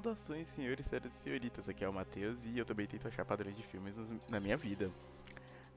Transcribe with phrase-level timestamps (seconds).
[0.00, 1.68] Saudações, senhores, senhoras e senhoritas.
[1.68, 3.94] Aqui é o Matheus e eu também tento achar padrões de filmes
[4.30, 4.90] na minha vida.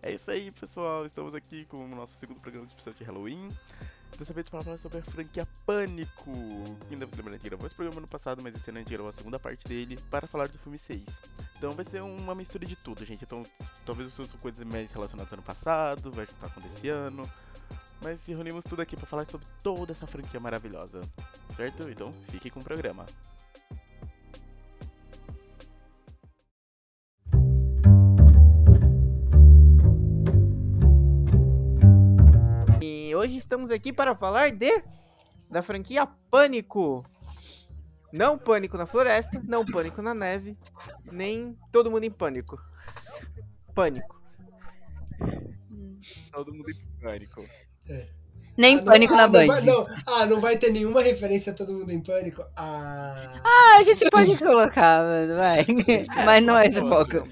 [0.02, 1.06] É isso aí, pessoal.
[1.06, 3.50] Estamos aqui com o nosso segundo programa especial de Halloween.
[4.18, 6.32] Dessa vez para falar sobre a franquia Pânico.
[6.88, 8.82] Quem deve se lembrar, a gente gravou esse programa no passado, mas esse ano a
[8.82, 11.04] gente gravou a segunda parte dele para falar do filme 6.
[11.58, 13.26] Então vai ser uma mistura de tudo, gente.
[13.26, 13.44] Então
[13.86, 17.30] talvez os seus coisas mais relacionadas ao ano passado, vai juntar com desse ano.
[18.02, 21.02] Mas se reunimos tudo aqui para falar sobre toda essa franquia maravilhosa.
[21.58, 21.90] Certo?
[21.90, 23.06] Então fique com o programa.
[33.24, 34.84] Hoje estamos aqui para falar de
[35.50, 37.06] da franquia Pânico.
[38.12, 40.58] Não Pânico na Floresta, não Pânico na Neve,
[41.12, 42.60] nem Todo Mundo em Pânico.
[43.74, 44.22] Pânico.
[46.34, 47.42] Todo mundo em pânico.
[48.58, 49.48] Nem Ah, não- pânico ah, na Band.
[49.48, 49.88] vai- não.
[50.06, 52.44] Ah, não vai ter nenhuma referência a todo mundo em pânico?
[52.56, 53.42] Ah.
[53.44, 55.66] Ah, a gente pode colocar, mano, vai.
[56.26, 57.24] Mas não é esse foco.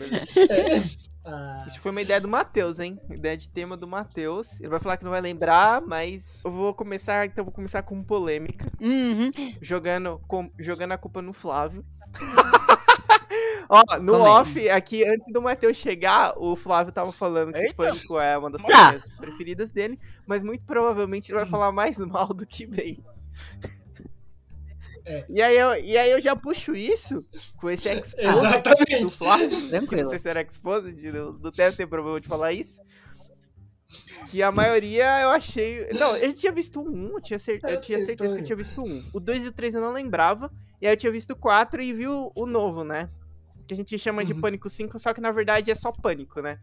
[1.26, 1.64] Ah.
[1.68, 3.00] Isso foi uma ideia do Matheus, hein?
[3.10, 4.60] Ideia de tema do Matheus.
[4.60, 7.84] Ele vai falar que não vai lembrar, mas eu vou começar, então eu vou começar
[7.84, 9.32] com polêmica, Uhum.
[9.62, 11.86] jogando com- jogando a culpa no Flávio.
[13.70, 17.74] Ó, no off, aqui, antes do Matheus chegar, o Flávio tava falando que Eita.
[17.74, 18.68] Pânico é uma das Tá.
[18.68, 19.98] franquias preferidas dele,
[20.28, 23.02] mas muito provavelmente ele vai falar mais mal do que bem.
[25.06, 25.26] É.
[25.30, 27.26] E, aí eu, e aí eu já puxo isso
[27.58, 29.18] com esse expose do Exatamente.
[29.18, 29.50] Flávio.
[29.50, 30.06] que Não Tranquilo.
[30.08, 32.82] sei se era exposed, não, não deve ter problema de falar isso.
[34.30, 35.88] Que a maioria eu achei.
[35.94, 37.60] Não, eu tinha visto um, eu tinha, cer...
[37.64, 38.44] eu tinha Eu certeza que eu também.
[38.44, 39.04] tinha visto um.
[39.14, 40.52] O 2 e o 3 eu não lembrava.
[40.82, 43.10] E aí eu tinha visto o 4 e vi o, o novo, né?
[43.68, 44.42] Que a gente chama de Uhum.
[44.42, 46.60] Pânico 5, só que na verdade é só Pânico, né?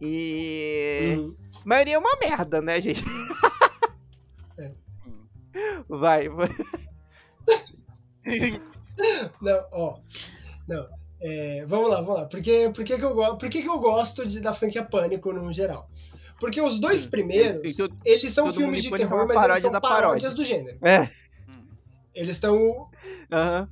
[0.00, 1.14] E.
[1.16, 1.36] Uhum.
[1.64, 3.02] A maioria é uma merda, né, gente?
[4.58, 4.72] É.
[5.88, 6.48] Vai, vai.
[9.40, 9.98] Não, ó.
[10.68, 10.86] Não.
[11.20, 12.24] É, vamos lá, vamos lá.
[12.26, 15.32] Por que, por que, que, eu, por que, que eu gosto de, da franquia Pânico
[15.32, 15.88] no geral?
[16.38, 19.72] Porque os dois primeiros, E- e todo- eles são filmes de terror, mas eles são
[19.72, 20.30] paródias paródia.
[20.30, 20.78] do gênero.
[20.82, 21.08] É.
[22.14, 22.88] Eles estão
[23.32, 23.68] Aham.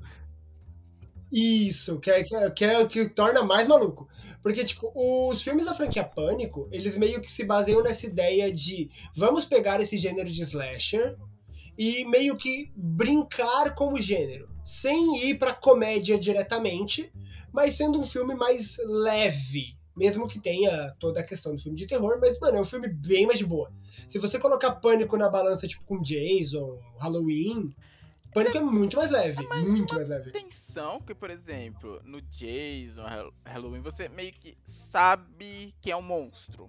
[1.33, 4.09] Isso, que é, que, é, que é o que torna mais maluco.
[4.43, 8.91] Porque, tipo, os filmes da franquia Pânico, eles meio que se baseiam nessa ideia de
[9.17, 11.17] vamos pegar esse gênero de slasher
[11.77, 17.13] e meio que brincar com o gênero, sem ir pra comédia diretamente,
[17.53, 19.77] mas sendo um filme mais leve.
[19.97, 22.89] Mesmo que tenha toda a questão do filme de terror, mas, mano, é um filme
[22.89, 23.73] bem mais de boa.
[24.09, 27.73] Se você colocar Pânico na balança, tipo, com Jason, Halloween,
[28.33, 29.47] Pânico é muito mais leve.
[29.61, 30.31] muito mais leve.
[30.31, 36.03] Atenção que, por exemplo, no Jason, Hall- Halloween, você meio que sabe que é um
[36.03, 36.69] monstro.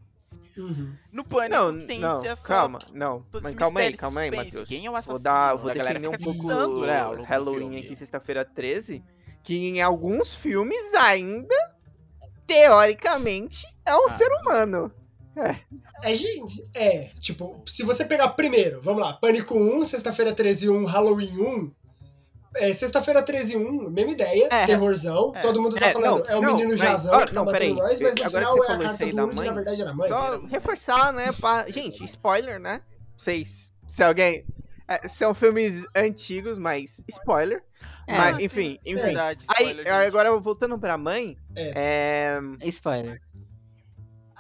[0.58, 0.94] Uhum.
[1.12, 2.42] No Pânico Não, tem não, essa...
[2.42, 3.24] calma, não.
[3.42, 4.32] Mas calma aí, calma aí.
[4.32, 4.68] Matheus.
[4.68, 5.20] Quem é o Vou assassino?
[5.20, 9.04] dar, vou A galera defender um pouco né, longo do Halloween aqui, sexta-feira 13,
[9.44, 11.56] que em alguns filmes ainda,
[12.48, 14.10] teoricamente, é um Ah.
[14.10, 14.92] ser humano.
[16.04, 20.86] É, gente, é, tipo, se você pegar primeiro, vamos lá, Pânico 1, Sexta-feira 13 1,
[20.86, 21.76] Halloween 1,
[22.56, 24.66] é, Sexta-feira 13 1, mesma ideia, É.
[24.66, 25.42] terrorzão, É.
[25.42, 27.34] todo mundo tá É, falando, não, é o não, menino mas- Jazão ó, que tá
[27.34, 29.54] não, matando peraí, nós, mas no agora final é a carta aí do mãe, na
[29.54, 30.08] verdade era mãe.
[30.08, 31.70] Só reforçar, né, pra...
[31.70, 32.82] Gente, spoiler, né?
[33.18, 34.44] Vocês, se alguém...
[34.88, 37.64] é, são filmes antigos, mas spoiler.
[38.08, 39.02] É, mas, enfim, enfim.
[39.02, 40.08] verdade, Aí, spoiler, gente.
[40.08, 42.40] agora voltando pra mãe, é...
[42.66, 43.20] Spoiler.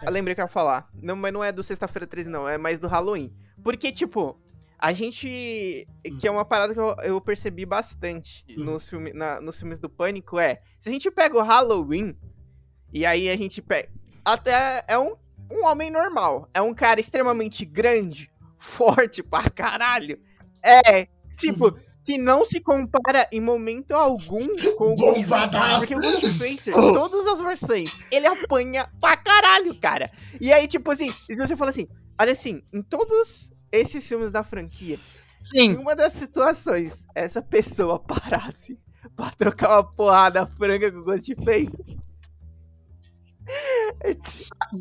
[0.03, 0.87] Eu lembrei que eu ia falar.
[1.01, 2.47] Não, mas não é do Sexta-feira 13, não.
[2.47, 3.33] É mais do Halloween.
[3.63, 4.37] Porque, tipo,
[4.79, 5.87] a gente.
[6.19, 8.63] Que é uma parada que eu, eu percebi bastante Isso.
[8.63, 10.61] nos, filme, na- nos filmes do Pânico é.
[10.79, 12.15] Se a gente pega o Halloween,
[12.93, 13.89] e aí a gente pega.
[14.23, 15.15] Até é um,
[15.51, 16.49] um homem normal.
[16.53, 20.19] É um cara extremamente grande, forte pra caralho.
[20.63, 21.07] É,
[21.37, 21.77] tipo.
[22.05, 24.45] Que não se compara em momento algum
[24.77, 24.95] com o.
[24.95, 25.79] Bombadaço!
[25.79, 30.11] Porque o Ghostfacer, todas as versões, ele apanha pra caralho, cara.
[30.39, 31.87] E aí, tipo assim, se você fala assim,
[32.21, 34.99] olha assim, em todos esses filmes da franquia,
[35.43, 35.75] se Sim.
[35.75, 38.79] uma das situações essa pessoa parasse
[39.15, 41.83] pra trocar uma porrada franca com o Ghostface,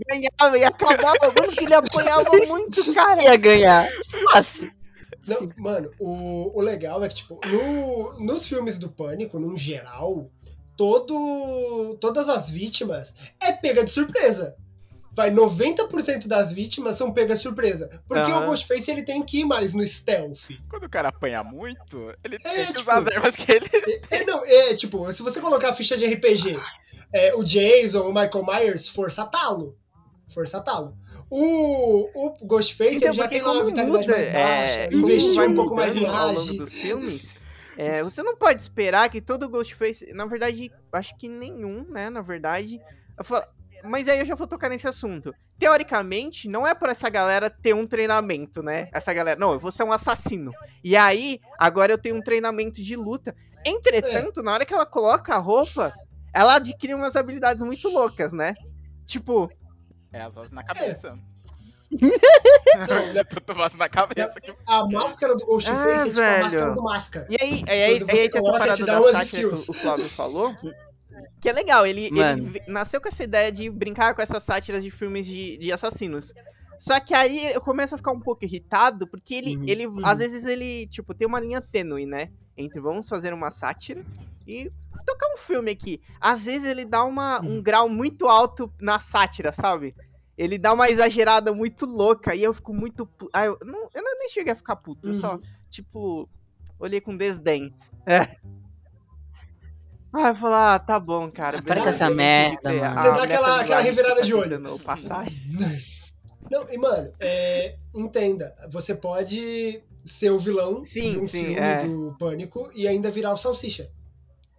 [0.09, 3.23] ganhava e acabava, mano, que ele apanhava muito, cara.
[3.23, 3.89] Ia ganhar.
[4.33, 4.73] Fácil.
[5.27, 10.31] Não, mano, o, o legal é que, tipo, no, nos filmes do Pânico, num geral,
[10.77, 14.57] todo, todas as vítimas é pega de surpresa.
[15.17, 17.89] Vai, 90% das vítimas são pegas de surpresa.
[18.09, 18.45] Porque Aham.
[18.45, 20.49] o Ghostface ele tem que ir mais no stealth.
[20.69, 23.71] Quando o cara apanha muito, ele É, tem que tipo- usar as armas que ele...
[24.11, 26.59] É, não, é tipo, se você colocar a ficha de RPG,
[27.13, 29.77] é, o Jason, o Michael Myers, força talo.
[30.29, 30.97] Força talo.
[31.31, 35.49] O, o Ghostface Então, ele já tem uma vitalidade muda, mais baixa, é, investiu vai
[35.49, 36.57] um pouco mais em age.
[36.57, 37.39] dos filmes,
[37.77, 40.13] É, você não pode esperar que todo Ghostface.
[40.13, 42.09] Na verdade, acho que nenhum, né?
[42.11, 42.81] Na verdade.
[43.19, 43.45] Eu falo,
[43.85, 45.35] mas aí eu já vou tocar nesse assunto.
[45.59, 48.89] Teoricamente, não é por essa galera ter um treinamento, né?
[48.93, 50.53] Essa galera, não, eu vou ser um assassino.
[50.83, 53.35] E aí, agora eu tenho um treinamento de luta.
[53.65, 55.93] Entretanto, na hora que ela coloca a roupa,
[56.33, 58.55] ela adquire umas habilidades muito loucas, né?
[59.07, 59.51] Tipo,
[60.13, 61.19] É as vozes na cabeça.
[62.89, 64.33] Não, Olha, tô voz na cabeça.
[64.67, 66.43] A máscara do Ghostface Ah, é tipo a velho.
[66.43, 67.27] máscara do Máscara.
[67.31, 70.55] E aí, aí, aí, tem essa parada da sátira que o Flávio falou.
[71.41, 74.91] Que é legal, ele, ele nasceu com essa ideia de brincar com essas sátiras de
[74.91, 76.33] filmes de, de assassinos.
[76.79, 80.05] Só que aí eu começo a ficar um pouco irritado, porque ele, Uhum, ele uhum.
[80.05, 82.31] às vezes ele, tipo, tem uma linha tênue, né?
[82.57, 84.05] Entre vamos fazer uma sátira
[84.47, 84.71] e
[85.07, 86.01] tocar um filme aqui.
[86.21, 87.63] Às vezes ele dá uma, um Uhum.
[87.63, 89.95] grau muito alto na sátira, sabe?
[90.37, 93.09] Ele dá uma exagerada muito louca e eu fico muito.
[93.33, 95.43] Ah, eu, não, eu nem cheguei a ficar puto, eu só, Uhum.
[95.71, 96.29] tipo,
[96.79, 97.73] olhei com desdém.
[98.07, 98.27] É.
[100.17, 101.59] Ah, eu falo, ah, tá bom, cara.
[101.59, 102.85] Ah, para com essa merda, você- mano.
[102.99, 104.43] a Você dá aquela- aquela revirada tá de olho.
[104.59, 105.27] tentando Passar.
[106.51, 111.59] Não, e mano, é, entenda, você pode ser o vilão Sim, de um sim, filme
[111.59, 111.87] é.
[111.89, 113.91] do Pânico e ainda virar o Salsicha.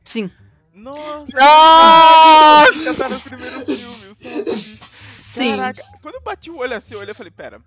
[0.03, 0.29] Sim.
[0.73, 1.37] Nossa!
[1.37, 2.95] Nossa!
[2.97, 4.85] tá no primeiro filme, o Salsicha.
[5.35, 5.49] Sim.
[5.57, 7.61] Caraca, quando eu bati o olho assim, eu olhei e falei, pera,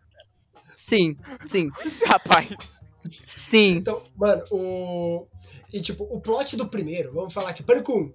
[0.76, 1.16] Sim,
[1.50, 1.68] sim,
[2.06, 2.48] rapaz.
[3.26, 3.76] sim.
[3.76, 5.26] Então, mano, o.
[5.72, 8.12] E tipo, o plot do primeiro, vamos falar aqui, Pânico 1.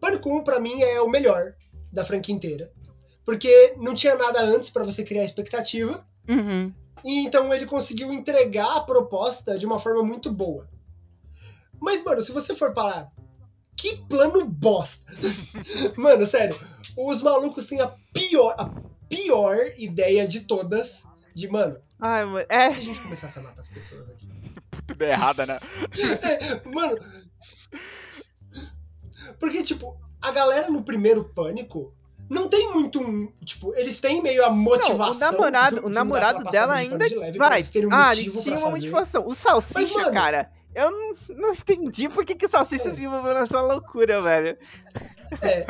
[0.00, 1.54] Pânico 1 pra mim é o melhor
[1.92, 2.72] da franquia inteira.
[3.24, 6.06] Porque não tinha nada antes pra você criar expectativa.
[6.28, 6.72] Uhum.
[7.04, 10.68] E então ele conseguiu entregar a proposta de uma forma muito boa.
[11.80, 13.12] Mas, mano, se você for falar,
[13.76, 15.12] que plano bosta!
[15.96, 16.58] mano, sério,
[16.96, 18.70] os malucos têm a pior, a
[19.08, 21.04] pior ideia de todas.
[21.34, 22.70] De, mano, Ai, mano, é.
[22.70, 24.28] se a gente começasse a matar as pessoas aqui.
[24.90, 25.58] Ideia errada, né?
[26.66, 26.96] Mano.
[29.38, 31.94] Porque, tipo, a galera no primeiro pânico
[32.28, 33.32] não tem muito um.
[33.44, 35.28] Tipo, eles têm meio a Não, motivação.
[35.28, 37.08] o namorado, filme o namorado dela de ainda.
[37.08, 37.62] de leve Vai.
[37.62, 39.26] um Ah, ele tinha uma motivação.
[39.26, 40.50] O Salsicha, Mas, mano- cara.
[40.74, 42.92] Eu não, não entendi por que, que o Salsicha É.
[42.92, 44.58] se envolveu nessa loucura, velho.
[45.40, 45.64] É.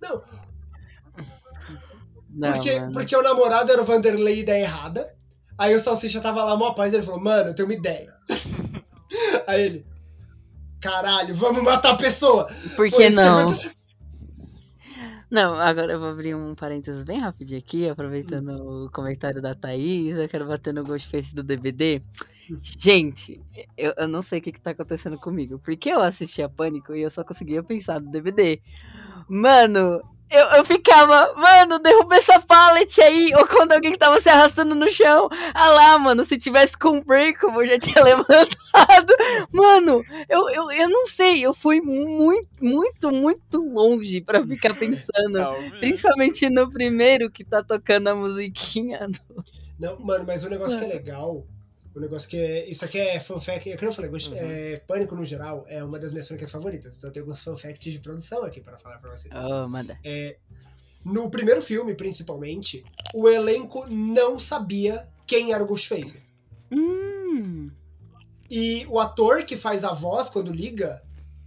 [0.00, 0.22] Não,
[2.28, 2.92] Não, porque, mano.
[2.92, 5.14] porque o namorado era o Vanderlei ideia errada.
[5.56, 8.14] Aí o Salsicha tava lá, mó paz, ele falou, mano, eu tenho uma ideia.
[9.46, 9.86] Aí ele.
[10.80, 12.48] Caralho, vamos matar a pessoa!
[12.76, 13.50] Por que não?
[15.30, 20.16] Não, agora eu vou abrir um parênteses bem rapidinho aqui, aproveitando o comentário da Thaís,
[20.16, 22.02] eu quero bater no Ghostface do DVD.
[22.62, 23.40] Gente,
[23.76, 27.02] eu, eu não sei o que, que tá acontecendo comigo, porque eu assistia Pânico e
[27.02, 28.60] eu só conseguia pensar no DVD.
[29.28, 30.02] Mano,
[30.34, 34.90] eu, eu ficava, mano, derruba essa pallet aí, ou quando alguém tava se arrastando no
[34.90, 35.28] chão.
[35.54, 39.14] Ah lá, mano, se tivesse com um break, eu já tinha levantado.
[39.52, 45.30] Mano, eu, eu, eu não sei, eu fui muito, muito, muito longe pra ficar pensando.
[45.30, 45.54] Não.
[45.78, 49.08] Principalmente no primeiro que tá tocando a musiquinha.
[49.78, 51.46] Não, mano, mas o negócio que é legal,
[51.94, 52.68] o negócio que é.
[52.68, 54.34] Isso aqui é fanfact, é que eu falei, Uhum.
[54.34, 56.96] é, Pânico no geral é uma das minhas franquias favoritas.
[56.96, 59.28] Então eu tenho alguns fanfacts de produção aqui pra falar pra você.
[59.32, 59.98] Oh, manda.
[60.04, 60.36] É,
[61.04, 66.20] no primeiro filme, principalmente, o elenco não sabia quem era o Ghostface.
[66.72, 67.70] Hum.
[68.50, 71.02] E o ator que faz a voz quando liga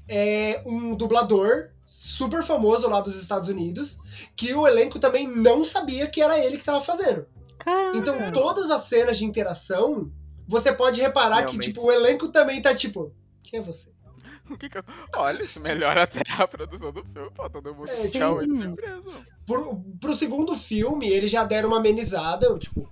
[0.10, 3.98] é um dublador super famoso lá dos Estados Unidos,
[4.36, 7.26] que o elenco também não sabia que era ele que tava fazendo.
[7.58, 7.98] Caramba.
[7.98, 10.12] Então, todas as cenas de interação,
[10.48, 13.14] você pode reparar Não, que, tipo, o elenco também tá tipo,
[13.44, 13.92] quem é você?
[14.50, 14.84] O que que eu...
[15.18, 18.56] Olha, isso melhora até a produção do filme, pô, todo mundo É, fica tipo- muito
[18.64, 19.26] surpreso.
[19.46, 22.90] Pro, pro segundo filme, eles já deram uma amenizada, tipo,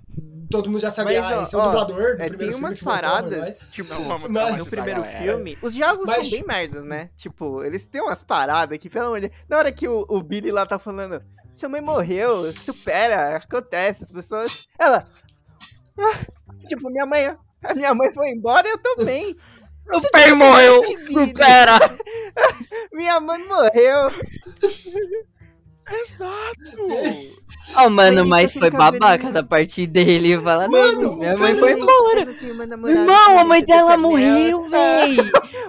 [0.50, 2.48] todo mundo já sabia, Mas, ah, ó, esse é o dublador do É, primeiro tem
[2.48, 5.18] filme umas voltou, paradas, mas- tipo, Não, vamos Mas- no primeiro galera.
[5.18, 7.08] filme, os diálogos Mas- são bem merdas, né?
[7.16, 10.52] Tipo, eles têm umas paradas que, pelo amor de Na hora que o, o Billy
[10.52, 11.22] lá tá falando,
[11.54, 14.68] sua mãe morreu, supera, acontece, as pessoas.
[14.78, 15.04] Ela.
[15.98, 17.34] "Ah", tipo, minha mãe.
[17.62, 19.36] A minha mãe foi embora eu tô bem.
[19.92, 20.82] O pai morreu.
[20.82, 21.78] Supera.
[22.92, 24.10] Minha mãe morreu.
[25.88, 27.36] Exato!
[27.78, 30.40] Oh, mano, mas com foi babaca da parte dele.
[30.40, 32.66] Fala, Mano, minha mãe foi não- embora.
[32.66, 35.16] Namorada, Irmão, a mãe dela morreu, véi.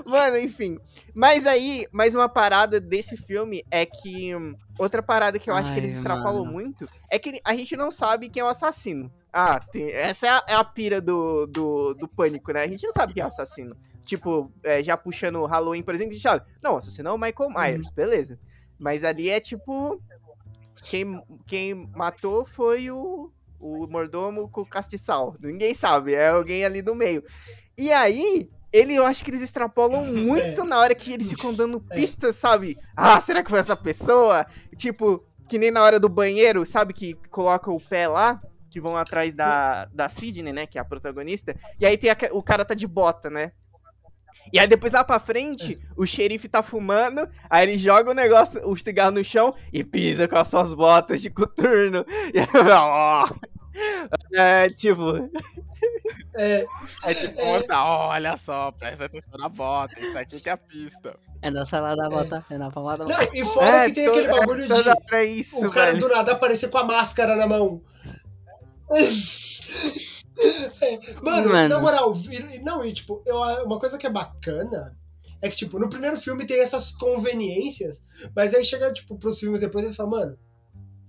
[0.05, 0.77] Mano, enfim.
[1.13, 4.35] Mas aí, mais uma parada desse filme é que.
[4.35, 6.51] hum, outra parada que eu acho que Ai, eles extrapolam mano.
[6.53, 9.11] muito é que a gente não sabe quem é o assassino.
[9.33, 12.63] Ah, tem- essa é a, é a pira do, do, do pânico, né?
[12.63, 13.75] A gente não sabe quem é o assassino.
[14.05, 16.45] Tipo, é, já puxando o Halloween, por exemplo, a gente sabe.
[16.63, 18.39] Não, o assassino é o Michael Myers, beleza.
[18.79, 19.99] Mas ali é tipo.
[20.83, 25.35] Quem, quem matou foi o, o mordomo com o castiçal.
[25.39, 27.23] Ninguém sabe, é alguém ali no meio.
[27.77, 31.79] E aí, ele, eu acho que eles extrapolam muito na hora que eles ficam dando
[31.79, 32.77] pistas, sabe?
[32.95, 34.45] Ah, será que foi essa pessoa?
[34.75, 36.93] Tipo, que nem na hora do banheiro, sabe?
[36.93, 40.65] Que coloca o pé lá, que vão atrás da, da Sidney, né?
[40.67, 41.55] Que é a protagonista.
[41.79, 43.51] E aí tem a- o cara tá de bota, né?
[44.53, 48.61] E aí depois lá pra frente, o xerife tá fumando, aí ele joga o negócio,
[48.69, 52.05] o cigarro no chão e pisa com as suas botas de coturno.
[52.33, 53.27] E aí, ó.
[54.35, 55.29] É, tipo,
[56.35, 56.65] É,
[57.03, 57.45] Aí tipo, É.
[57.45, 61.15] mostra, olha só, presta atenção na bota, isso aqui que é a pista.
[61.41, 63.29] É na salada da bota, é na palma da não, bota.
[63.37, 65.99] e fora é, que tem aquele é, bagulho de é isso, o cara velho.
[65.99, 67.79] do nada aparecer com a máscara na mão.
[68.91, 69.01] É,
[71.21, 71.69] mano, Mano.
[71.69, 72.13] na moral,
[72.63, 74.95] não, e tipo, eu, uma coisa que é bacana
[75.41, 78.03] é que, tipo, no primeiro filme tem essas conveniências,
[78.35, 80.37] mas aí chega, tipo, pros filmes depois e eles falam, mano,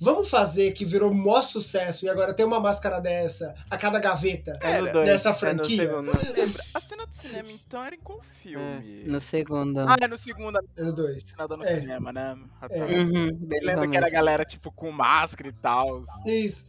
[0.01, 4.59] vamos fazer que virou mó sucesso e agora tem uma máscara dessa a cada gaveta.
[4.63, 5.77] É no dois, nessa é no franquia.
[5.77, 6.07] segundo.
[6.13, 6.65] Lembra?
[6.75, 9.05] A cena do cinema então era em qual filme?
[9.07, 9.81] No segundo.
[9.81, 11.25] Ah, é no segundo, É no dois.
[11.25, 11.81] assinada no É.
[11.81, 12.37] cinema, né?
[12.71, 12.83] É.
[12.83, 16.03] Uhum, no Lembra que era a galera, tipo, com máscara e tal.
[16.27, 16.67] Isso.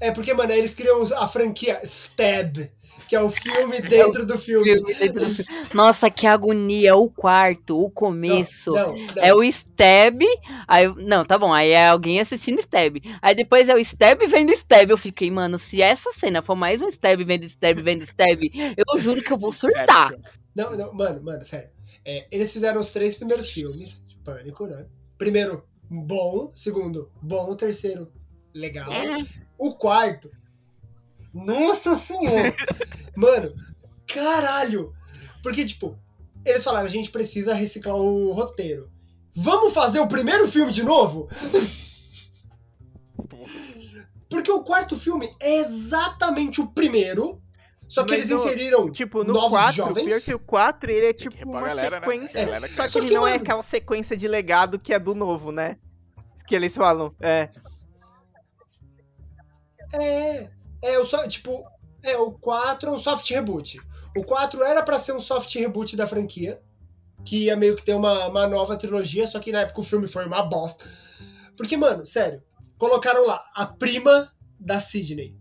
[0.00, 2.70] É porque, mano, eles criam a franquia Stab,
[3.08, 4.74] que é o filme dentro do filme.
[4.74, 5.68] Filme dentro do filme.
[5.72, 6.96] Nossa, que agonia.
[6.96, 8.72] O quarto, o começo.
[8.72, 9.22] Não, não, não.
[9.22, 10.20] É o Stab.
[10.66, 11.52] Aí, não, tá bom.
[11.52, 12.96] Aí é alguém assistindo Stab.
[13.22, 14.90] Aí depois é o Stab vendo Stab.
[14.90, 18.40] Eu fiquei, mano, se essa cena for mais um Stab vendo Stab vendo Stab,
[18.76, 20.14] eu juro que eu vou surtar.
[20.56, 21.70] Não, não, mano, mano, sério.
[22.04, 24.86] É, eles fizeram os três primeiros filmes de Pânico, né?
[25.16, 26.52] Primeiro, bom.
[26.54, 27.54] Segundo, bom.
[27.56, 28.12] Terceiro,
[28.54, 28.88] legal.
[29.58, 30.30] O quarto,
[31.32, 32.54] nossa senhora!
[33.16, 33.54] mano,
[34.06, 34.92] caralho!
[35.42, 35.98] Porque, tipo,
[36.44, 38.90] eles falaram, a gente precisa reciclar o roteiro.
[39.36, 41.28] Vamos fazer o primeiro filme de novo?
[44.28, 47.40] Porque o quarto filme é exatamente o primeiro,
[47.88, 50.04] só que Mas eles o- inseriram Tipo, no novos 4, jovens.
[50.06, 52.06] pior que o 4, ele é tipo uma galera, né?
[52.06, 52.44] sequência.
[52.44, 55.52] Galera que Só que ele não é aquela sequência de legado que é do novo,
[55.52, 55.76] né?
[56.46, 57.14] Que eles falam.
[57.20, 57.48] É.
[60.00, 60.50] É,
[60.82, 61.64] é o só, tipo,
[62.02, 63.80] é o 4 é um soft reboot.
[64.16, 66.60] O 4 era pra ser um soft reboot da franquia,
[67.24, 70.06] que ia meio que ter uma, uma nova trilogia, só que na época o filme
[70.06, 70.84] foi uma bosta.
[71.56, 72.42] Porque, mano, sério,
[72.78, 75.36] colocaram lá a prima da Sidney.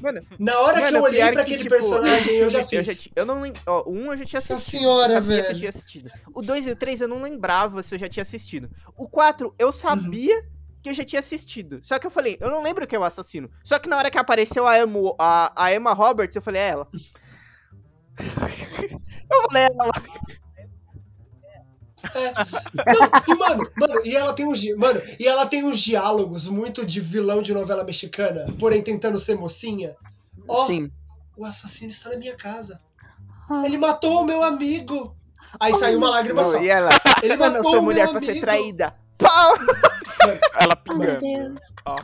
[0.00, 3.00] Mano, Na hora que Mano, eu olhei pra que, aquele tipo, personagem, eu já fiz.
[3.02, 4.80] ti- eu não ó, o 1 eu já tinha assistido.
[4.80, 5.46] senhora, eu que velho.
[5.46, 6.10] eu tinha assistido.
[6.34, 8.68] O 2 e o 3 eu não lembrava se eu já tinha assistido.
[8.96, 10.44] O 4 eu sabia
[10.84, 11.80] que eu já tinha assistido.
[11.82, 13.50] Só que eu falei, eu não lembro quem é o assassino.
[13.64, 16.68] Só que na hora que apareceu a Emma, a, a Emma Roberts, eu falei, é
[16.68, 16.86] ela.
[19.32, 19.92] eu falei, é ela.
[22.14, 26.84] Não, e mano, mano, e ela tem uns, mano, e ela tem uns diálogos muito
[26.84, 29.96] de vilão de novela mexicana, porém tentando ser mocinha.
[30.46, 30.92] Ó, Sim.
[31.34, 32.78] o assassino está na minha casa.
[33.64, 35.16] Ele matou o meu amigo.
[35.58, 36.60] Aí saiu uma lágrima Não, só.
[36.60, 36.90] e ela,
[37.22, 38.44] Ele não matou sou o mulher meu pra ser amigo.
[38.44, 38.94] traída.
[39.16, 39.54] Pau!
[40.60, 41.54] Ela Oh, meu pingando.
[41.54, 41.60] Deus.
[41.86, 41.96] Ó.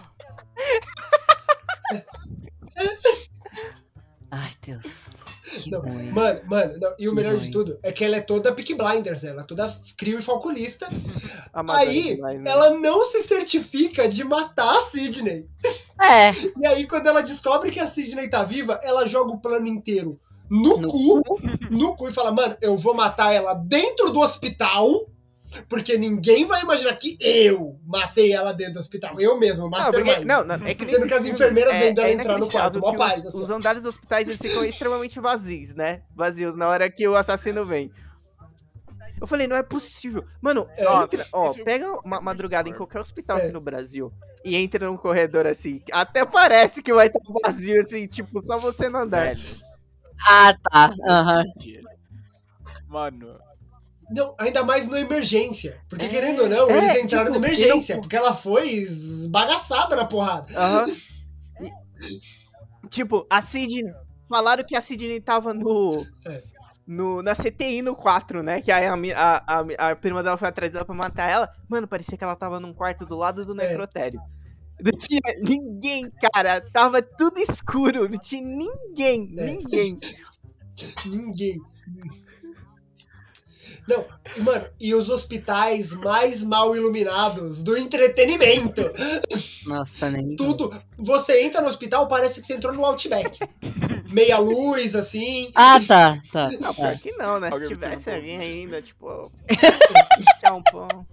[4.31, 4.83] Ai, Deus.
[5.67, 7.43] Não, mano, mano, não, e o Que melhor ruim.
[7.45, 10.89] de tudo é que ela é toda Peak Blinders, ela é toda crio e falculista.
[11.71, 12.51] Aí demais, né?
[12.51, 15.49] ela não se certifica de matar a Sidney.
[16.01, 19.67] É, E aí, quando ela descobre que a Sidney tá viva, ela joga o plano
[19.67, 21.23] inteiro no, No cu,
[21.69, 24.87] no cu e fala, mano, eu vou matar ela dentro do hospital,
[25.69, 29.21] porque ninguém vai imaginar que eu matei ela dentro do hospital.
[29.21, 30.07] Eu mesmo, Não, Mastermind.
[30.15, 32.49] porque, não, não, é que Sendo que as enfermeiras é- vendo ela é entrar no
[32.51, 36.03] quarto, que paz, os, assim, os andares dos hospitais eles ficam extremamente vazios, né?
[36.15, 37.91] Vazios na hora que o assassino vem.
[39.21, 40.25] Eu falei, não é possível.
[40.41, 40.85] Mano, É.
[40.85, 43.43] entra, ó, Isso- pega uma madrugada em qualquer hospital É.
[43.43, 44.11] aqui no Brasil
[44.45, 45.83] e entra num corredor assim.
[45.93, 49.25] Até parece que vai estar vazio, assim, tipo, só você no andar.
[49.37, 49.43] Velho.
[50.27, 50.95] ah, tá.
[51.07, 51.45] Aham.
[52.89, 53.39] Mano,
[54.11, 55.81] Não, ainda mais no emergência.
[55.89, 56.09] Porque, É.
[56.09, 57.95] querendo ou não, É, eles entraram tipo, na emergência.
[57.95, 60.49] não- Porque ela foi esbagaçada na porrada.
[61.61, 61.71] E-
[62.91, 63.93] Tipo, a Sidney.
[64.29, 66.05] Falaram que a Sidney tava no.
[66.27, 66.43] É.
[66.87, 68.61] No, na CTI no 4, né?
[68.61, 71.49] Que aí a, a, a, a prima dela foi atrás dela pra matar ela.
[71.69, 73.69] Mano, parecia que ela tava num quarto do lado do É.
[73.69, 74.21] necrotério.
[74.83, 76.61] Não tinha ninguém, cara.
[76.73, 78.09] Tava tudo escuro.
[78.09, 79.33] Não tinha ninguém.
[79.39, 79.45] É.
[79.47, 79.99] Ninguém.
[81.07, 81.59] Ninguém.
[83.91, 84.07] Não,
[84.37, 88.83] e, mano, e os hospitais mais mal iluminados do entretenimento.
[89.67, 90.37] Nossa, nem.
[90.39, 90.71] Tudo.
[90.97, 93.41] Você entra no hospital, parece que você entrou no Outback.
[94.13, 95.51] Meia luz, assim.
[95.57, 96.49] Ah, tá, tá.
[96.61, 96.75] Não, tá.
[96.75, 97.49] pior que não, né?
[97.49, 99.33] Se Alguém me tivesse alguém ainda, tipo.
[100.43, 101.07] é um pão.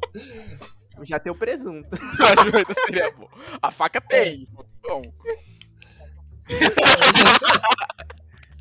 [1.01, 1.89] Já tem o presunto.
[1.96, 3.27] a ajuda seria bom.
[3.60, 4.48] A faca tem.
[4.84, 5.01] Bom,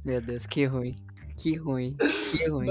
[0.04, 0.96] Meu Deus, que ruim.
[1.36, 1.96] Que ruim,
[2.30, 2.68] que ruim.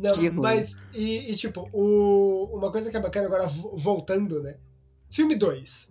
[0.00, 4.42] Não, Que mas, e, e, tipo, o, uma coisa que é bacana agora, vo- voltando,
[4.42, 4.56] né?
[5.10, 5.88] Filme 2.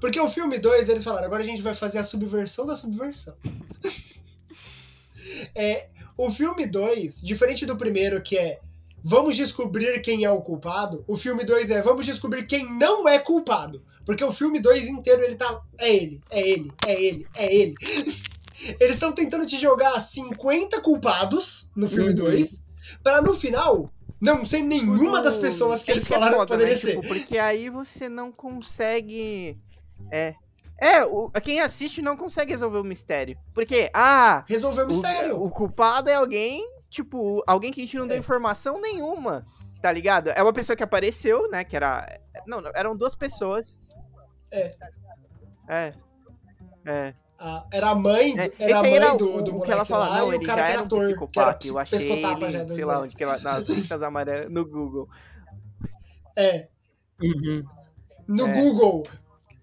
[0.00, 3.34] Porque o filme 2, eles falaram, agora a gente vai fazer a subversão da subversão.
[5.54, 8.60] é, o filme 2, diferente do primeiro, que é
[9.02, 13.18] vamos descobrir quem é o culpado, o filme 2 é vamos descobrir quem não é
[13.18, 13.82] culpado.
[14.04, 15.62] Porque o filme 2 inteiro ele tá.
[15.78, 17.74] É ele, é ele, é ele, é ele.
[18.80, 22.14] Eles estão tentando te jogar 50 culpados no filme Uhum.
[22.14, 22.62] 2,
[23.02, 23.86] pra no final
[24.20, 26.80] não ser nenhuma das pessoas que É eles é falaram foda, que poderia né?
[26.80, 27.00] ser.
[27.00, 29.58] Tipo, porque aí você não consegue.
[30.10, 30.34] É.
[30.80, 33.38] É, o, quem assiste não consegue resolver o mistério.
[33.54, 35.36] Porque, ah, Resolveu o mistério.
[35.36, 38.20] o, o culpado é alguém, tipo, alguém que a gente não deu É.
[38.20, 39.44] informação nenhuma.
[39.80, 40.30] Tá ligado?
[40.30, 41.62] É uma pessoa que apareceu, né?
[41.62, 42.18] Que era.
[42.46, 43.78] Não, não, eram duas pessoas.
[44.50, 44.74] É.
[45.68, 45.94] É.
[46.86, 47.14] É.
[47.38, 49.72] Ah, era a mãe, É, era a mãe era do, o, do o moleque que
[49.72, 51.54] ela fala, lá não, o ele cara já que era era um ator, que era
[51.54, 51.66] psicopata.
[51.66, 55.08] Eu achei ele, já das sei lá onde que ela, nas listas amarelas no Google.
[56.36, 56.68] É,
[57.22, 57.64] Uhum.
[58.28, 58.52] no É.
[58.54, 59.02] Google.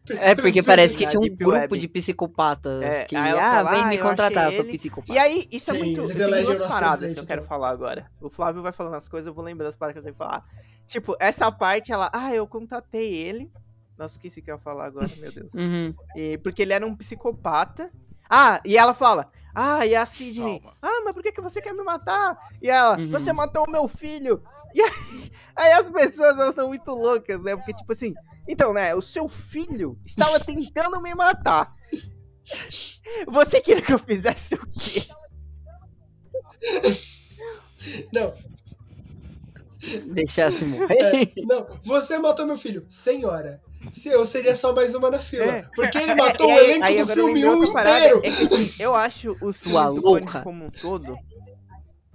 [0.10, 1.80] É porque parece que tinha um Deep grupo Web.
[1.80, 5.14] de psicópatas É, que, ah, fala, vem "Ah, me contratar, sou ele." psicopata.
[5.14, 6.02] E aí, isso é Sim, muito.
[6.02, 7.50] eles Tem duas paradas que eu quero então.
[7.50, 8.12] falar agora.
[8.20, 10.18] O Flávio vai falando as coisas, eu vou lembrar das paradas que eu tenho que
[10.18, 10.44] falar.
[10.86, 12.10] Tipo, essa parte, ela.
[12.14, 13.50] Ah, eu contatei ele.
[13.98, 15.54] Nossa, esqueci o que eu ia falar agora, meu Deus.
[15.54, 15.94] Uhum.
[16.16, 17.92] E, porque ele era um psicopata.
[18.30, 19.32] Ah, e ela fala.
[19.54, 20.60] Ah, e a Sidney.
[20.62, 20.78] Calma.
[20.82, 22.38] Ah, mas por que, que você quer me matar?
[22.62, 23.10] E ela, Uhum.
[23.12, 24.42] você matou o meu filho.
[24.74, 27.58] E aí, aí as pessoas elas são muito loucas, né?
[27.58, 28.14] Porque, tipo assim,
[28.48, 28.96] então, né?
[28.96, 31.76] O seu filho estava tentando me matar.
[33.28, 35.06] Você queria que eu fizesse o quê?
[38.14, 38.34] Não,
[40.14, 41.34] Deixasse é, morrer.
[41.46, 42.86] não, você matou meu filho.
[42.90, 43.62] Senhora,
[43.92, 45.46] se eu seria só mais uma na fila.
[45.46, 45.62] É.
[45.76, 48.20] Porque ele matou E o elenco aí do filme lembrei 1 outra parada, inteiro.
[48.20, 50.26] É que assim, eu acho os Sua filmes do louca.
[50.26, 51.18] Pânico como um todo.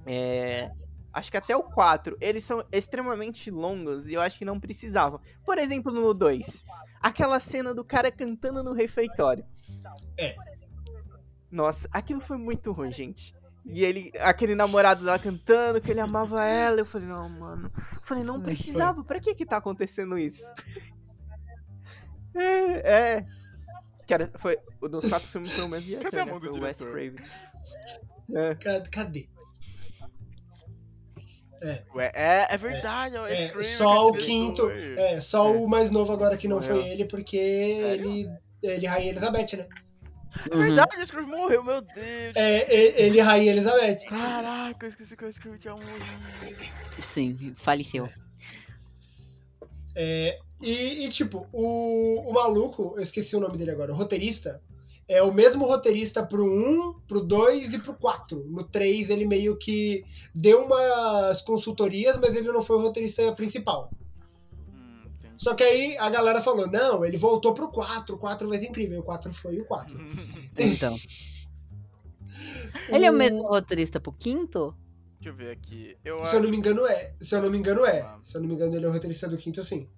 [0.07, 0.71] é,
[1.17, 5.19] Acho que até o 4, eles são extremamente longos e eu acho que não precisavam.
[5.47, 6.67] Por exemplo, no 2,
[7.01, 9.43] aquela cena do cara cantando no refeitório.
[10.19, 10.37] É.
[11.51, 13.35] Nossa, aquilo foi muito ruim, gente.
[13.69, 17.69] E ele, aquele namorado lá cantando que ele amava ela, eu falei, não, mano.
[17.75, 20.45] Eu falei, não precisava, pra que que tá acontecendo isso?
[22.39, 23.27] É, é.
[24.11, 26.31] Era, foi, o dos quatro filmes foi o mesmo diretor, Cadê a né?
[26.33, 26.79] mão do o Wes?
[26.79, 27.17] Craven.
[28.35, 28.55] É.
[28.57, 28.91] Cadê?
[28.91, 29.29] cadê?
[31.95, 34.71] Ué, é, é verdade, ó, É, Scream, só o quinto.
[34.71, 35.57] É, só É.
[35.57, 38.31] o mais novo agora que não foi ele, porque ele.
[38.63, 39.67] Ele Rainha Elizabeth, né?
[40.51, 40.63] É Uhum.
[40.63, 42.37] verdade, o Scream morreu, meu Deus.
[42.37, 44.07] É, e- ele Rainha Elizabeth.
[44.09, 46.07] Caraca, eu esqueci que o Scream tinha morrido.
[47.01, 48.09] Sim, faleceu.
[49.95, 54.61] É, e, e, tipo, o, o maluco, eu esqueci o nome dele agora, o roteirista,
[55.09, 58.45] é o mesmo roteirista pro 1, pro 2 e pro 4.
[58.49, 63.91] No 3 ele meio que deu umas consultorias, mas ele não foi o roteirista principal.
[65.37, 68.67] Só que aí a galera falou, não, ele voltou pro 4, o 4 vai ser
[68.67, 69.99] incrível, o 4 foi o 4.
[70.59, 70.97] Então.
[72.89, 74.77] Ele é o mesmo roteirista pro quinto?
[75.19, 75.97] Deixa eu ver aqui.
[76.05, 78.19] Eu Se eu não me engano é, se eu não me engano é.
[78.23, 79.89] Se eu não me engano ele é o roteirista do quinto sim.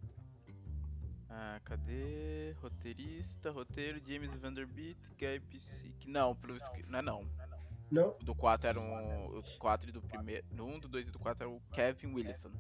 [1.29, 2.55] Ah, cadê?
[2.63, 6.09] Roteirista, roteiro, James Vanderbilt, Guy Psick.
[6.09, 6.57] Não, pro,
[6.89, 7.25] não é não.
[7.91, 8.17] Não?
[8.21, 9.39] O do 4 era um.
[9.39, 10.45] O 4 e do primeiro.
[10.53, 12.51] No 1, do 2 e do 4 era o Kevin Wilson.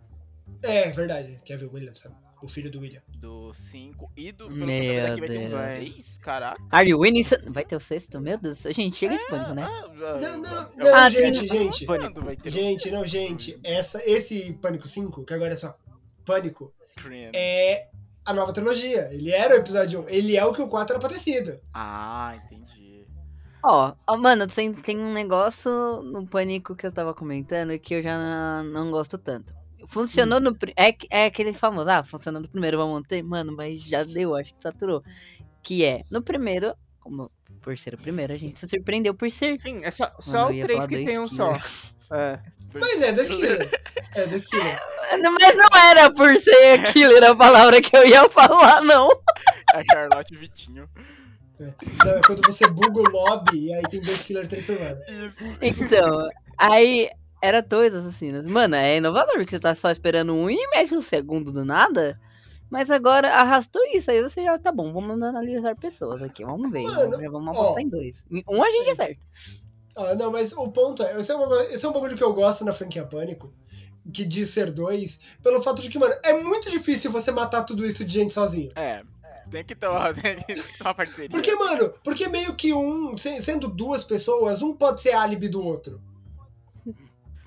[0.62, 2.11] É, verdade, Kevin Williamson,
[2.42, 3.00] o filho do William.
[3.16, 4.46] Do 5 e do.
[4.48, 5.94] Pelo Meu que eu tô vendo aqui vai ter um Deus.
[5.94, 6.62] 6, caraca.
[6.70, 7.24] Are you winning?
[7.48, 8.20] Vai ter o sexto?
[8.20, 9.62] Meu Deus, gente, chega de pânico, né?
[9.64, 9.88] Ah,
[10.20, 11.87] Não, não, é não, o- Ah, gente, gente.
[11.87, 15.76] Quando vai ter um Gente, não, gente, essa, esse Pânico 5, que agora é só
[16.24, 17.30] Pânico, Scream.
[17.34, 17.88] é
[18.24, 19.08] a nova trilogia.
[19.12, 21.58] Ele era o episódio 1, ele é o que o 4 era pra ter sido.
[21.72, 23.06] Ah, entendi.
[23.64, 25.70] Ó, ó, mano, tem, tem um negócio
[26.02, 29.52] no pânico que eu tava comentando que eu já não gosto tanto.
[29.88, 30.55] Funcionou no.
[30.55, 33.22] pri- É, é aquele famoso, ah, funcionou no primeiro, vamos manter?
[33.22, 35.03] Mano, mas já deu, acho que saturou.
[35.62, 37.31] Que é, no primeiro, como
[37.62, 39.59] por ser o primeiro, a gente se surpreendeu por ser.
[39.59, 41.53] Sim, é só, Mano, só o ia 3 falar que tem um só.
[42.12, 42.38] É.
[42.74, 43.70] Mas é, do Skiller.
[44.14, 44.83] É, do Skiller.
[45.40, 49.11] Mas não era por ser killer a palavra que eu ia falar, não.
[49.74, 50.88] É a Charlotte Vitinho.
[51.59, 51.66] Não,
[52.12, 54.98] é quando você buga o lobby e aí tem dois Killer três Survivor.
[55.61, 55.85] Isso.
[55.85, 57.11] Então, aí
[57.42, 58.46] era dois assassinos.
[58.46, 62.18] Mano, é inovador, porque você tá só esperando um e mete o segundo do nada.
[62.70, 66.83] Mas agora arrastou isso, aí você já tá bom, vamos analisar pessoas aqui, vamos ver.
[66.83, 67.62] Mano, já vamos ó.
[67.62, 68.27] apostar em dois.
[68.46, 69.20] Um a gente acerta.
[69.96, 72.22] Ah, não, mas o ponto é, esse é, um bagulho, esse é um bagulho que
[72.22, 73.53] eu gosto na franquia Pânico,
[74.12, 77.87] que diz ser dois, pelo fato de que, mano, é muito difícil você matar tudo
[77.87, 78.70] isso de gente sozinho.
[78.77, 79.03] É.
[79.51, 81.31] Tem que ter uma, tem que ter uma parceria.
[81.31, 85.64] Porque, mano, porque meio que um, se- sendo duas pessoas, um pode ser álibi do
[85.64, 86.01] outro.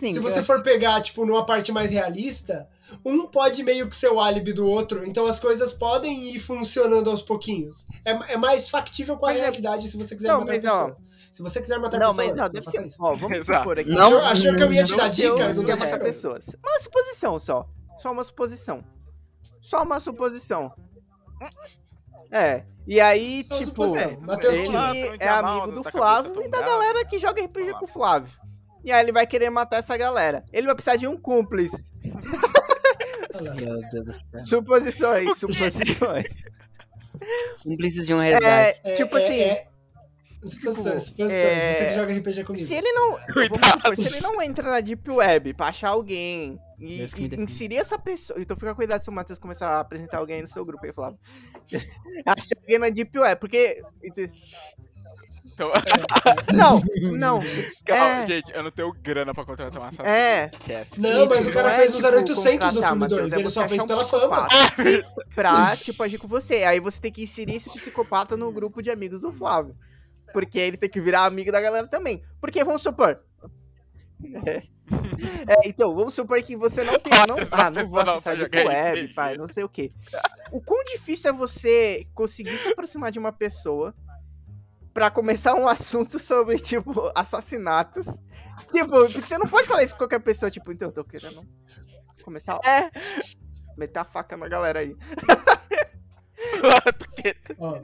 [0.01, 2.67] Sim, Se você acho- for pegar, tipo, numa parte mais realista,
[3.05, 7.07] um pode meio que ser o álibi do outro, então as coisas podem ir funcionando
[7.07, 7.85] aos pouquinhos.
[8.03, 10.65] É, é mais factível com a Mas é- realidade se você quiser Não, matar mas,
[10.65, 10.97] ó, pessoas.
[11.31, 12.87] Se você quiser matar Não, pessoas, mas ó, deve faça ser.
[12.87, 12.97] isso.
[12.99, 13.59] Ó, vamos Exato.
[13.59, 13.89] supor aqui.
[13.91, 15.35] Não, Achou, achou que eu ia te dar Não, dica?
[15.35, 16.47] Deus Não não quer matar pessoas.
[16.65, 17.63] Uma suposição só.
[17.99, 18.83] Só uma suposição.
[19.61, 20.73] Só uma suposição.
[22.31, 22.63] É.
[22.87, 24.17] E aí, Só tipo, ele
[24.69, 28.31] não é amigo do tá Flávio e da galera que joga RPG com o Flávio.
[28.83, 30.43] E aí ele vai querer matar essa galera.
[30.51, 31.91] Ele vai precisar de um cúmplice.
[33.35, 33.55] Olha lá.
[33.55, 34.43] Meu Deus do céu.
[34.43, 36.37] Suposições, suposições.
[37.77, 38.81] Precisa de um resgate.
[38.83, 39.67] É, É, tipo é, assim, é,
[40.43, 41.31] Suposições, suposições.
[41.31, 42.65] é, Você que joga RPG comigo.
[42.65, 43.13] se ele não.
[43.13, 47.99] Supor, se ele não entra na Deep Web pra achar alguém e, e inserir essa
[47.99, 48.41] pessoa.
[48.41, 51.19] Então fica cuidado se o Matheus começar a apresentar alguém no seu grupo aí, Flávio.
[52.25, 53.83] Achar alguém na Deep Web, porque.
[55.53, 55.71] Então,
[56.53, 56.81] Não,
[57.17, 57.39] não.
[57.85, 58.25] calma, É.
[58.25, 60.07] gente, eu não tenho grana pra contratar um assassino.
[60.07, 60.51] É.
[60.97, 63.39] Não, mas o cara é, fez uns tipo, 0800 no contratar, filme Matheus, 2, é
[63.39, 64.47] ele só fez um pela fama.
[64.47, 66.63] psicopata Pra, tipo, agir com você.
[66.63, 69.75] Aí você tem que inserir esse psicopata no grupo de amigos do Flávio.
[70.33, 72.23] Porque ele tem que virar amigo da galera também.
[72.39, 73.19] Porque, vamos supor.
[74.45, 74.61] É,
[75.47, 77.13] É, então, vamos supor que você não tem.
[77.27, 79.91] Não, ah, não vou acessar jogar Web, pai, não sei o que.
[80.51, 83.93] O quão difícil é você conseguir se aproximar de uma pessoa
[84.93, 88.21] pra começar um assunto sobre, tipo, assassinatos.
[88.71, 91.45] Tipo, porque você não pode falar isso com qualquer pessoa, tipo, então, eu tô querendo
[92.23, 92.59] começar.
[92.65, 92.89] É!
[93.77, 94.95] Meter a faca na galera aí.
[97.59, 97.79] Ó.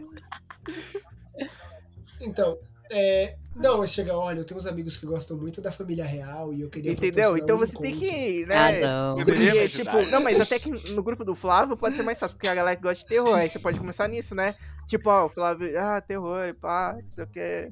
[2.22, 2.58] Então,
[2.92, 6.54] é, não, é chegar, olha, eu tenho uns amigos que gostam muito da família real
[6.54, 7.36] e eu queria Entendeu?
[7.38, 8.10] Então um você tem encontro.
[8.10, 8.80] que, Ah, né?
[8.82, 9.20] não.
[9.20, 12.20] Eu Porque, me tipo, não, mas até que no grupo do Flávio pode ser mais
[12.20, 14.56] fácil, porque a galera que gosta de terror, aí você pode começar nisso, né?
[14.88, 17.72] Tipo, ó, o Flávio, ah, terror, pá, não sei o que.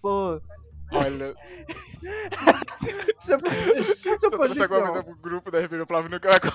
[0.00, 0.40] Pô,
[0.90, 1.34] Olha,
[3.18, 5.04] supo- se eu trouxer alguma coisa suposição.
[5.04, 6.38] pro grupo da RPG, o Flávio nunca vai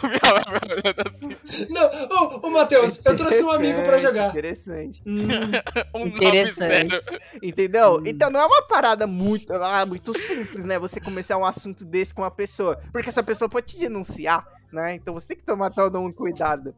[0.50, 1.68] olhando assim.
[1.70, 4.30] Não, ô, ô Matheus, eu trouxe um amigo pra jogar.
[4.30, 5.02] Interessante.
[5.06, 5.28] Hum,
[5.94, 6.96] Um Interessante.
[6.96, 7.20] 90.
[7.44, 7.98] Entendeu?
[7.98, 8.04] Hum.
[8.06, 10.80] Então não é uma parada muito, ah, muito simples, né?
[10.80, 12.78] Você começar um assunto desse com uma pessoa.
[12.92, 14.96] Porque essa pessoa pode te denunciar, né?
[14.96, 16.76] Então você tem que tomar todo um cuidado.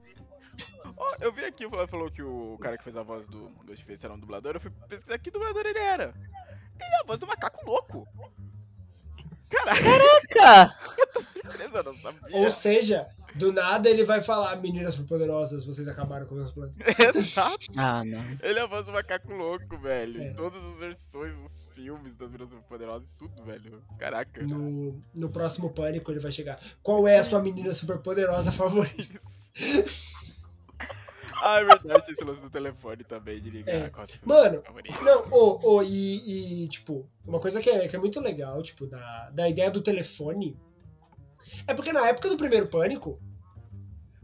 [0.98, 3.50] Ó, eu vi aqui, o Flávio falou que o cara que fez a voz do
[3.66, 4.56] Ghostface era um dublador.
[4.56, 6.14] Eu fui pesquisar que dublador ele era.
[6.80, 8.08] Ele é a voz do macaco louco.
[9.50, 9.82] Caraca,
[10.34, 10.76] Caraca!
[11.34, 12.38] surpresa, eu não sabia.
[12.38, 16.78] ou seja, do nada ele vai falar, meninas poderosas, vocês acabaram com as plantas.
[17.16, 17.68] Exato.
[17.78, 18.26] Ah, não.
[18.42, 20.22] Ele é a voz do macaco louco, velho.
[20.22, 20.28] É.
[20.28, 23.84] Em todas as versões dos filmes das Minas Poderosas tudo, velho.
[24.00, 24.42] Caraca.
[24.44, 26.60] No, no próximo pânico ele vai chegar.
[26.82, 29.20] Qual é a sua menina super poderosa favorita?
[31.42, 33.92] Ah, é verdade, esse lance do telefone também, de ligar É.
[33.92, 34.64] sua Mano.
[35.04, 38.88] Não, ô, ô, e, e, tipo, uma coisa que é, que é muito legal, tipo,
[38.88, 40.58] da, da ideia do telefone.
[41.68, 43.20] É porque na época do primeiro pânico,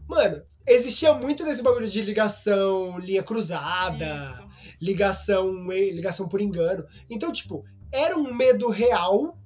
[0.08, 4.76] mano, existia muito desse bagulho de ligação, linha cruzada, Isso.
[4.80, 6.84] ligação, ligação por engano.
[7.08, 9.38] Então, tipo, era um medo real.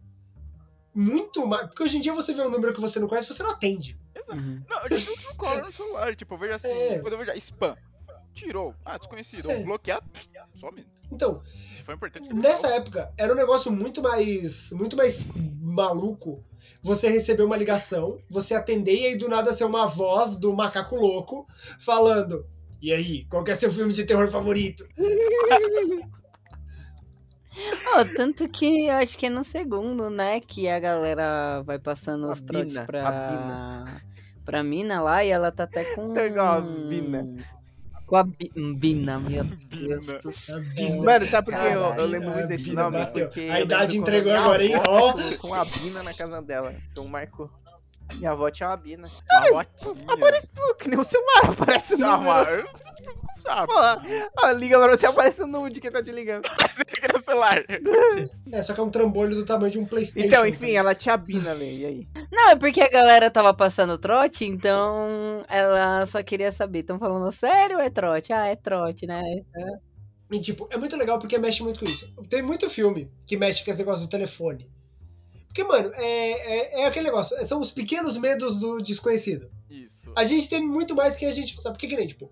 [0.94, 1.66] Muito mais.
[1.66, 3.98] Porque hoje em dia você vê um número que você não conhece, você não atende.
[4.28, 4.62] Uhum.
[4.68, 6.98] Não, eu já tenho um Truecaller no celular, tipo, eu vejo assim, É.
[6.98, 7.76] quando eu vejo spam,
[8.34, 9.62] tirou, ah, desconhecido, É.
[9.62, 10.04] bloqueado,
[10.54, 10.86] some.
[11.10, 11.40] Então,
[11.84, 12.32] foi importante.
[12.34, 15.24] Nessa época, era um negócio muito mais, muito mais
[15.60, 16.44] maluco.
[16.82, 20.96] Você receber uma ligação, você atender e aí do nada ser uma voz do macaco
[20.96, 21.46] louco
[21.78, 22.44] falando:
[22.82, 24.84] E aí, qual que é seu filme de terror favorito?
[27.94, 32.26] Ó, tanto que eu acho que é no segundo, né, que a galera vai passando
[32.28, 33.08] A os trotes pra...
[33.08, 33.84] a Bina.
[34.46, 36.14] Pra mina lá e ela tá até com...
[36.14, 37.36] Tá igual a Bina.
[38.06, 40.18] Com a Bi- Bina, meu Deus Bina.
[40.20, 40.58] do A céu.
[41.02, 42.98] Mano, sabe por que eu, eu lembro a muito desse Bina nome?
[42.98, 43.26] bateu.
[43.26, 44.72] Porque A idade entregou agora, hein?
[44.88, 45.12] Ó.
[45.12, 46.72] colocou uma Bina na casa dela.
[46.92, 47.50] Então marcou.
[48.14, 49.08] Minha avó tinha uma Bina.
[49.50, 50.04] Uma botinha.
[50.08, 52.68] Apareceu que nem o celular, aparece o número.
[53.66, 56.46] Pô, ó, liga pra você, aparece o número de quem tá te ligando.
[58.52, 60.26] É, só que é um trambolho do tamanho de um Playstation.
[60.26, 62.08] Então, enfim, ela tinha a Bina ali, e aí?
[62.32, 66.84] Não, é porque a galera tava passando trote, então ela só queria saber.
[66.84, 68.32] Tão falando sério ou é trote?
[68.32, 69.22] Ah, é trote, né?
[70.30, 72.12] E, tipo, é muito legal porque mexe muito com isso.
[72.28, 74.70] Tem muito filme que mexe com esse negócio do telefone.
[75.48, 77.36] Porque, mano, é, é, é aquele negócio.
[77.46, 79.50] São os pequenos medos do desconhecido.
[79.70, 80.12] Isso.
[80.14, 81.76] A gente tem muito mais que a gente sabe.
[81.76, 82.30] Porque que nem, tipo,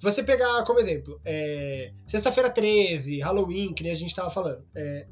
[0.00, 4.64] você pegar como exemplo, é, sexta-feira 13, Halloween, que nem a gente tava falando.
[4.74, 5.06] é,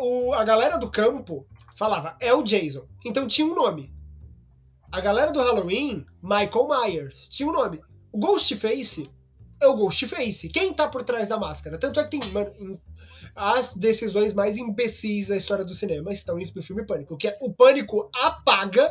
[0.00, 1.46] o- a galera do campo
[1.76, 2.86] falava, é o Jason.
[3.04, 3.92] Então tinha um nome.
[4.92, 7.80] A galera do Halloween, Michael Myers, tinha um nome.
[8.12, 9.08] O Ghostface
[9.60, 10.48] é o Ghostface.
[10.50, 11.78] Quem tá por trás da máscara?
[11.78, 12.30] Tanto é que tem.
[12.30, 12.80] Mano,
[13.34, 17.52] as decisões mais imbecis da história do cinema estão no filme Pânico, que é o
[17.52, 18.88] Pânico apaga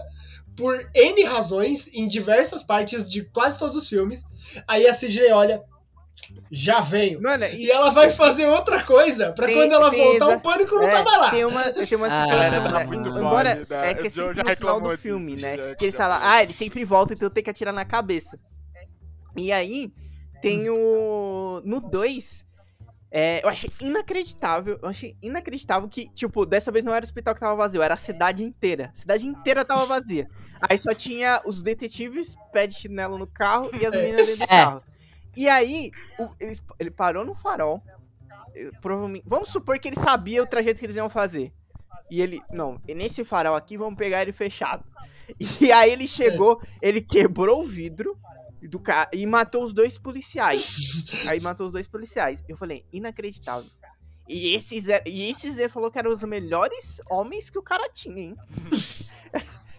[0.56, 4.24] por N razões em diversas partes de quase todos os filmes.
[4.68, 5.62] Aí a Sidney olha,
[6.52, 7.22] já veio.
[7.22, 10.76] Mano, E ela vai fazer outra coisa pra Tem- quando ela voltar exa- o Pânico
[10.76, 11.30] não é, tá mais lá.
[11.32, 12.96] Tem uma, tem uma Ah, situação, tá né?
[12.96, 15.56] embora é que O é sempre no final do filme, disso, né?
[15.58, 16.34] já- que eles falam, falou.
[16.36, 18.38] ah, ele sempre volta, então tem que atirar na cabeça.
[19.36, 19.92] E aí,
[20.42, 21.62] tem o.
[21.66, 22.46] No 2,
[23.44, 24.80] eu achei inacreditável.
[24.82, 27.94] Eu achei inacreditável que, tipo, dessa vez não era o hospital que tava vazio, era
[27.94, 28.90] a cidade inteira.
[28.92, 30.28] A cidade inteira tava vazia.
[30.62, 33.98] Aí só tinha os detetives, pé de chinelo no carro e as É.
[34.02, 34.48] meninas dentro do É.
[34.48, 34.82] carro.
[35.36, 37.82] E aí, o- ele, ele parou no farol.
[38.82, 39.24] Provavelmente.
[39.28, 41.52] Vamos supor que ele sabia o trajeto que eles iam fazer.
[42.10, 44.84] E ele, não, e nesse farol aqui vamos pegar ele fechado.
[45.62, 48.18] E aí ele chegou, ele quebrou o vidro
[48.68, 51.26] do e matou os dois policiais.
[51.28, 52.44] Aí matou os dois policiais.
[52.48, 53.70] Eu falei, inacreditável.
[54.28, 57.90] E esse Zé, e esse Zé falou que eram os melhores homens que o cara
[57.90, 58.36] tinha, hein?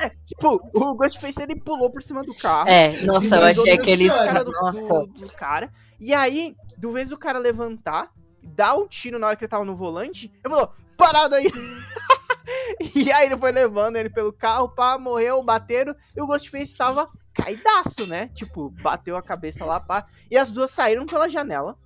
[0.00, 2.68] É, tipo, o Ghostface ele pulou por cima do carro.
[2.68, 4.08] É, nossa, eu achei aquele.
[4.08, 5.72] cara do, do- do cara.
[5.98, 8.12] E aí, do vez do cara levantar,
[8.42, 11.50] dar um tiro na hora que ele tava no volante, ele falou, parado aí.
[12.94, 17.08] e aí ele foi levando ele pelo carro, pá, morreu, bateram, e o Ghostface tava
[17.42, 18.28] caidaço, né?
[18.28, 20.06] Tipo, bateu a cabeça lá, pá.
[20.30, 21.76] E as duas saíram pela janela.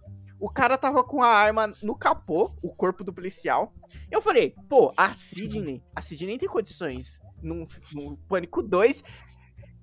[0.41, 3.73] O cara tava com a arma no capô, o corpo do policial.
[4.11, 9.05] Eu falei, pô, a Sidney, a Sidney tem condições num, num Pânico 2,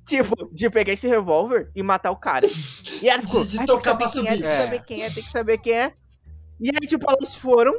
[0.06, 2.46] tipo, de pegar esse revólver e matar o cara.
[3.02, 4.50] E ela ficou, De- de "Ai, tocar tem que saber pra quem é, subir." tem
[4.52, 5.94] que saber quem é, tem que saber quem é.
[6.60, 7.74] E aí, tipo, elas foram,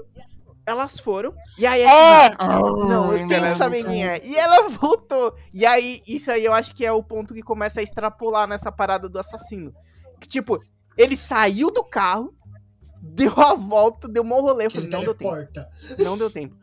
[0.71, 2.37] elas foram, e aí a É!
[2.39, 4.25] Não, eu tenho que saber quem é.
[4.25, 5.35] E ela voltou.
[5.53, 8.71] E aí, isso aí eu acho que é o ponto que começa a extrapolar nessa
[8.71, 9.75] parada do assassino.
[10.21, 10.59] Que, tipo,
[10.97, 12.35] ele saiu do carro,
[13.03, 14.67] deu a volta, deu um rolê.
[14.67, 15.37] Eu falei, não deu tempo.
[16.05, 16.57] Não deu tempo.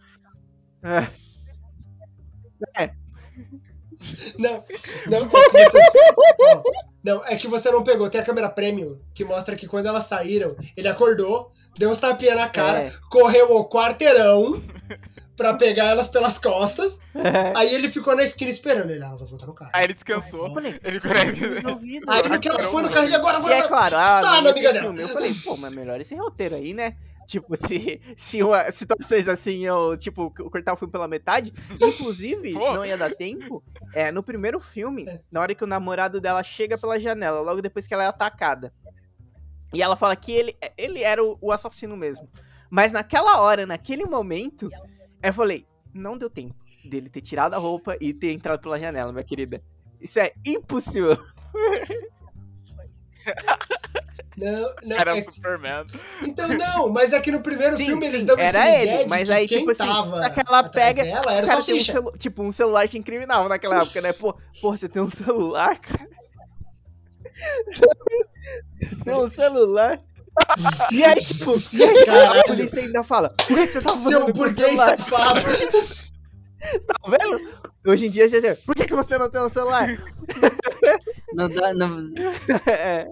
[2.76, 2.92] É.
[4.38, 4.64] Não,
[5.08, 5.80] não, é que você,
[6.40, 6.64] ó,
[7.08, 8.10] não, é que você não pegou.
[8.10, 12.36] Tem a câmera premium que mostra que quando elas saíram, ele acordou, deu uns tapinha
[12.36, 12.92] na cara, É.
[13.10, 14.62] correu o quarteirão
[15.36, 17.00] pra pegar elas pelas costas.
[17.56, 18.90] Aí ele ficou na esquina esperando.
[18.92, 19.72] Ele, ah, ela vai voltar no carro.
[19.74, 20.48] Aí ele descansou.
[20.48, 21.00] Eu falei, Ele
[21.56, 22.10] resolvido.
[22.12, 23.60] Aí ela foi no carro e agora vai.
[23.60, 24.86] é claro, ah, Tá não na amiga dela.
[24.86, 25.02] filme.
[25.02, 26.96] Eu falei, pô, mas melhor esse roteiro aí, né?
[27.28, 31.52] Tipo, se, se uma, situações assim, eu, tipo, cortar o filme pela metade.
[31.74, 33.62] Inclusive, não ia dar tempo.
[33.94, 35.22] É, no primeiro filme, É.
[35.30, 38.74] na hora que o namorado dela chega pela janela, logo depois que ela é atacada.
[39.74, 42.30] E ela fala que ele, ele era o, o assassino mesmo.
[42.70, 44.70] Mas naquela hora, naquele momento,
[45.22, 49.12] eu falei, não deu tempo dele ter tirado a roupa e ter entrado pela janela,
[49.12, 49.62] minha querida.
[50.00, 51.18] Isso é impossível.
[54.38, 55.86] Não, não, Era é- o Superman.
[56.24, 59.04] então não, mas é que no primeiro Sim, filme eles sim, dão esse era ele,
[59.04, 61.48] de mas aí, quem tipo assim, tava só que ela atrás pega- dela O era
[61.48, 64.14] cara tem um celu- tipo, um celular te incriminava naquela época, né?
[64.14, 66.08] Pô, pô, você tem um celular, cara?
[67.70, 70.00] Você tem um celular?
[70.92, 72.44] E aí, tipo, e aí, a Caralho.
[72.46, 74.98] polícia ainda fala, o que, que você tá fazendo Seu o burguês celular?
[75.00, 75.42] safado.
[76.88, 77.40] Tá vendo?
[77.88, 79.88] Hoje em dia, você diz, por que, que você não tem um celular?
[81.34, 82.10] Não dá, não...
[82.68, 83.08] é.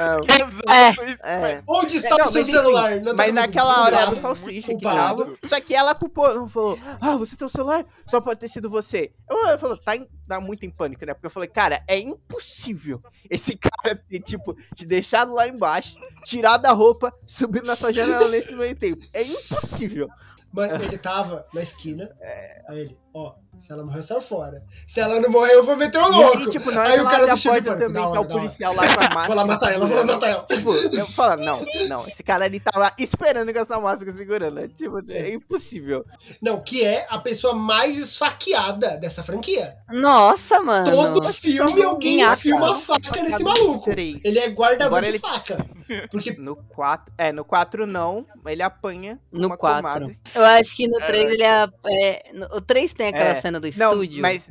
[0.00, 1.04] Exato.
[1.04, 1.62] isso, é.
[1.68, 2.90] Onde está não, o seu enfim, celular?
[3.00, 3.34] Tá Mas comigo.
[3.34, 5.32] naquela hora era o salsicha que tava.
[5.44, 7.84] Só que ela culpou, não falou, ah, você tem o celular?
[8.06, 9.12] Só pode ter sido você.
[9.28, 11.14] Eu, eu falei, tá, em- tá muito em pânico, né?
[11.14, 16.66] Porque eu falei, cara, é impossível esse cara ter, tipo, te deixado lá embaixo, tirado
[16.66, 19.02] a roupa, subindo na sua janela nesse meio tempo.
[19.12, 20.08] É impossível.
[20.52, 22.10] Mano, ele tava na esquina.
[22.68, 24.62] Aí ele, ó, se ela morrer, sai fora.
[24.86, 26.38] Se ela não morrer, eu vou meter o E louco.
[26.38, 28.74] aí, tipo, na hora Aí o cara abre a porta também, tá hora, o policial
[28.74, 29.26] lá com a máscara.
[29.26, 30.44] Vou lá matar ela, vou lá matar ela.
[30.44, 34.54] Tipo, eu falo, não, não, esse cara ali tava esperando com essa máscara segurando.
[34.54, 34.68] né?
[34.68, 36.04] Tipo, é impossível.
[36.40, 39.76] Não, que é a pessoa mais esfaqueada dessa franquia.
[39.90, 40.90] Nossa, mano.
[40.90, 42.34] Todo filme alguém Minhaca.
[42.34, 43.90] enfia uma faca nesse maluco.
[43.90, 45.66] Ele é Agora de ele- faca.
[46.10, 47.12] Porque No 4.
[47.18, 48.24] É, no 4 não.
[48.46, 49.18] Ele apanha.
[49.32, 50.16] No uma 4.
[50.40, 51.06] Eu acho que no É.
[51.06, 53.40] 3 ele é, é, no- O 3 tem aquela É.
[53.40, 54.22] cena do Não, estúdio.
[54.22, 54.50] mas.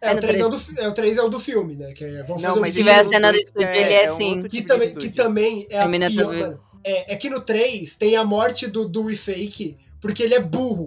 [0.00, 1.40] é, É o no 3 é, o do, fi- é, o 3 é o do
[1.40, 1.92] filme, né?
[1.92, 4.10] Que é, vamos Não, fazer um mas Se tiver a cena do estúdio, ele é
[4.10, 4.34] um assim.
[4.36, 6.58] outro Que tipo também, que também é a Terminator pior.
[6.84, 10.86] É, é que no 3 tem a morte do Dewey Fake, porque ele é burro.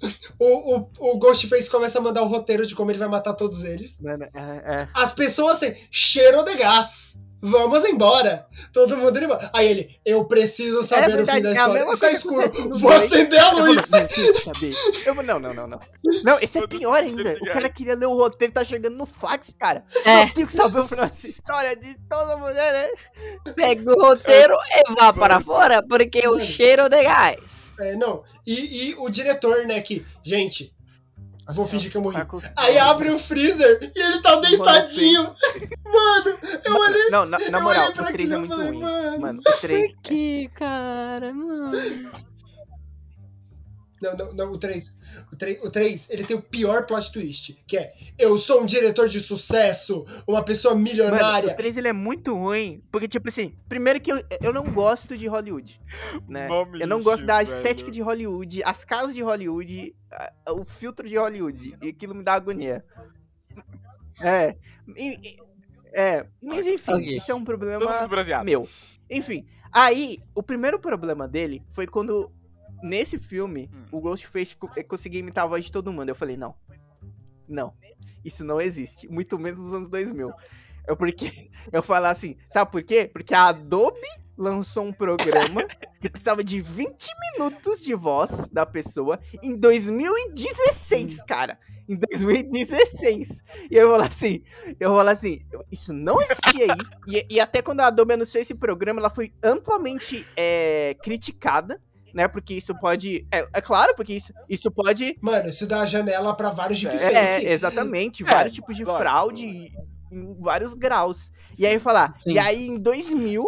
[0.40, 3.64] O, o, o Ghostface começa a mandar o roteiro de como ele vai matar todos
[3.64, 3.98] eles.
[3.98, 4.88] Mano, é, é.
[4.94, 7.18] As pessoas assim, cheiro de gás.
[7.40, 8.46] Vamos embora.
[8.72, 9.50] Todo mundo indo embora.
[9.52, 11.80] Aí ele, eu preciso saber verdade, o fim da é a história.
[11.80, 12.78] mesma Está escuro.
[12.78, 13.76] Vou acender a luz.
[15.06, 15.80] Eu vou, não, não, não, não.
[16.24, 17.36] Não, esse é pior ainda.
[17.40, 19.84] O cara queria ler o roteiro, tá chegando no fax, cara.
[20.04, 20.24] É.
[20.24, 23.52] Eu tenho que saber o final dessa história de toda mulher, né?
[23.54, 27.38] Pega o roteiro e vá para fora, porque o cheiro de gás.
[27.80, 28.24] É, não.
[28.46, 30.74] E, e o diretor, né, que, gente,
[31.54, 32.16] vou fingir que eu morri.
[32.16, 35.22] Marcos- Aí abre o freezer e ele tá deitadinho.
[35.84, 37.10] Mano, eu olhei.
[37.10, 38.80] Não, na, na eu moral, o 3 é e muito falei, ruim.
[38.80, 39.20] mano.
[39.20, 39.92] Mano, o 3.
[39.92, 41.32] Por que, cara?
[41.32, 41.72] Mano.
[44.00, 44.96] Não, não, não, o 3.
[45.32, 48.66] O 3, o 3, ele tem o pior plot twist, que é eu sou um
[48.66, 51.52] diretor de sucesso, uma pessoa Mano, milionária.
[51.52, 55.16] o 3 ele é muito ruim, porque, tipo assim, primeiro que eu, eu não gosto
[55.16, 55.80] de Hollywood,
[56.28, 56.48] né?
[56.78, 57.48] Eu não gosto da velho.
[57.48, 59.94] estética de Hollywood, as casas de Hollywood,
[60.48, 62.84] o filtro de Hollywood, e aquilo me dá agonia.
[64.20, 64.56] É,
[64.96, 65.36] e- e-
[65.92, 67.16] é, mas enfim, Ok.
[67.16, 68.08] isso é um problema
[68.44, 68.68] meu.
[69.10, 72.30] Enfim, aí, o primeiro problema dele foi quando,
[72.82, 73.84] nesse filme, Hum.
[73.92, 76.08] o Ghostface co- conseguia imitar a voz de todo mundo.
[76.08, 76.54] Eu falei, não,
[77.48, 77.72] não,
[78.24, 80.32] isso não existe, muito menos nos anos 2000.
[80.86, 81.30] Eu porque,
[81.72, 83.08] eu falar assim, sabe por quê?
[83.12, 85.66] Porque a Adobe lançou um programa
[86.00, 91.58] que precisava de 20 minutos de voz da pessoa em 2016, cara.
[91.88, 93.42] Em 2016.
[93.70, 94.42] E eu vou falar assim,
[94.78, 95.40] eu vou falar assim,
[95.72, 96.78] isso não existia aí.
[97.08, 101.80] E, e até quando a Adobe anunciou esse programa, ela foi amplamente é, criticada,
[102.14, 102.26] né?
[102.28, 103.26] Porque isso pode.
[103.30, 105.16] É, é claro, porque isso, isso pode.
[105.20, 107.14] Mano, isso dá janela pra vários deepfake.
[107.14, 109.72] É, exatamente, É, vários tipos de fraude
[110.10, 111.30] em vários graus.
[111.58, 112.32] E aí falar, Sim.
[112.32, 113.42] e aí em 2000,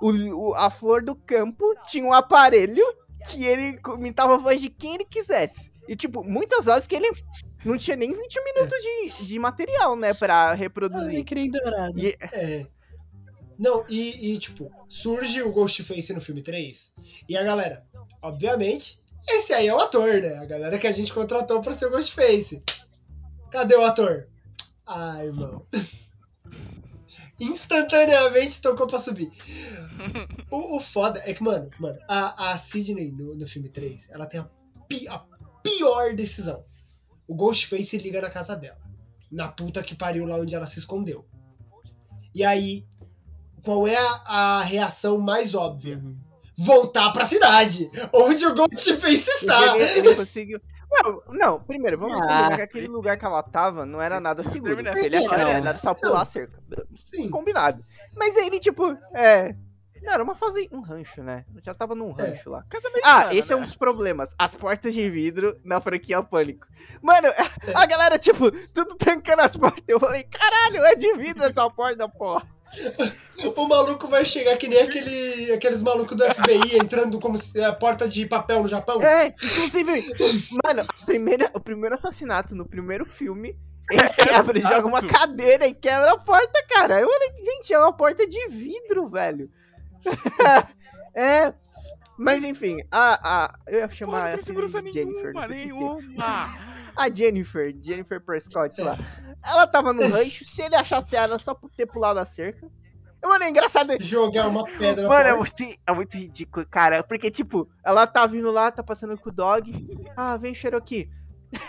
[0.00, 0.10] o,
[0.50, 2.84] o- a Flor do Campo tinha um aparelho
[3.30, 5.70] que ele imitava a voz de quem ele quisesse.
[5.88, 7.08] E tipo, muitas vezes que ele
[7.64, 8.76] não tinha nem 20 minutos
[9.18, 11.10] de, de material, né, pra reproduzir.
[11.14, 11.98] Alecrim dourado.
[11.98, 12.66] E- É.
[13.62, 16.92] Não, e, e, tipo, surge o Ghostface no filme 3.
[17.28, 17.86] E a galera,
[18.20, 20.36] obviamente, esse aí é o ator, né?
[20.38, 22.60] A galera que a gente contratou pra ser o Ghostface.
[23.52, 24.26] Cadê o ator?
[24.84, 25.64] Ai, irmão.
[27.40, 29.30] Instantaneamente tocou pra subir.
[30.50, 34.26] O, o foda é que, mano, mano a, a Sidney no, no filme 3, ela
[34.26, 34.48] tem a,
[34.88, 35.18] pi- a
[35.62, 36.64] pior decisão.
[37.28, 38.78] O Ghostface liga na casa dela.
[39.30, 41.24] Na puta que pariu lá onde ela se escondeu.
[42.34, 42.86] E aí,
[43.64, 46.00] qual é a, a reação mais óbvia?
[46.58, 49.76] Voltar pra cidade, onde o Ghostface está.
[49.76, 50.60] Ele, ele conseguiu.
[50.90, 54.44] Não, não, primeiro, vamos Ah, combinar que aquele lugar que ela tava não era nada
[54.44, 54.76] seguro.
[54.92, 55.48] Se ele achar, não.
[55.48, 56.62] era só pular a cerca.
[56.94, 57.30] Sim.
[57.30, 57.82] Combinado.
[58.14, 59.56] Mas aí ele, tipo, é.
[60.02, 60.68] Não, era uma fase.
[60.70, 61.44] Um rancho, né?
[61.54, 62.64] Eu já tava num rancho lá.
[62.68, 63.64] Casa Ah, americana, esse é um né?
[63.64, 64.34] dos problemas.
[64.38, 66.66] As portas de vidro na franquia Pânico.
[67.00, 67.28] Mano,
[67.74, 69.84] a galera, tipo, tudo trancando as portas.
[69.88, 72.42] Eu falei, caralho, é de vidro essa porta, porra.
[73.56, 77.72] O maluco vai chegar que nem aquele, aqueles malucos do FBI entrando como se a
[77.72, 79.02] porta de papel no Japão.
[79.02, 80.14] É, inclusive,
[80.64, 83.56] mano, a primeira, o primeiro assassinato no primeiro filme,
[83.90, 87.00] ele quebra, ele joga uma cadeira e quebra a porta, cara.
[87.00, 89.50] Eu falei, gente, é uma porta de vidro, velho.
[91.14, 91.52] é.
[92.18, 95.32] Mas enfim, a, a, eu ia chamar tem essa de Jennifer.
[95.32, 96.71] não nenhuma, nenhuma.
[96.96, 98.98] A Jennifer, Jennifer Prescott lá.
[99.44, 102.70] Ela tava no rancho, se ele achasse ela só por ter pulado a cerca.
[103.22, 103.94] Mano, é engraçado.
[104.00, 107.04] Jogar uma pedra Mano, é muito, é muito ridículo, cara.
[107.04, 109.72] Porque, tipo, ela tá vindo lá, tá passando com o dog.
[110.16, 111.08] Ah, vem Cherokee.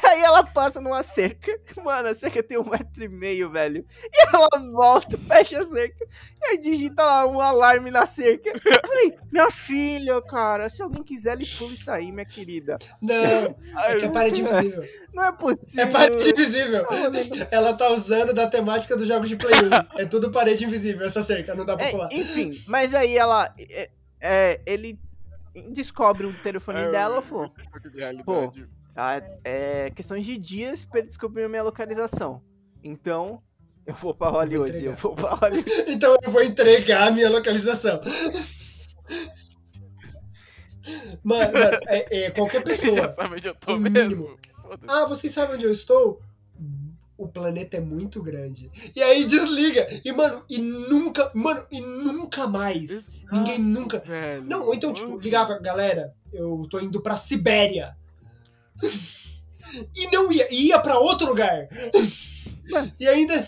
[0.03, 1.51] Aí ela passa numa cerca.
[1.83, 3.85] Mano, a cerca tem um metro e meio, velho.
[4.03, 6.05] E ela volta, fecha a cerca.
[6.41, 8.49] E aí digita lá um alarme na cerca.
[8.49, 12.77] Eu falei, minha filha, cara, se alguém quiser, ele pula isso aí, minha querida.
[13.01, 14.83] Não, é que é parede invisível.
[15.13, 15.83] Não é possível.
[15.85, 16.85] É parede invisível.
[16.89, 19.53] Ah, Ela tá usando da temática dos jogos de Play
[19.95, 19.99] 1.
[19.99, 22.09] É tudo parede invisível, essa cerca, não dá pra É, pular.
[22.11, 23.53] enfim, mas aí ela.
[23.59, 23.89] é,
[24.21, 24.97] é, ele
[25.71, 27.53] descobre o telefone É, dela e falou:
[27.95, 28.67] realidade.
[28.95, 32.41] Ah, é questões de dias pra ele descobrir a minha localização.
[32.83, 33.41] Então,
[33.85, 34.71] eu vou pra Hollywood.
[34.71, 34.91] entregar.
[34.91, 35.71] Eu vou pra Hollywood.
[35.87, 38.01] Então eu vou entregar a minha localização.
[41.23, 42.95] Mano, mano, é, é, qualquer pessoa.
[42.95, 44.09] já sabe onde eu tô o mesmo.
[44.09, 44.37] mínimo.
[44.61, 44.83] Foda-se.
[44.87, 46.19] Ah, vocês sabem onde eu estou?
[47.17, 48.69] O planeta é muito grande.
[48.95, 49.87] E aí desliga.
[50.03, 51.31] E, mano, e nunca.
[51.33, 53.03] Mano, e nunca mais.
[53.31, 53.99] Ninguém nunca.
[53.99, 54.43] Velho.
[54.43, 57.95] Não, ou então, tipo, ligava, galera, eu tô indo pra Sibéria.
[59.95, 61.67] E não ia, ia pra outro lugar.
[62.99, 63.47] E ainda.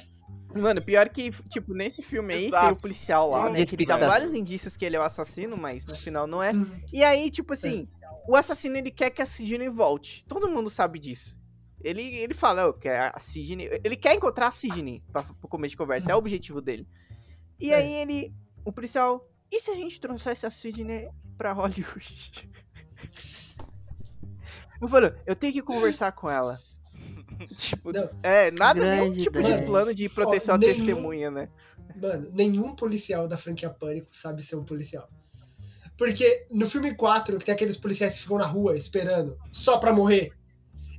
[0.56, 2.66] Mano, pior que, tipo, nesse filme aí Exato.
[2.66, 3.64] tem o policial lá, né?
[3.66, 6.52] Que ele dá vários indícios que ele é o assassino, mas no final não é.
[6.52, 7.88] Hum, E aí, tipo assim,
[8.28, 10.26] o assassino ele quer que a Sidney volte.
[10.28, 11.38] Todo mundo sabe disso.
[11.84, 13.70] Ele, ele fala, eu quero a Sidney.
[13.84, 16.88] Ele quer encontrar a Sidney pra, pro começo de conversa, é o objetivo dele.
[17.60, 17.76] E É.
[17.76, 18.34] aí ele,
[18.64, 21.08] o policial, e se a gente trouxesse a Sidney
[21.38, 22.50] pra Hollywood?
[24.82, 26.58] Eu falei, eu tenho que conversar com ela.
[27.58, 28.10] Tipo, Não.
[28.24, 29.60] é, nada, nenhum Grande tipo ideia.
[29.60, 31.50] de plano de proteção Ó, à nenhum- testemunha, né?
[32.02, 35.10] Mano, nenhum policial da franquia Pânico sabe ser um policial.
[35.98, 39.94] Porque no filme 4, que tem aqueles policiais que ficam na rua esperando, só pra
[39.94, 40.32] morrer.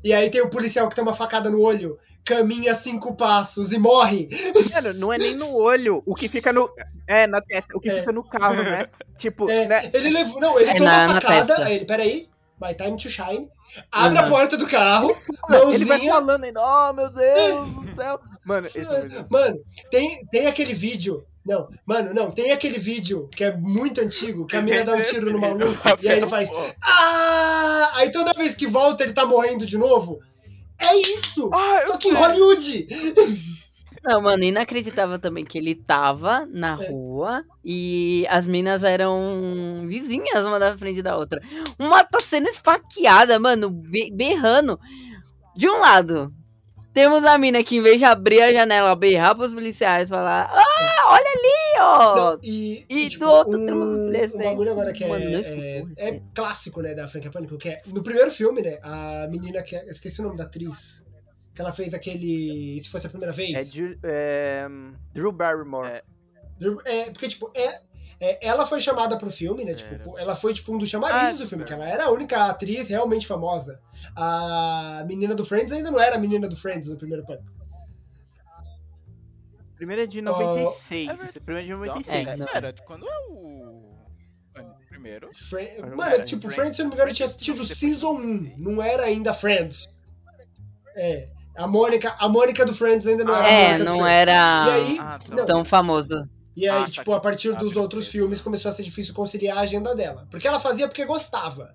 [0.04, 3.78] E aí tem o policial que tem uma facada no olho, caminha cinco passos e
[3.78, 4.28] morre.
[4.74, 6.70] Mano, não é nem no olho, o que fica no.
[7.06, 8.00] É, na testa, o que É.
[8.00, 8.86] fica no carro, né?
[9.18, 9.90] Tipo, É, né?
[9.92, 10.40] Ele levou.
[10.40, 11.64] Não, ele É toma na- a na facada, testa.
[11.64, 12.28] aí ele, peraí,
[12.60, 13.48] my time to shine.
[13.92, 14.28] Abre a Uhum.
[14.30, 15.10] porta do carro,
[15.50, 16.12] Ele vai mãozinha.
[16.12, 18.20] falando ainda, oh meu Deus do céu.
[18.44, 19.26] Mano, esse é muito.
[19.30, 19.56] Mano,
[19.90, 21.24] tem, tem aquele vídeo.
[21.44, 25.02] Não, mano, não, tem aquele vídeo que é muito antigo, que a mina dá um
[25.02, 26.50] tiro no maluco, e aí ele faz.
[26.82, 27.90] Ah!
[27.94, 30.18] Aí toda vez que volta ele tá morrendo de novo.
[30.78, 31.48] É isso!
[31.54, 32.12] Ah, Só que em.
[32.14, 32.86] Hollywood!
[34.06, 36.88] Não, mano, inacreditável também que ele tava na É.
[36.88, 41.40] rua e as minas eram vizinhas uma da frente da outra.
[41.78, 44.78] Uma tá sendo esfaqueada, mano, be- berrando.
[45.56, 46.32] De um lado,
[46.94, 51.12] temos a mina que em vez de abrir a janela, berrar pros policiais, falar: Ah,
[51.12, 52.14] olha ali, ó!
[52.32, 55.08] Não, e, E tipo, do outro um, temos os três, um bagulho agora que é,
[55.08, 55.62] Mano, é, escutou,
[55.96, 56.22] é sério.
[56.34, 59.88] clássico, né, da franquia Pânico, que é no primeiro filme, né, a menina que é,
[59.90, 61.02] esqueci o nome da atriz,
[61.56, 63.54] que ela fez aquele, se fosse a primeira vez.
[63.56, 64.66] É, Ju- é,
[65.12, 65.88] Drew Barrymore.
[65.88, 66.04] É.
[66.84, 67.80] É, porque, tipo, é,
[68.20, 69.74] é- ela foi chamada pro filme, né?
[69.74, 70.22] Tipo, Era.
[70.22, 71.66] ela foi, tipo, um dos chamarizes Ah, do filme, é.
[71.66, 73.80] que ela era a única atriz realmente famosa.
[74.14, 77.50] A menina do Friends ainda não era a menina do Friends no primeiro pânico.
[79.76, 81.08] Primeiro é de Oh, 96.
[81.08, 81.40] é verdade.
[81.40, 82.28] primeiro é de Nossa, 96.
[82.32, 82.46] É, não.
[82.46, 83.96] Pera, quando é o.
[84.88, 85.30] Primeiro?
[85.34, 87.66] Fre- Mano, era, tipo, Friends- se eu não me engano, tinha tido.
[87.66, 89.86] Season 1, não era ainda Friends.
[90.96, 91.28] É.
[91.56, 94.32] A Mônica, a Mônica do Friends ainda não era a É, não era
[94.66, 95.34] E aí, Ah, tá.
[95.36, 96.22] não, tão famoso.
[96.56, 97.22] E aí, Ah, tá tipo, a aqui.
[97.22, 100.26] partir Ah, dos outros filmes começou a ser difícil conciliar a agenda dela.
[100.30, 101.74] Porque ela fazia porque gostava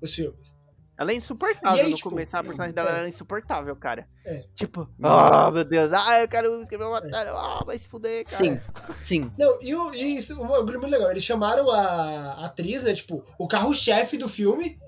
[0.00, 0.56] os filmes.
[0.98, 2.98] Ela é insuportável E aí, no tipo, começo, a personagem dela é.
[3.00, 4.08] era insuportável, cara.
[4.24, 4.44] É.
[4.54, 8.42] Tipo, ah, meu Deus, ah, eu quero escrever uma matéria, ah, vai se fuder, cara.
[8.42, 8.60] Sim,
[9.02, 9.32] sim.
[9.38, 11.10] Não, e, o, e isso, um bagulho muito legal.
[11.10, 12.94] Eles chamaram a atriz, né?
[12.94, 14.78] Tipo, o carro-chefe do filme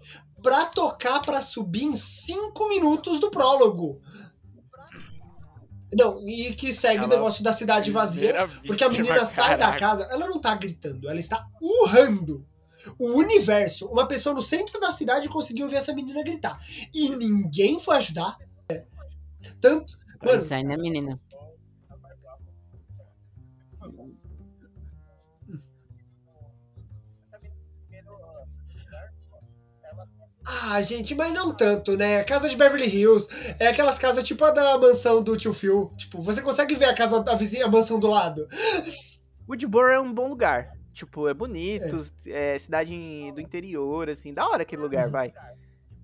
[0.42, 4.00] pra tocar pra subir em 5 minutos do prólogo.
[5.92, 8.46] Não, e que segue o Ela- negócio da cidade vazia.
[8.66, 9.78] Porque a menina sai da caraca.
[9.78, 12.46] casa, ela não tá gritando, ela está urrando.
[12.98, 16.58] O universo, uma pessoa no centro da cidade conseguiu ver essa menina gritar.
[16.94, 18.36] E ninguém foi ajudar.
[19.60, 19.98] Tanto.
[20.22, 21.20] Mano, não é menina.
[30.50, 32.24] Ah, gente, mas não tanto, né?
[32.24, 33.28] Casa de Beverly Hills
[33.58, 35.92] é aquelas casas tipo a da mansão do tio Phil.
[35.96, 38.48] Tipo, você consegue ver a casa da vizinha, a mansão do lado.
[39.48, 40.72] Woodboro é um bom lugar.
[40.92, 45.12] Tipo, é bonito, é, cidade em- do interior, assim, da hora aquele lugar, Uhum.
[45.12, 45.32] vai.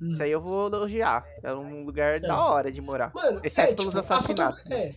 [0.02, 1.24] Isso aí eu vou elogiar.
[1.42, 3.10] É um lugar da hora de morar.
[3.14, 4.92] Mano, Exceto é, pelos tipo, a assassinatos, foto- É.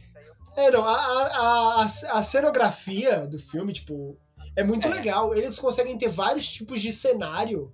[0.57, 4.17] É, não, a, a, a, a cenografia do filme, tipo,
[4.55, 4.91] é muito É.
[4.91, 5.33] legal.
[5.35, 7.71] Eles conseguem ter vários tipos de cenário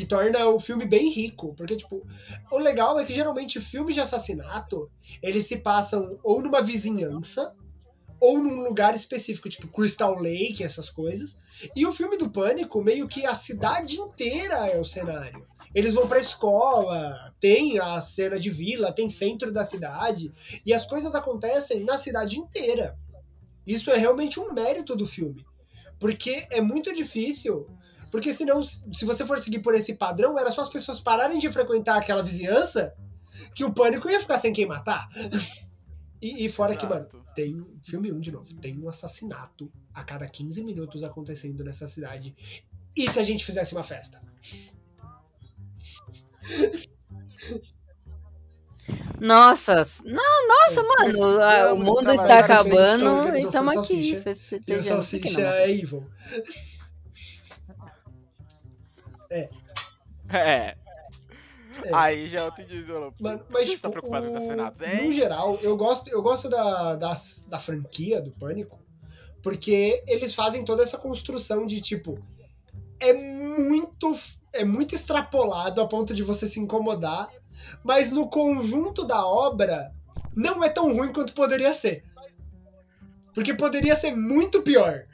[0.00, 1.54] que torna o filme bem rico.
[1.54, 2.06] Porque, tipo,
[2.50, 4.90] o legal é que geralmente filmes de assassinato,
[5.22, 7.54] eles se passam ou numa vizinhança,
[8.18, 11.36] ou num lugar específico, tipo Crystal Lake, essas coisas.
[11.76, 15.46] E o filme do Pânico, meio que a cidade inteira é o cenário.
[15.74, 20.32] Eles vão pra escola, tem a cena de vila, tem centro da cidade,
[20.66, 22.98] e as coisas acontecem na cidade inteira.
[23.66, 25.46] Isso é realmente um mérito do filme.
[25.98, 27.66] Porque é muito difícil.
[28.10, 31.50] Porque senão, se você for seguir por esse padrão, era só as pessoas pararem de
[31.50, 32.94] frequentar aquela vizinhança
[33.54, 35.08] que o pânico ia ficar sem quem matar.
[36.22, 40.28] E, e fora que, mano, tem filme 1 de novo, tem um assassinato a cada
[40.28, 42.36] 15 minutos acontecendo nessa cidade.
[42.94, 44.20] E se a gente fizesse uma festa?
[49.18, 54.74] Nossa, não, nossa, É, mano, o mundo está acabando e estamos foi aqui salsicha, E
[54.74, 54.82] o.
[54.82, 56.06] Salsicha não, é evil.
[59.30, 59.48] É.
[60.28, 60.76] É.
[61.92, 63.14] Aí já é outro desvelo.
[63.20, 64.80] Mas, mas Você tipo, tá preocupado com o- assassinatos?
[64.80, 67.14] no É, geral, eu gosto, eu gosto da, da,
[67.48, 68.78] da franquia do Pânico,
[69.42, 72.18] porque eles fazem toda essa construção de tipo.
[73.00, 74.12] É muito.
[74.52, 77.28] É muito extrapolado a ponto de você se incomodar,
[77.84, 79.94] mas no conjunto da obra
[80.34, 82.04] não é tão ruim quanto poderia ser.
[83.32, 85.06] Porque poderia ser muito pior.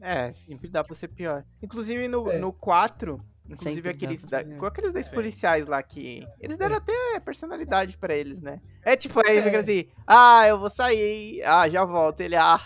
[0.00, 1.44] É, sempre dá pra ser pior.
[1.62, 2.38] Inclusive no, É.
[2.38, 3.20] no 4,
[3.50, 5.12] Inclusive Sempre aqueles, da, com aqueles dois Sim.
[5.12, 6.22] policiais lá que.
[6.38, 6.78] Eles deram É.
[6.78, 8.60] até personalidade pra eles, né?
[8.84, 9.42] É tipo, aí É.
[9.42, 12.20] fica assim, ah, eu vou sair, ah, já volto.
[12.20, 12.60] Ele, ah,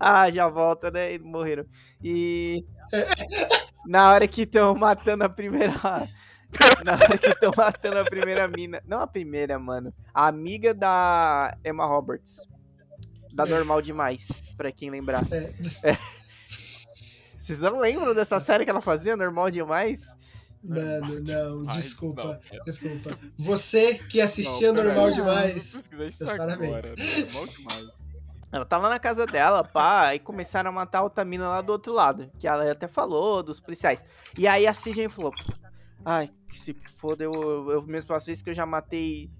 [0.00, 1.14] ah, já volta, né?
[1.14, 1.64] E morreram.
[2.02, 2.66] E.
[3.86, 5.72] Na hora que estão matando a primeira.
[6.84, 8.82] Na hora que estão matando a primeira mina.
[8.84, 9.94] Não a primeira, mano.
[10.12, 12.40] A amiga da Emma Roberts.
[13.32, 15.22] Da Normal Demais, pra quem lembrar.
[15.84, 15.96] É.
[17.46, 20.16] Vocês não lembram dessa série que ela fazia, Normal Demais?
[20.64, 22.64] Mano, não, desculpa, não.
[22.64, 23.16] desculpa.
[23.36, 25.90] Você que assistia Não, normal peraí, demais.
[25.92, 26.70] Meus parabéns.
[26.74, 27.88] agora, normal demais.
[28.50, 31.70] Ela tava na casa dela, pá, aí começaram a matar a outra mina lá do
[31.70, 32.28] outro lado.
[32.36, 34.04] Que ela até falou dos policiais.
[34.36, 35.32] E aí a Sidney falou:
[36.04, 39.30] Ai, que se foda, eu, eu, eu mesmo faço isso que eu já matei.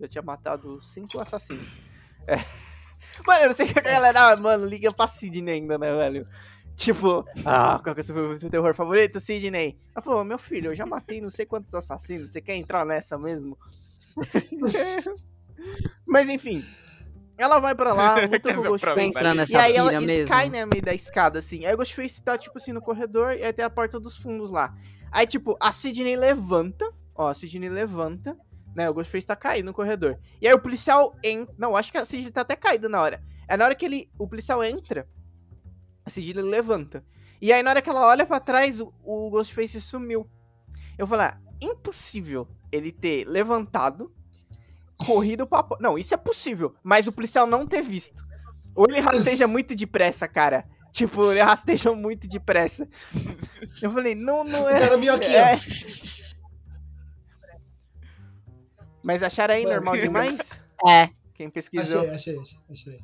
[0.00, 1.78] Eu tinha matado cinco assassinos.
[2.26, 2.38] É.
[3.24, 6.26] Mano, eu não sei que a galera, mano, liga pra Sidney ainda, né, velho?
[6.82, 9.78] Tipo, ah, qual que é o seu, seu terror favorito, Sidney?
[9.94, 13.16] Ela falou, meu filho, eu já matei não sei quantos assassinos, você quer entrar nessa
[13.16, 13.56] mesmo?
[16.04, 16.64] Mas enfim,
[17.38, 19.52] ela vai pra lá, luta com o Ghostface.
[19.52, 20.26] E aí ela, mesmo.
[20.26, 21.64] caem né, no meio da escada, assim.
[21.64, 24.50] Aí o Ghostface tá, tipo assim, no corredor e aí tem a porta dos fundos
[24.50, 24.74] lá.
[25.10, 26.90] Aí, tipo, a Sidney levanta.
[27.14, 28.36] Ó, a Sidney levanta.
[28.74, 30.18] Né, o Ghostface tá caído no corredor.
[30.40, 31.54] E aí o policial entra.
[31.58, 33.22] Não, acho que a Sidney tá até caída na hora.
[33.46, 35.06] É na hora que ele, o policial entra,
[36.04, 37.04] a Sidney levanta.
[37.40, 40.28] E aí na hora que ela olha pra trás, o, o Ghostface sumiu.
[40.96, 44.12] Eu falei, ah, impossível ele ter levantado,
[44.96, 45.66] corrido pra...
[45.80, 48.24] Não, isso é possível, mas o policial não ter visto.
[48.74, 50.64] Ou ele rasteja muito depressa, cara.
[50.92, 52.86] Tipo, ele rasteja muito depressa.
[53.80, 54.78] Eu falei, não, não O é.
[54.78, 55.56] cara meio aqui, é.
[59.02, 59.74] Mas acharam aí Mano.
[59.76, 60.60] normal demais?
[60.86, 61.10] É.
[61.34, 62.02] Quem pesquisou?
[62.10, 63.00] Achei, achei, achei.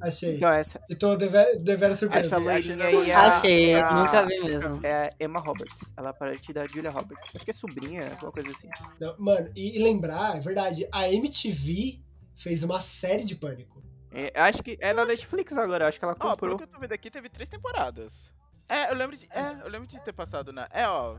[0.00, 0.36] Achei.
[0.36, 2.26] Então, essa, E tô dever, deveras surpreso.
[2.26, 4.80] essa loirinha aí é, Achei, é a- nunca vi mesmo.
[4.86, 5.92] é a Emma Roberts.
[5.96, 7.34] Ela é parente da Julia Roberts.
[7.34, 8.68] Acho que é sobrinha, alguma coisa assim.
[9.00, 12.00] Não, mano, e, e lembrar, é verdade, a MTV
[12.36, 13.82] fez uma série de pânico.
[14.12, 16.56] É, acho que é na Netflix agora, acho que ela Ó, pelo comprou.
[16.58, 18.30] que eu tô vendo aqui, teve três temporadas.
[18.68, 19.26] É, eu lembro de.
[19.32, 20.68] É, eu lembro de ter passado na.
[20.72, 21.18] É, ó.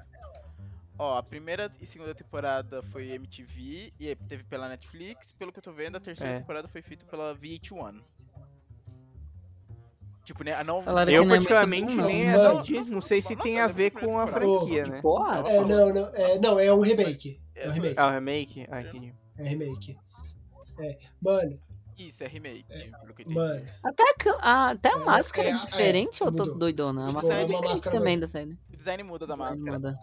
[0.97, 5.32] Ó, a primeira e segunda temporada foi MTV e teve pela Netflix.
[5.32, 6.39] Pelo que eu tô vendo, a terceira É.
[6.39, 8.01] temporada foi feita pela VH1.
[10.30, 10.64] Tipo, né?
[10.64, 10.80] Não.
[10.84, 12.52] Falaram Eu não é particularmente bom, nem não.
[12.52, 15.00] assisti, não sei se tem a ver com a franquia, né?
[15.00, 17.42] É, não, não, é, não, é um remake.
[17.56, 17.96] É um É, remake.
[17.98, 18.64] Ah, o remake?
[18.70, 19.12] Ah, entendi.
[19.40, 19.98] É remake.
[20.78, 21.60] É, mano,
[21.98, 23.34] Isso, é remake, pelo que eu entendi.
[23.34, 23.66] mano.
[23.84, 26.46] Até a, ca- a- até a É, máscara é, é, diferente é, ou eu tô
[26.54, 27.06] doidona?
[27.06, 28.28] A Ficou máscara é uma diferente máscara também nova.
[28.28, 28.58] da série.
[28.72, 29.72] O design muda da máscara.
[29.80, 29.98] Muda.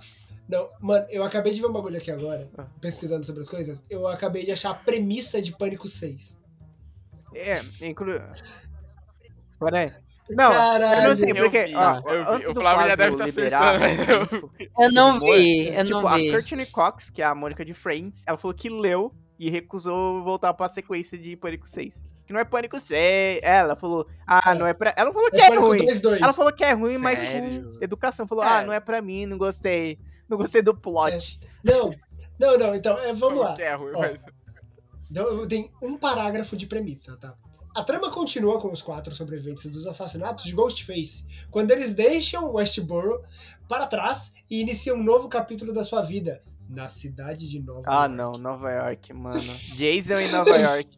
[0.49, 2.67] Não, mano, eu acabei de ver um bagulho aqui agora, Ah.
[2.81, 3.85] pesquisando sobre as coisas.
[3.89, 6.37] Eu acabei de achar a premissa de Pânico 6.
[7.33, 8.21] É, inclui.
[9.61, 9.93] Pera aí.
[10.31, 12.31] Não, Caralho, eu não sei, eu porque, vi, ó, eu vi.
[12.33, 14.25] antes O do Flávio já deve tá liberar acertando.
[14.25, 14.51] a info
[14.81, 16.31] Eu não humor, vi, eu tipo, não a vi.
[16.33, 20.53] Courtney Cox, que é a Mônica de Friends, ela falou que leu e recusou voltar
[20.55, 22.05] pra sequência de Pânico 6.
[22.27, 23.39] Que não é Pânico 6.
[23.43, 24.55] Ela falou, ah, É.
[24.59, 24.93] não é pra.
[24.97, 25.79] Ela falou que É é ruim.
[25.79, 26.21] 2, 2.
[26.21, 28.27] Ela falou que é ruim, mas com educação.
[28.27, 28.49] Falou, É.
[28.49, 29.97] ah, não é pra mim, não gostei.
[30.29, 31.39] Não gostei do plot.
[31.63, 31.95] Não,
[32.41, 33.55] não, não, então, é, vamos lá.
[33.55, 34.19] Que é ruim, Ó, mas-
[35.09, 37.35] Então, tem um parágrafo de premissa, tá?
[37.77, 43.23] A trama continua com os quatro sobreviventes dos assassinatos de Ghostface, quando eles deixam Westboro
[43.69, 48.05] para trás e iniciam um novo capítulo da sua vida na cidade de Nova Ah,
[48.07, 48.17] York.
[48.17, 49.55] não, Nova York, mano.
[49.75, 50.89] Jason em Nova York.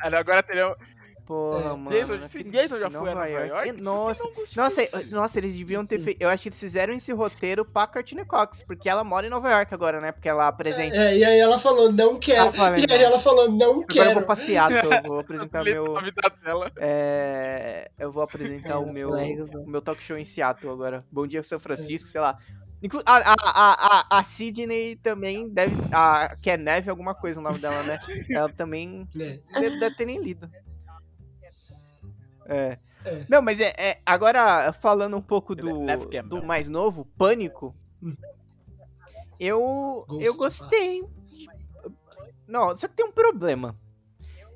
[0.00, 0.72] Agora teria.
[1.24, 1.76] Porra, É.
[1.76, 1.90] mano.
[2.50, 3.72] Jason- já foi a Nova York?
[3.74, 4.24] Que Nossa,
[4.56, 6.20] nossa, nossa, eles deviam ter feito.
[6.20, 9.50] Eu acho que eles fizeram esse roteiro pra Courtney Cox, porque ela mora em Nova
[9.50, 10.10] York agora, né?
[10.12, 10.96] Porque ela apresenta.
[10.96, 12.48] É, e aí ela falou, não quero.
[12.48, 14.14] Ah, falei, e aí ela falou, não Agora eu quero.
[14.14, 15.96] vou pra Seattle, eu vou apresentar meu.
[15.96, 16.72] a vida dela.
[16.76, 21.04] É, eu vou apresentar o meu, o meu talk show em Seattle agora.
[21.10, 22.38] Bom dia, São Francisco, sei lá.
[22.82, 25.76] Inclu a, a, a, a, a Sidney também deve.
[25.92, 28.00] A, que é Neve, alguma coisa o nome dela, né?
[28.28, 29.38] Ela também É.
[29.60, 30.50] deve, deve ter nem lido.
[32.46, 32.78] É.
[33.04, 33.26] É.
[33.28, 36.40] Não, mas é, é- Agora, falando um pouco do, Neve Campbell.
[36.40, 37.74] do mais novo, Pânico.
[38.02, 38.14] Hum.
[39.40, 41.04] Eu, Ghost, eu gostei.
[42.46, 43.74] Não, só que tem um problema.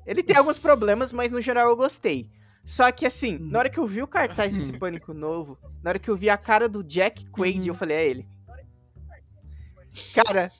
[0.05, 2.29] Ele tem alguns problemas, mas no geral eu gostei.
[2.63, 3.49] Só que assim, Hum.
[3.51, 6.29] na hora que eu vi o cartaz desse Pânico novo, na hora que eu vi
[6.29, 7.67] a cara do Jack Quaid, Uhum.
[7.67, 8.27] eu falei, é ele.
[10.13, 10.51] Cara,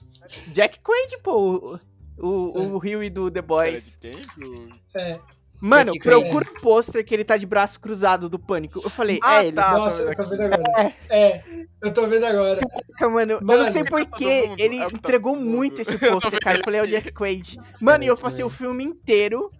[0.52, 1.78] Jack Quaid, pô,
[2.18, 3.96] o, o, o Huey do The Boys.
[3.96, 4.50] Cara, de quem?
[4.68, 5.20] Do- É.
[5.60, 8.80] Mano, procura o pôster que ele tá de braço cruzado do Pânico.
[8.82, 9.56] Eu falei, Ah, é ele.
[9.56, 9.72] tá.
[9.72, 10.94] Nossa, tô eu tô vendo agora.
[11.10, 11.42] É,
[11.82, 12.60] eu tô vendo agora.
[12.60, 16.58] Caraca, mano, eu Mano, não sei é porquê, ele é entregou muito esse pôster, cara.
[16.58, 16.86] Eu falei, é o.
[16.86, 17.56] Jack Quaid.
[17.80, 19.50] Mano, e eu É, passei o filme inteiro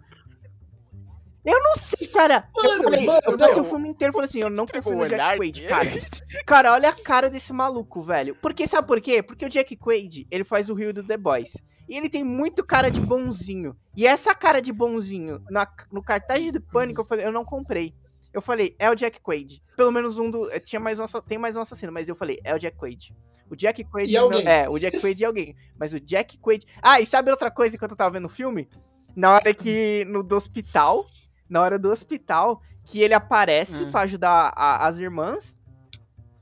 [1.45, 2.49] Eu não sei, cara.
[2.55, 4.91] eu Mano, falei, mano, eu passei o filme inteiro e falei assim, eu não confio
[4.91, 5.89] no o olhar Jack Quaid, cara.
[6.45, 8.35] Cara, olha a cara desse maluco, velho.
[8.35, 9.23] Porque, sabe por quê?
[9.23, 11.57] Porque o Jack Quaid, ele faz o Rio do The Boys.
[11.87, 13.75] E ele tem muito cara de bonzinho.
[13.95, 17.95] E essa cara de bonzinho, na- no cartaz do Pânico, eu falei, eu não comprei.
[18.31, 19.59] Eu falei, é o Jack Quaid.
[19.75, 20.51] Pelo menos um do.
[20.51, 23.15] eh, Tinha mais um, tem mais um assassino, mas eu falei, é o Jack Quaid.
[23.49, 24.11] O Jack Quaid.
[24.11, 24.47] E alguém.
[24.47, 25.55] é, o Jack Quaid e alguém.
[25.79, 26.63] Mas o Jack Quaid.
[26.79, 28.69] Ah, e sabe outra coisa enquanto eu tava vendo o filme?
[29.15, 30.05] Na hora que.
[30.05, 31.07] No do hospital.
[31.49, 33.91] Na hora do hospital, que ele aparece Hum.
[33.91, 35.57] pra ajudar a- as irmãs.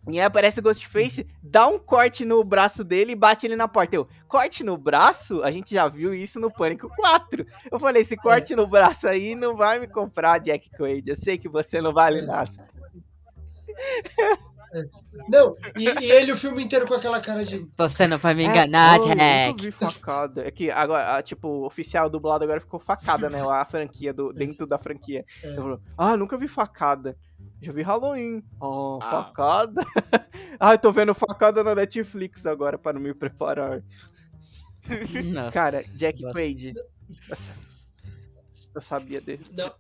[0.10, 3.68] E aí aparece o Ghostface, dá um corte no braço dele e bate ele na
[3.68, 3.96] porta.
[3.98, 5.44] Eu, corte no braço?
[5.44, 7.46] A gente já viu isso no Pânico 4.
[7.70, 11.10] Eu falei, esse corte no braço aí não vai me comprar, Jack Quaid.
[11.10, 12.52] Eu sei que você não vale nada.
[15.30, 17.68] Não, e, e ele o filme inteiro com aquela cara de.
[17.78, 19.48] Você não vai me enganar, é, oh, eu Jack.
[19.50, 20.48] nunca vi facada.
[20.48, 23.42] É que agora, a, tipo, o oficial dublado agora ficou facada, né?
[23.42, 25.26] A franquia, do, dentro da franquia.
[25.44, 25.52] É.
[25.52, 27.18] Eu falo, ah, nunca vi facada.
[27.62, 28.44] Já vi Halloween.
[28.60, 29.10] Oh, Ah.
[29.26, 29.86] facada.
[30.60, 33.82] ah, eu tô vendo facada na Netflix agora para me preparar.
[35.34, 35.52] Não.
[35.52, 36.34] Cara, Jack Gosto.
[36.34, 36.74] Quaid.
[37.30, 37.54] Nossa,
[38.76, 39.46] Eu sabia dele.
[39.52, 39.72] Não,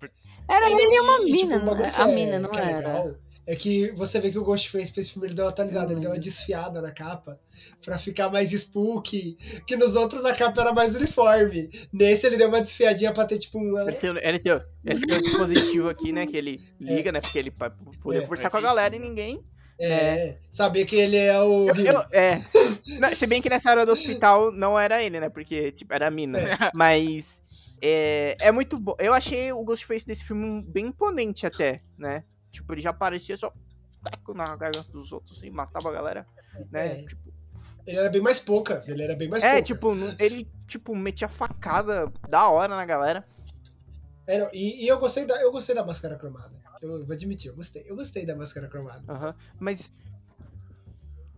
[0.50, 1.92] Era ele e uma tipo, mina, né?
[1.92, 2.78] que A é- mina, não é era.
[2.78, 3.16] legal
[3.48, 6.02] É que você vê que o Ghostface pra esse filme ele deu uma atualizada, ele
[6.02, 7.39] deu uma desfiada na capa
[7.84, 11.70] pra ficar mais spooky, que nos outros a capa era mais uniforme.
[11.93, 13.80] Nesse ele deu uma desfiadinha pra ter tipo um.
[13.80, 14.52] Ele tem, ele, tem,
[14.86, 16.26] ele tem um dispositivo aqui, né?
[16.28, 17.22] Que ele liga, né?
[17.22, 17.70] Porque ele pra
[18.04, 18.22] poder É.
[18.24, 19.41] conversar com a galera e ninguém.
[19.80, 21.70] É, saber que ele é o.
[21.70, 22.41] Eu- eu- é.
[23.16, 25.30] Se bem que nessa hora do hospital não era ele, né?
[25.30, 26.38] Porque, tipo, era a mina.
[26.39, 26.58] É.
[26.74, 27.41] Mas.
[27.82, 28.95] É, é muito bom.
[29.00, 32.24] Eu achei o Ghostface desse filme bem imponente até, né?
[32.58, 33.53] Tipo, ele já parecia só
[34.03, 36.28] taco na garganta dos outros e matava a galera,
[36.72, 36.99] né?
[36.99, 37.05] É.
[37.05, 37.34] Tipo,
[37.86, 39.64] Ele era bem mais poucas, ele era bem mais é, pouca.
[39.64, 43.28] tipo, ele, tipo, metia facada da hora na galera.
[44.26, 46.51] É, não, e, e eu gostei da, eu gostei da máscara cromada.
[46.82, 47.86] Eu vou admitir, eu gostei.
[47.88, 49.01] Eu gostei da máscara cromada.
[49.08, 49.36] Aham.
[49.60, 49.89] Mas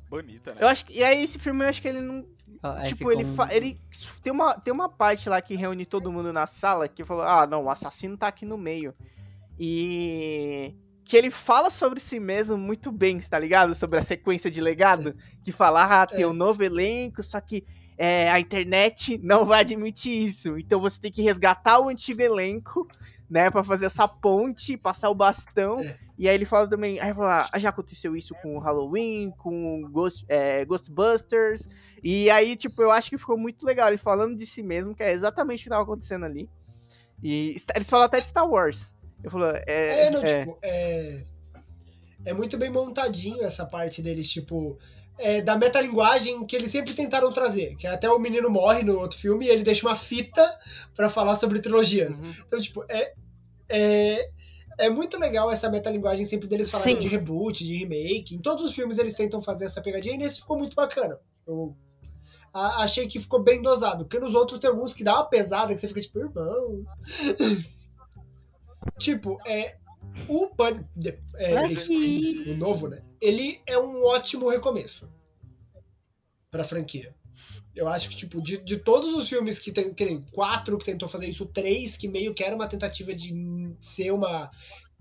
[0.09, 0.57] Bonita, né?
[0.61, 0.97] eu acho que.
[0.97, 2.25] E aí, esse filme eu acho que ele não.
[2.63, 3.79] Ó, aí tipo, ele, um- ele.
[4.23, 7.45] Tem uma, tem uma parte lá que reúne todo mundo na sala que falou: ah,
[7.45, 8.91] não, o assassino tá aqui no meio.
[9.59, 10.73] E.
[11.09, 13.73] Que ele fala sobre si mesmo muito bem, tá ligado?
[13.73, 15.15] Sobre a sequência de legado.
[15.43, 16.27] Que fala, ah, tem É.
[16.27, 17.65] um novo elenco, só que
[17.97, 20.55] é, a internet não vai admitir isso.
[20.59, 22.87] Então você tem que resgatar o antigo elenco,
[23.27, 23.49] né?
[23.49, 25.79] Pra fazer essa ponte, passar o bastão.
[25.79, 25.97] É.
[26.15, 29.89] E aí ele fala também, aí fala, ah, já aconteceu isso com o Halloween, com
[29.91, 31.67] Ghost, é, Ghostbusters.
[32.03, 35.01] E aí, tipo, eu acho que ficou muito legal ele falando de si mesmo, que
[35.01, 36.47] é exatamente o que tava acontecendo ali.
[37.23, 38.93] E eles falam até de Star Wars.
[39.23, 39.63] Eu falo, é.
[40.07, 40.39] É, não, é.
[40.39, 41.23] tipo, é.
[42.25, 44.77] É muito bem montadinho essa parte deles, tipo.
[45.17, 47.75] é, da metalinguagem que eles sempre tentaram trazer.
[47.75, 50.59] Que até o menino morre no outro filme e ele deixa uma fita
[50.95, 52.19] pra falar sobre trilogias.
[52.19, 52.33] Uhum.
[52.47, 53.13] Então, tipo, é.
[53.67, 54.29] É,
[54.79, 57.01] é muito legal essa metalinguagem sempre deles falarem Sim.
[57.01, 58.33] de reboot, de remake.
[58.35, 61.19] Em todos os filmes eles tentam fazer essa pegadinha e nesse ficou muito bacana.
[61.45, 61.75] Eu
[62.53, 64.05] a- achei que ficou bem dosado.
[64.05, 66.83] Porque nos outros tem alguns que dá uma pesada que você fica tipo, irmão.
[68.97, 69.77] tipo, é.
[70.27, 70.83] O Pan.
[71.35, 73.01] É, o novo, né?
[73.21, 75.09] Ele é um ótimo recomeço
[76.49, 77.15] pra franquia.
[77.75, 80.85] Eu acho que, tipo, de, de todos os filmes que tem, que nem quatro que
[80.85, 83.33] tentou fazer isso, três que meio que era uma tentativa de
[83.79, 84.51] ser uma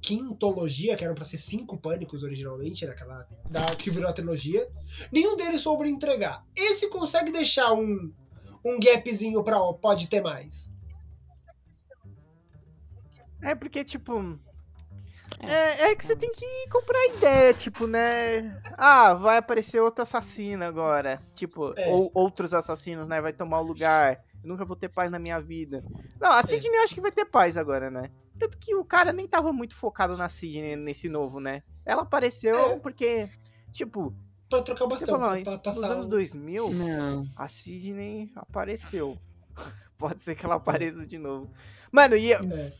[0.00, 4.68] quintologia, que eram pra ser cinco pânicos originalmente, naquela da, que virou a trilogia.
[5.10, 6.44] Nenhum deles soube entregar.
[6.54, 8.12] Esse consegue deixar um,
[8.64, 10.70] um gapzinho pra ó, pode ter mais.
[13.42, 14.38] É porque, tipo.
[15.40, 18.60] É, é que você tem que comprar ideia, tipo, né?
[18.76, 21.20] Ah, vai aparecer outro assassino agora.
[21.34, 21.88] Tipo, É.
[21.92, 23.20] ou outros assassinos, né?
[23.20, 24.24] Vai tomar o lugar.
[24.42, 25.84] Eu nunca vou ter paz na minha vida.
[26.20, 28.10] Não, a Sidney eu acho que vai ter paz agora, né?
[28.38, 31.62] Tanto que o cara nem tava muito focado na Sidney nesse novo, né?
[31.84, 32.78] Ela apareceu É.
[32.78, 33.28] porque,
[33.72, 34.14] tipo,
[34.48, 36.08] Pra trocar o bastão, falou, pra, pra nos anos o...
[36.08, 37.26] 2000, Não.
[37.36, 39.18] a Sidney apareceu.
[39.98, 41.52] Pode ser que ela apareça de novo.
[41.92, 42.32] Mano, e.
[42.32, 42.72] É.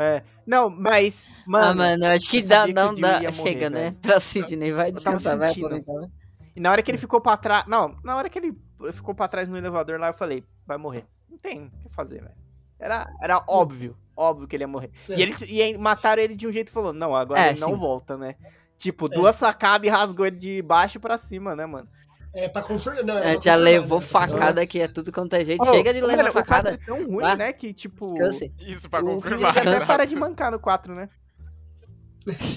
[0.00, 1.28] É, não, mas.
[1.46, 3.12] Mano, ah, mano, eu acho que dá, que não Jill dá.
[3.20, 3.80] morrer, Chega, né?
[3.90, 3.96] velho.
[4.00, 6.08] Pra Sidney, vai descansar, vai aproveitar.
[6.56, 7.66] E na hora que ele ficou pra trás.
[7.66, 8.56] Não, na hora que ele
[8.92, 11.04] ficou pra trás no elevador lá, eu falei, vai morrer.
[11.28, 12.34] Não tem o que fazer, velho.
[12.78, 14.90] Era, era óbvio, óbvio que ele ia morrer.
[15.08, 15.14] É.
[15.16, 17.60] E eles e aí mataram ele de um jeito e falou, não, agora É, ele
[17.60, 17.78] não sim.
[17.78, 18.36] volta, né?
[18.78, 19.08] Tipo, É.
[19.14, 21.86] duas sacadas e rasgou ele de baixo pra cima, né, mano?
[22.32, 23.04] É pra confirmar.
[23.04, 25.62] Não, é É, já levou facada aqui, é tudo quanto é jeito.
[25.62, 26.70] Ô, Chega de levar facada.
[26.70, 27.36] é tão ruim, Vá.
[27.36, 28.06] né, que tipo...
[28.14, 28.52] Descanse.
[28.60, 29.52] Isso pra o confirmar.
[29.52, 29.86] Feliz até né?
[29.86, 31.08] para de mancar no 4, né?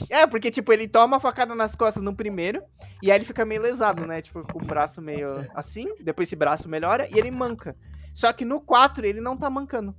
[0.09, 2.61] É, porque, tipo, ele toma a facada nas costas no primeiro,
[3.01, 4.21] e aí ele fica meio lesado, né?
[4.21, 7.75] Tipo, com o braço meio assim, depois esse braço melhora, e ele manca.
[8.13, 9.95] Só que no 4 ele não tá mancando.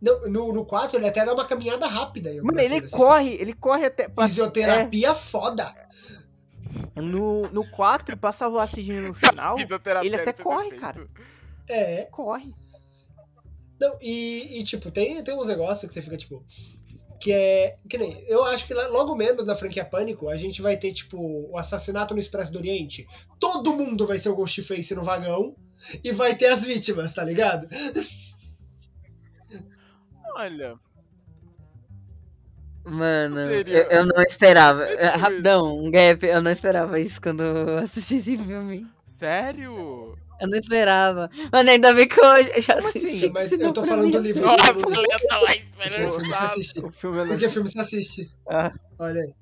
[0.00, 2.30] No, no, no 4, ele até dá uma caminhada rápida.
[2.42, 4.08] Mano, ele corre, ele corre até.
[4.08, 5.72] passa- Fisioterapia foda.
[6.96, 9.56] No, no 4, passa o acidinho no final.
[10.02, 11.06] Ele até corre, cara.
[11.68, 12.04] É.
[12.10, 12.52] Corre.
[13.80, 16.44] Não, e, e, tipo, tem, tem uns negócios que você fica, tipo.
[17.20, 17.78] Que é.
[17.88, 18.18] Que nem.
[18.26, 21.18] Eu acho que lá- logo menos na franquia Pânico, a gente vai ter, tipo,
[21.50, 23.06] o assassinato no Expresso do Oriente.
[23.38, 25.56] Todo mundo vai ser o Ghostface no vagão.
[26.04, 27.66] E vai ter as vítimas, tá ligado?
[30.34, 30.78] Olha,
[32.90, 34.82] Mano, eu, eu não esperava.
[34.84, 38.86] É É, Rapidão, um gap, eu não esperava isso quando eu assisti esse filme.
[39.18, 40.16] sério?
[40.40, 41.30] Eu não esperava.
[41.52, 43.26] Mano, ainda bem que eu já Como assisti.
[43.26, 43.30] assim?
[43.32, 44.42] Mas eu tô falando mim do livro.
[44.42, 46.12] Nossa, Porque eu tava o esperando.
[46.12, 46.80] filme você assiste.
[46.84, 47.26] O filme não.
[47.28, 48.30] Porque o filme você assiste.
[48.48, 48.72] Ah.
[48.98, 49.34] Olha aí.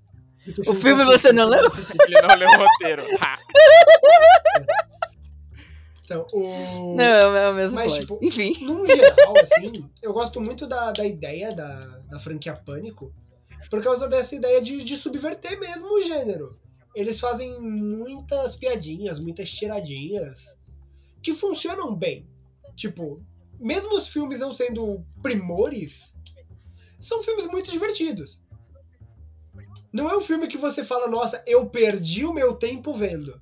[0.54, 1.60] Porque O filme você não leu?
[2.06, 3.04] Ele não leu o roteiro.
[6.04, 6.96] Então, o.
[6.96, 8.00] Não, é o mesmo Mas, plot.
[8.00, 8.54] tipo, Enfim.
[8.64, 13.12] Num geral, assim, eu gosto muito da, da ideia da, da franquia Pânico
[13.70, 16.58] por causa dessa ideia de, de subverter mesmo o gênero.
[16.94, 20.56] Eles fazem muitas piadinhas, muitas tiradinhas
[21.22, 22.26] que funcionam bem.
[22.74, 23.22] Tipo,
[23.58, 26.16] mesmo os filmes não sendo primores,
[26.98, 28.40] são filmes muito divertidos.
[29.92, 33.40] Não é um filme que você fala, nossa, eu perdi o meu tempo vendo.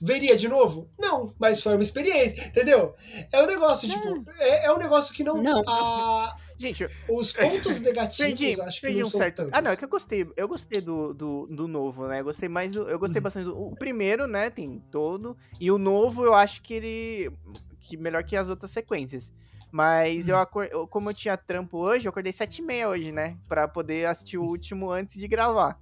[0.00, 0.88] Veria de novo?
[0.98, 2.94] Não, mas foi uma experiência, entendeu?
[3.30, 5.42] É um negócio, tipo, é, é um negócio que não.
[5.42, 5.62] Não.
[5.66, 9.36] a- Gente, os pontos negativos, perdi, acho que perdi não um certo.
[9.36, 9.52] tantos.
[9.54, 10.30] Ah, não, é que eu gostei.
[10.36, 12.20] Eu gostei do, do, do novo, né?
[12.20, 12.82] Eu gostei mais do.
[12.88, 13.22] Eu gostei Uhum.
[13.24, 13.58] bastante do.
[13.58, 14.50] O primeiro, né?
[14.50, 15.34] Tem todo.
[15.58, 17.32] E o novo, eu acho que ele.
[17.80, 19.32] Que melhor que as outras sequências.
[19.72, 20.42] Mas eu, Uhum.
[20.42, 20.64] acor...
[20.70, 23.38] eu- como eu tinha trampo hoje, eu acordei sete e meia hoje, né?
[23.48, 25.80] Pra poder assistir o último antes de gravar.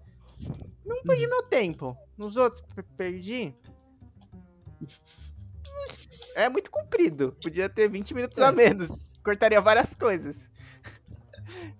[0.86, 1.30] Não perdi Uhum.
[1.30, 1.96] meu tempo.
[2.16, 3.52] Nos outros, per- perdi.
[6.34, 7.36] É muito comprido.
[7.42, 8.44] Podia ter 20 minutos É.
[8.44, 9.10] a menos.
[9.24, 10.50] Cortaria várias coisas.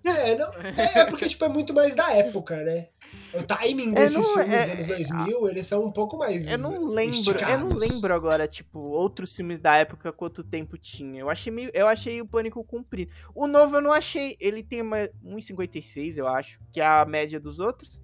[0.05, 2.87] É, não, é, é porque tipo, é muito mais da época, né?
[3.33, 6.47] O timing É, desses não, filmes é- dos anos 2000, eles são um pouco mais
[6.47, 7.69] Eu não lembro, eu esticados.
[7.71, 11.19] não lembro agora, tipo, outros filmes da época quanto tempo tinha.
[11.21, 13.11] Eu achei meio, eu achei o Pânico comprido.
[13.35, 17.39] O novo eu não achei, ele tem uma 1.56, eu acho, que é a média
[17.39, 17.99] dos outros.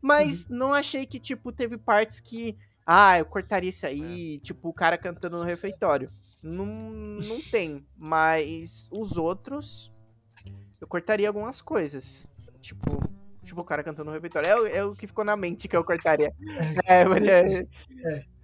[0.00, 0.56] Mas Uhum.
[0.56, 4.96] não achei que tipo teve partes que ah, eu cortaria isso aí, tipo o cara
[4.96, 6.10] cantando no refeitório.
[6.42, 9.92] Não, não tem, mas os outros
[10.80, 12.26] eu cortaria algumas coisas.
[12.60, 12.98] Tipo,
[13.44, 14.48] tipo o cara cantando no refeitório.
[14.48, 16.32] É, o- é o que ficou na mente que eu cortaria.
[16.86, 17.66] É, mas é,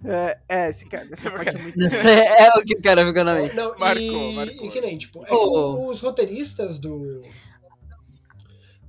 [0.05, 3.35] é, é, esse cara, essa parte é muito é o que o cara ficou na
[3.35, 3.55] mente.
[3.55, 4.65] Não, Marcou, e, marcou.
[4.65, 5.87] e que nem, tipo, é Oh.
[5.87, 7.21] os roteiristas do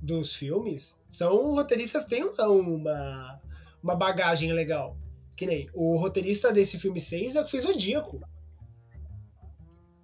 [0.01, 3.39] dos filmes são roteiristas que têm uma,
[3.83, 4.95] uma bagagem legal.
[5.35, 8.21] Que nem o roteirista desse filme 6 é o que fez Zodíaco.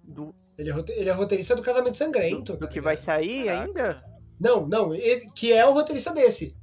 [0.02, 2.52] do, Ele é, rote- ele é roteirista do Casamento Sangrento.
[2.52, 3.64] do, do tá que vai sair Caraca.
[3.66, 4.04] ainda.
[4.40, 6.56] Não, não, ele- que é o roteirista desse.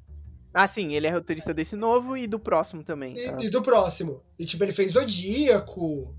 [0.53, 3.15] Ah, sim, ele é roteirista desse novo e do próximo também.
[3.17, 3.37] E, Ah.
[3.41, 4.21] e do próximo.
[4.37, 6.15] E tipo, ele fez Zodíaco.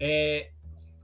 [0.00, 0.50] É.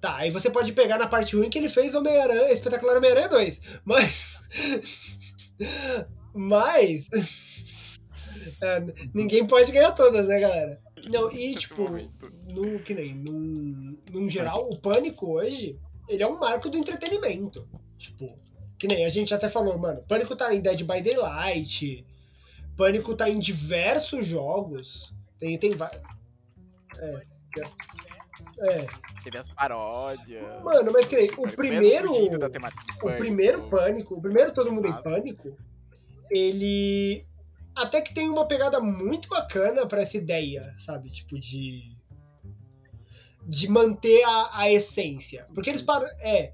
[0.01, 3.61] Tá, aí você pode pegar na parte ruim que ele fez Homem-Aranha, Espetacular Homem-Aranha 2.
[3.85, 4.49] Mas.
[6.35, 7.09] Mas.
[8.63, 8.81] é,
[9.15, 10.79] ninguém pode ganhar todas, né, galera?
[11.07, 11.89] Não, e tipo,
[12.49, 15.79] no, que nem, num, num geral, o Pânico hoje,
[16.09, 17.69] ele é um marco do entretenimento.
[17.97, 18.39] Tipo,
[18.79, 22.07] que nem a gente até falou, mano, Pânico tá em Dead by Daylight,
[22.77, 26.03] Pânico tá em diversos jogos, tem, tem vários.
[26.99, 27.23] É,
[28.61, 28.87] é,
[29.23, 30.63] Teve as paródias.
[30.63, 33.19] mano, mas que nem, o primeiro, o Pânico.
[33.19, 35.03] primeiro Pânico, o primeiro Todo Mundo em.
[35.03, 35.57] Pânico,
[36.31, 37.27] ele
[37.83, 41.11] até que tem uma pegada muito bacana pra essa ideia, sabe?
[41.11, 41.97] Tipo, de.
[43.47, 45.47] De manter a, a essência.
[45.55, 46.07] Porque eles param.
[46.21, 46.53] É.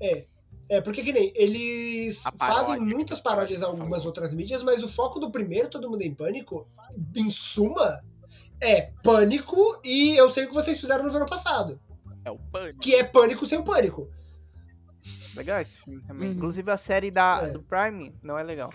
[0.00, 0.24] É.
[0.68, 1.32] É, porque que nem.
[1.34, 5.90] Eles paródia, fazem muitas paródias a algumas outras mídias, mas o foco do primeiro, Todo
[5.90, 6.66] Mundo em Pânico,
[7.14, 8.02] em suma,
[8.60, 11.78] é pânico e eu sei o que vocês fizeram no verão passado.
[12.24, 12.80] É o Pânico.
[12.80, 14.08] Que é pânico sem o pânico.
[15.36, 16.28] Legal esse filme também.
[16.28, 16.34] Uhum.
[16.36, 17.50] Inclusive a série da, É.
[17.50, 18.70] do Prime não é legal.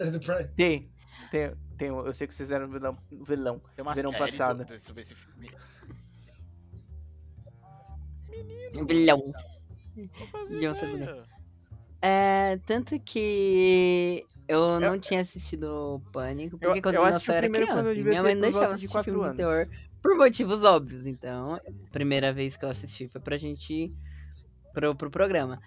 [0.00, 0.48] É do Prime.
[0.56, 0.90] Tem,
[1.30, 1.88] tem, tem.
[1.88, 2.96] Eu sei que vocês fizeram vilão.
[3.10, 3.60] vilão.
[3.74, 4.64] Tem uma Verão série passado.
[4.64, 5.50] do- sobre esse filme.
[10.48, 11.24] Bilhão, sabe, ideia.
[12.02, 17.30] É, tanto que eu não tinha assistido o Pânico, porque Eu- quando eu eu, assisti
[17.30, 19.20] o eu era eu criança, devia minha mãe ter não por deixava de assistir filme
[19.20, 19.36] de anos.
[19.36, 19.68] terror
[20.02, 21.06] por motivos óbvios.
[21.06, 21.60] Então, a
[21.90, 23.92] primeira vez que eu assisti foi pra gente
[24.76, 25.58] pro, pro programa.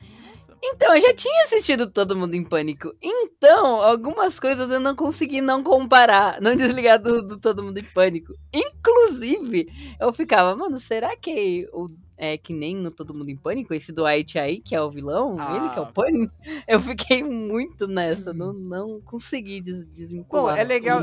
[0.61, 2.93] Então, eu já tinha assistido Todo Mundo em Pânico.
[3.01, 7.83] Então, algumas coisas eu não consegui não comparar, não desligar do, do Todo Mundo em
[7.83, 8.33] Pânico.
[8.53, 9.67] Inclusive,
[9.99, 11.87] eu ficava, mano, será que o,
[12.17, 15.37] é que nem no Todo Mundo em Pânico, esse Dwight aí, que é o vilão,
[15.39, 15.55] Ah.
[15.55, 16.33] ele que é o Pânico?
[16.67, 20.59] Eu fiquei muito nessa, não, não consegui des Bom, desvincular.
[20.59, 21.01] é legal.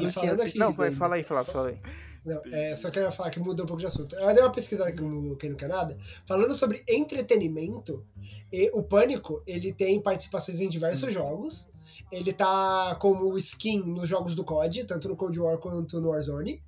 [0.54, 1.78] Não foi, fala aí, fala, fala aí.
[2.26, 4.16] Não, é, só quero falar que mudou um pouco de assunto.
[4.16, 5.96] Eu dei uma pesquisada aqui no, aqui no Canadá,
[6.26, 8.04] falando sobre entretenimento.
[8.52, 11.68] E o Pânico, ele tem participações em diversos jogos.
[12.10, 16.60] Ele tá como skin nos jogos do COD, tanto no Cold War quanto no Warzone.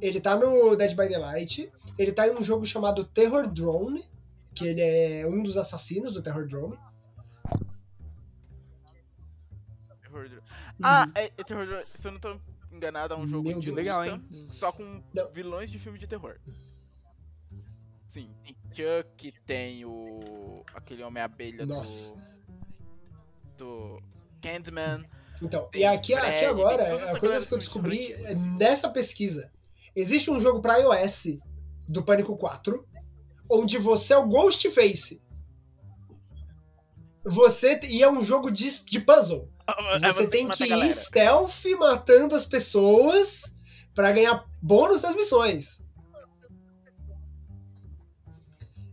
[0.00, 1.72] Ele tá no Dead by Daylight.
[1.96, 4.04] Ele tá em um jogo chamado Terror Drone,
[4.52, 6.76] que ele é um dos assassinos do Terror Drone.
[10.02, 10.42] Terror Drone.
[10.82, 11.84] Ah, é, é Terror Drone.
[11.94, 12.36] Se eu não tô
[12.74, 13.76] enganado, é um jogo Meu de Deus.
[13.76, 14.22] Legal, hein?
[14.50, 15.30] só com Não.
[15.30, 16.38] vilões de filme de terror.
[18.08, 20.62] Sim, tem Chuck, tem o.
[20.74, 21.74] aquele Homem-Abelha do.
[21.74, 22.14] Nossa.
[23.56, 24.00] do.
[24.40, 25.04] Candyman.
[25.42, 29.50] Então, e aqui, Fred, aqui agora, galera coisas que eu descobri é, nessa pesquisa.
[29.96, 31.38] Existe um jogo pra iOS
[31.88, 32.86] do Pânico 4,
[33.50, 35.20] onde você é o Ghostface.
[37.24, 39.48] Você e é um jogo de, de puzzle.
[39.66, 43.54] É, Você tem mata que a ir stealth matando as pessoas
[43.94, 45.82] pra ganhar bônus das missões.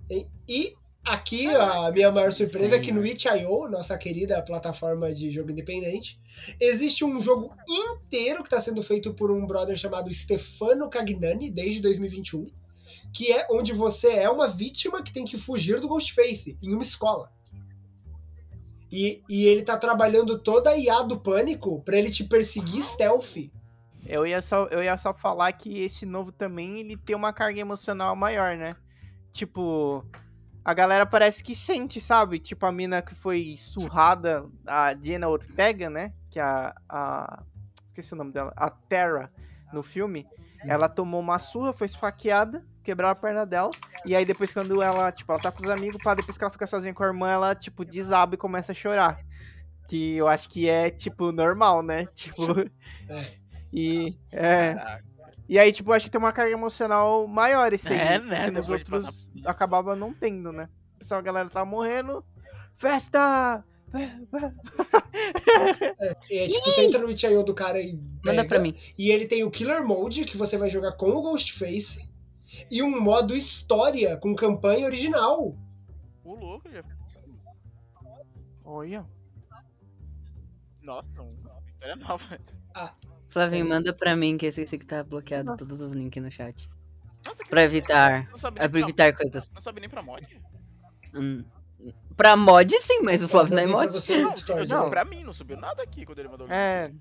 [0.10, 5.30] E, e aqui a minha maior surpresa é que no itch.io, nossa querida plataforma de
[5.30, 6.20] jogo independente,
[6.60, 11.82] existe um jogo inteiro que está sendo feito por um brother chamado Stefano Cagnani desde
[11.82, 12.46] 2021,
[13.14, 16.84] que é onde você é uma vítima que tem que fugir do Ghostface em uma
[16.84, 17.32] escola.
[18.92, 23.38] E, e ele tá trabalhando toda a IA do pânico pra ele te perseguir stealth.
[24.06, 27.60] Eu ia, só, eu ia só falar que esse novo também ele tem uma carga
[27.60, 28.76] emocional maior, né?
[29.32, 30.06] Tipo,
[30.66, 32.40] a galera parece que sente, sabe?
[32.40, 36.14] Tipo, a mina que foi surrada, a Diana Ortega, né?
[36.30, 37.44] Que é a, a.
[37.88, 38.52] Esqueci o nome dela.
[38.58, 39.32] A Terra
[39.72, 40.28] no filme.
[40.66, 43.72] Ela tomou uma surra, foi esfaqueada, quebraram a perna dela.
[44.06, 46.52] E aí depois quando ela, tipo, ela tá com os amigos, pá, depois que ela
[46.52, 49.20] fica sozinha com a irmã, ela, tipo, desaba e começa a chorar.
[49.88, 52.06] Que eu acho que é, tipo, normal, né?
[52.16, 52.60] Tipo.
[53.10, 53.26] É.
[53.74, 54.18] E.
[54.32, 54.74] É.
[54.74, 55.12] Caraca.
[55.52, 58.00] E aí, tipo, acho que tem uma carga emocional maior esse aí.
[58.00, 58.50] É, que né?
[58.52, 60.70] nos Depois de outros acabava não tendo, né?
[60.96, 62.24] O pessoal, a galera tava morrendo.
[62.74, 63.62] Festa!
[66.30, 68.74] É, tipo, você entra no itch.io do cara e Manda pega, pra mim.
[68.98, 72.10] E ele tem o Killer Mode, que você vai jogar com o Ghostface.
[72.70, 75.56] E um modo história, com campanha original.
[76.24, 76.84] O louco já.
[78.64, 79.06] Olha.
[80.82, 82.40] Nossa, uma história nova.
[83.30, 86.70] Flavinho, manda pra mim que esse, esse que tá bloqueado todos os links no chat.
[87.26, 88.30] Nossa, Pra evitar.
[88.30, 89.50] Não sabe É nem pra pra, evitar coisas.
[89.52, 90.42] não sabe nem pra mod?
[91.14, 91.46] Hum.
[92.16, 93.94] Pra mod, sim, mas o Flávio não é mod.
[94.70, 94.90] não, não.
[94.90, 96.56] pra mim, não subiu nada aqui quando ele mandou o link.
[96.56, 96.92] É.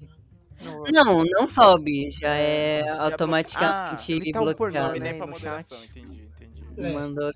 [0.60, 2.10] Não, Não, não sobe.
[2.10, 4.86] Já é Já automaticamente Ah, ele tá um por bloqueado.
[4.88, 5.88] nome, nem né, pra no moderação, chat.
[5.90, 6.64] entendi, entendi.
[6.78, 6.92] É.
[6.92, 7.32] Mandou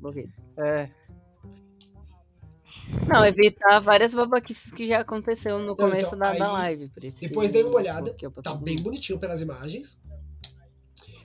[0.00, 0.32] bloqueio.
[0.58, 0.88] É.
[3.08, 6.88] Não, evitar várias babaquices que já aconteceu no Não, começo então, da, aí, da live.
[6.88, 8.84] Por isso Depois dei uma olhada, bloqueou pra tá todo bem mundo.
[8.84, 9.98] bonitinho pelas imagens.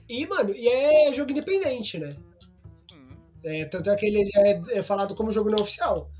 [0.08, 2.16] E, mano, e é jogo independente, né?
[2.92, 3.14] Hum,
[3.44, 6.10] É, tanto é que ele é, é falado como jogo não oficial.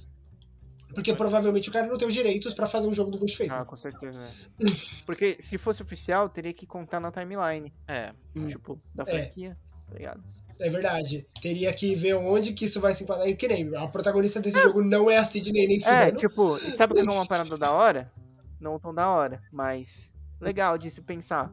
[0.94, 3.50] Porque provavelmente o cara não tem os direitos pra fazer um jogo do Ghostface.
[3.52, 4.20] Ah, com certeza.
[4.20, 4.64] é.
[5.06, 7.72] Porque se fosse oficial, teria que contar na timeline.
[7.86, 8.12] É.
[8.34, 8.46] Hum.
[8.48, 9.06] Tipo, da É.
[9.06, 9.56] franquia.
[9.88, 10.22] Tá ligado?
[10.58, 11.26] É verdade.
[11.40, 13.26] Teria que ver onde que isso vai se enquadrar.
[13.28, 16.16] E que nem a protagonista desse jogo não é a Sidney nem É, fudendo.
[16.18, 18.12] tipo, e sabe que é uma parada da hora?
[18.60, 21.50] Não tão da hora, mas legal de se pensar.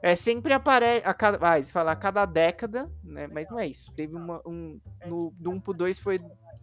[0.00, 3.66] É, sempre aparece, a cada, vai, se falar a cada década, né, mas não é
[3.66, 3.92] isso.
[3.92, 6.18] Teve uma, um, no, do 1 pro 2 foi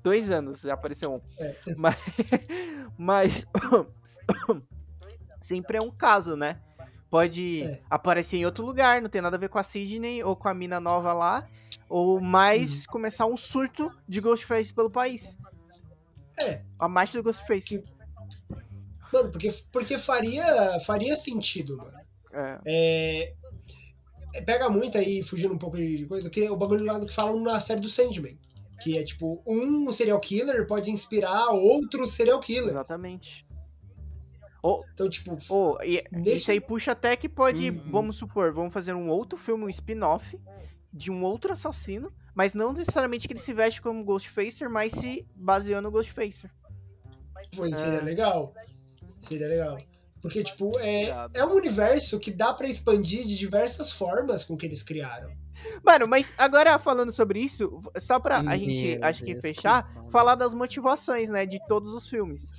[0.06, 1.22] dois anos, já apareceu um.
[1.44, 1.56] É.
[1.76, 1.98] Mas,
[2.98, 3.48] mas
[5.42, 6.60] sempre é um caso, né?
[7.10, 7.82] Pode É.
[7.90, 10.54] aparecer em outro lugar, não tem nada a ver com a Sidney ou com a
[10.54, 11.48] mina nova lá,
[11.90, 15.38] ou mais começar um surto de Ghostface pelo país.
[16.42, 16.62] É.
[16.78, 17.84] A mais do Ghostface.
[19.12, 21.98] Mano, porque, porque faria, faria sentido, mano.
[22.32, 22.60] É.
[22.66, 23.34] É,
[24.36, 27.08] é, pega muito aí, fugindo um pouco de coisa, que é o bagulho lá do
[27.08, 28.38] que falam na série do Sandman.
[28.82, 32.70] Que é tipo, um serial killer pode inspirar outro serial killer.
[32.70, 33.46] Exatamente.
[34.94, 37.84] Então, tipo, Oh, e, Nesse- Isso aí puxa até que pode, Uhum.
[37.92, 40.40] vamos supor, vamos fazer um outro filme, um spin-off
[40.92, 45.26] de um outro assassino, mas não necessariamente que ele se veste como Ghostfacer, mas se
[45.36, 46.50] baseando no Ghostfacer.
[47.56, 48.04] Pois seria É.
[48.04, 48.54] legal.
[49.22, 49.78] Seria legal.
[50.22, 54.66] Porque, tipo, é, é um universo que dá pra expandir de diversas formas com que
[54.66, 55.32] eles criaram.
[55.84, 59.84] Mano, mas agora falando sobre isso, só pra a Meu gente, acho que Deus, fechar,
[59.94, 60.10] bom.
[60.12, 62.50] falar das motivações, né, de todos os filmes.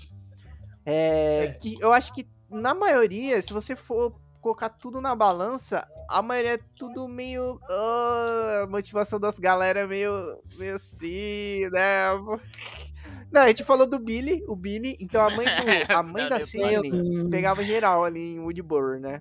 [0.84, 1.52] É, É.
[1.60, 6.54] que eu acho que na maioria, se você for colocar tudo na balança, a maioria
[6.54, 10.12] é tudo meio ah, a motivação das galera é meio
[10.56, 12.06] meio assim, né?
[13.32, 16.38] Não, a gente falou do Billy, o Billy, então a mãe do, a mãe da
[16.38, 17.28] Sidney Deus.
[17.28, 19.20] pegava geral ali em Woodborough, né?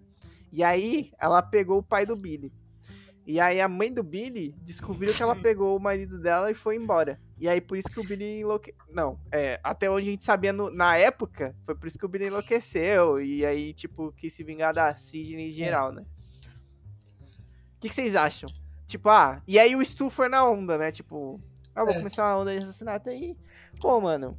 [0.51, 2.53] E aí ela pegou o pai do Billy.
[3.25, 6.75] E aí a mãe do Billy descobriu que ela pegou o marido dela e foi
[6.75, 7.19] embora.
[7.39, 8.73] E aí por isso que o Billy enlouque...
[8.87, 12.07] Não, é, até onde a gente sabia no- na época, foi por isso que o
[12.07, 13.19] Billy enlouqueceu.
[13.19, 16.03] E aí, tipo, quis se vingar da Sidney em geral, né?
[17.75, 18.47] O que, que vocês acham?
[18.87, 20.91] Tipo, ah, e aí o Stu foi na onda, né?
[20.91, 21.41] Tipo,
[21.73, 21.97] ah, vou É.
[21.97, 23.35] começar uma onda de assassinato aí.
[23.81, 24.37] Pô, mano,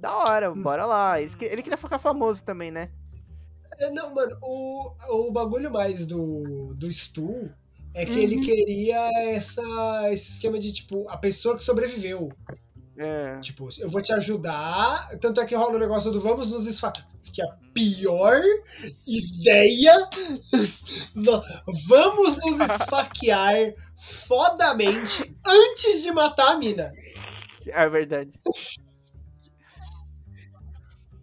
[0.00, 0.62] da hora, Hum.
[0.62, 1.20] bora lá.
[1.20, 2.90] Ele ele queria ficar famoso também, né?
[3.78, 4.92] É, não, mano, o,
[5.28, 7.50] o bagulho mais do, do Stu
[7.94, 8.18] é que Uhum.
[8.18, 9.62] ele queria essa,
[10.12, 12.30] esse esquema de, tipo, a pessoa que sobreviveu.
[12.96, 13.40] É.
[13.40, 15.08] Tipo, eu vou te ajudar.
[15.20, 17.08] Tanto é que rola o negócio do vamos nos esfaquear.
[17.32, 18.40] Que é a pior
[19.06, 20.08] ideia.
[21.14, 21.42] Não,
[21.88, 26.92] vamos nos esfaquear fodamente antes de matar a mina.
[27.66, 28.38] É verdade.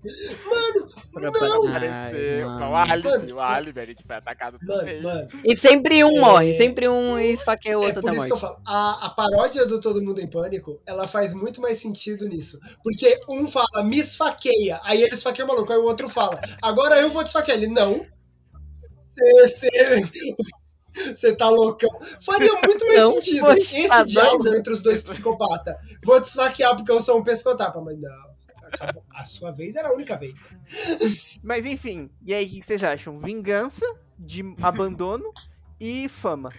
[0.02, 1.68] Pra Não.
[1.68, 2.48] Apareceu.
[2.48, 2.76] O mano.
[2.76, 5.02] álibi, o álibi, a gente foi atacado Mano, também.
[5.02, 5.28] mano.
[5.44, 6.20] E sempre um É.
[6.20, 8.64] morre, sempre um esfaqueia o É outro por até isso que eu morte.
[8.64, 12.60] falo, a, a paródia do Todo Mundo em Pânico, ela faz muito mais sentido nisso.
[12.84, 17.00] Porque um fala, me esfaqueia, aí ele esfaqueia o maluco, aí o outro fala, agora
[17.00, 17.58] eu vou te esfaquear.
[17.58, 18.06] Ele, não.
[21.16, 21.90] Você tá loucão.
[22.22, 24.58] Faria muito mais Não, sentido poxa, esse tá diálogo doido?
[24.58, 25.76] entre os dois psicopatas.
[26.04, 27.80] Vou te esfaquear porque eu sou um pescotapa.
[27.82, 28.31] Mas não.
[29.14, 30.58] A sua vez era a única vez.
[31.44, 33.20] Mas enfim, e aí o que vocês acham?
[33.20, 33.86] Vingança,
[34.18, 35.32] de abandono
[35.80, 36.54] e fama.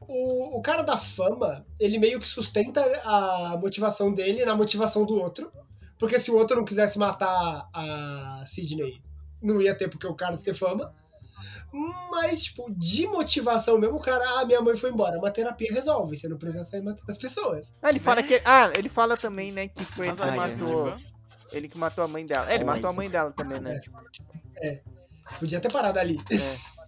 [0.00, 5.16] O, o cara da fama, ele meio que sustenta a motivação dele na motivação do
[5.16, 5.52] outro.
[5.98, 9.02] Porque se o outro não quisesse matar a Sidney,
[9.42, 10.94] não ia ter porque o cara ter fama.
[12.10, 15.18] Mas, tipo, de motivação mesmo, o cara, ah, minha mãe foi embora.
[15.18, 17.74] Uma terapia resolve, você não precisa sair matando as pessoas.
[17.82, 18.28] Ah, ele fala Né?
[18.28, 18.42] que.
[18.44, 20.92] Ah, ele fala também, né, que foi ele que matou.
[21.48, 22.50] Tipo, Ele que matou a mãe dela.
[22.50, 23.80] É, ele matou a mãe dela também, né?
[25.38, 26.18] Podia ter parado ali.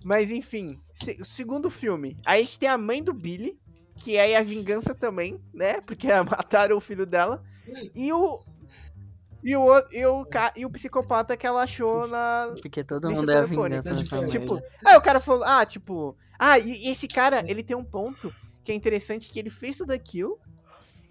[0.03, 2.17] Mas enfim, se- o segundo filme.
[2.25, 3.59] Aí a gente tem a mãe do Billy,
[3.97, 5.81] que é a vingança também, né?
[5.83, 7.43] Porque mataram o filho dela.
[7.95, 8.41] E o.
[9.43, 12.55] E o, e o, e o psicopata que ela achou na.
[12.61, 16.15] Porque todo mundo é a vingança tipo, nessa Tipo, aí o cara falou, ah, tipo,
[16.39, 18.31] ah, e, e esse cara, ele tem um ponto
[18.65, 20.39] que é interessante, que ele fez tudo aquilo.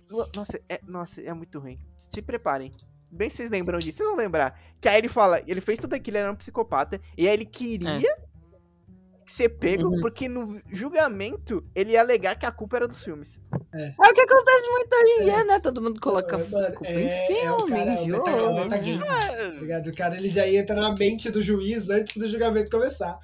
[0.09, 1.79] No- Nossa, é, nossa, é muito ruim.
[1.97, 2.71] Se preparem.
[3.11, 4.59] Bem vocês lembram disso, vocês vão lembrar.
[4.79, 7.45] Que aí ele fala, ele fez tudo aquilo, ele era um psicopata, e aí ele
[7.45, 8.15] queria
[9.25, 10.01] ser pego, Uhum.
[10.01, 13.39] porque no julgamento ele ia alegar que a culpa era dos filmes.
[13.73, 15.23] É o que acontece muito hoje em É.
[15.23, 15.59] dia, né?
[15.59, 18.07] Todo mundo coloca É, mano, culpa é- em é o filme, cara, é o em
[18.11, 18.53] meta- é o jogo.
[18.59, 18.99] metagame.
[19.83, 19.89] Tá?
[19.89, 23.19] O cara ele já entra na mente do juiz antes do julgamento começar.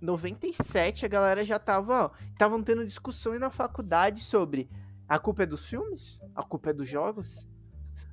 [0.00, 4.68] 97 a galera já tava, ó, estavam tendo discussões na faculdade sobre
[5.08, 6.20] a culpa é dos filmes?
[6.34, 7.48] A culpa é dos jogos?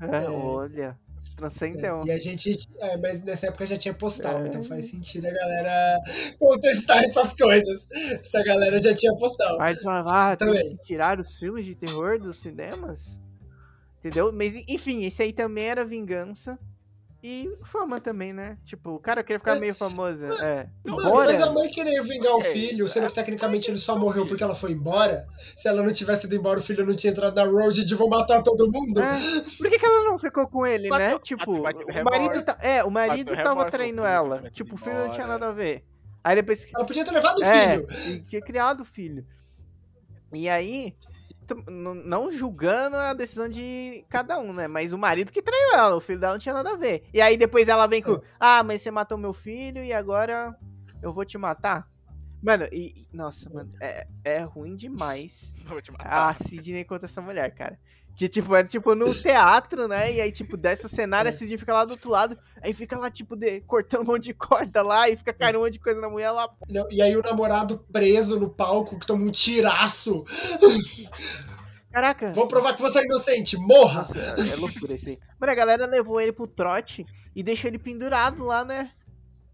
[0.01, 0.29] É, É.
[0.29, 0.97] olha,
[1.37, 2.03] transcendeu.
[2.05, 2.67] E a gente.
[2.79, 4.47] é, mas nessa época já tinha postal, É.
[4.47, 5.99] então faz sentido a galera
[6.39, 7.87] contestar essas coisas.
[7.91, 9.57] Essa galera já tinha postal.
[9.81, 10.77] Falavam, ah, temos Também.
[10.77, 13.19] que tirar os filmes de terror dos cinemas.
[13.99, 14.31] Entendeu?
[14.33, 16.59] Mas enfim, esse aí também era vingança.
[17.25, 18.57] E fama também, né?
[18.65, 19.59] Tipo, o cara queria ficar É.
[19.59, 20.25] meio famoso.
[20.41, 20.67] É.
[20.83, 21.31] Mano, Embora.
[21.31, 24.53] mas a mãe queria vingar o filho, sendo que tecnicamente ele só morreu porque ela
[24.55, 25.25] foi embora.
[25.55, 28.09] Se ela não tivesse ido embora, o filho não tinha entrado na road de vou
[28.09, 29.01] matar todo mundo.
[29.01, 30.89] É, Por que, que ela não ficou com ele, né?
[30.89, 32.43] Bateu- Tipo, bateu o marido, remorso.
[32.45, 34.49] tá, é, o marido Bateu tava remorso, traindo filho ela.
[34.51, 35.39] Tipo, o filho não tinha embora.
[35.39, 35.83] nada a ver.
[36.21, 37.87] Aí depois Ela podia ter levado o É, filho.
[38.17, 39.25] e tinha criado o filho.
[40.33, 40.93] E aí,
[41.67, 44.67] não julgando a decisão de cada um, né?
[44.67, 47.03] Mas o marido que traiu ela, o filho dela não tinha nada a ver.
[47.13, 50.55] E aí depois ela vem com, ah, mas você matou meu filho e agora
[51.01, 51.87] eu vou te matar.
[52.43, 53.07] Mano, e.
[53.13, 55.55] Nossa, mano, é, é ruim demais
[55.99, 57.79] a Sidney contra essa mulher, cara.
[58.15, 60.13] Que, tipo, é tipo no teatro, né?
[60.13, 61.31] E aí, tipo, desce o cenário, É.
[61.31, 64.25] a Sidney fica lá do outro lado, aí fica lá, tipo, de- cortando um monte
[64.25, 66.47] de corda lá, e fica caindo um monte de coisa na mulher lá.
[66.69, 70.23] Não, E aí o namorado preso no palco que toma um tiraço.
[71.91, 72.33] Caraca!
[72.33, 73.99] Vou provar que você é inocente, morra!
[73.99, 75.19] Nossa, é é loucura isso aí.
[75.39, 78.91] Mano, a galera levou ele pro trote e deixou ele pendurado lá, né?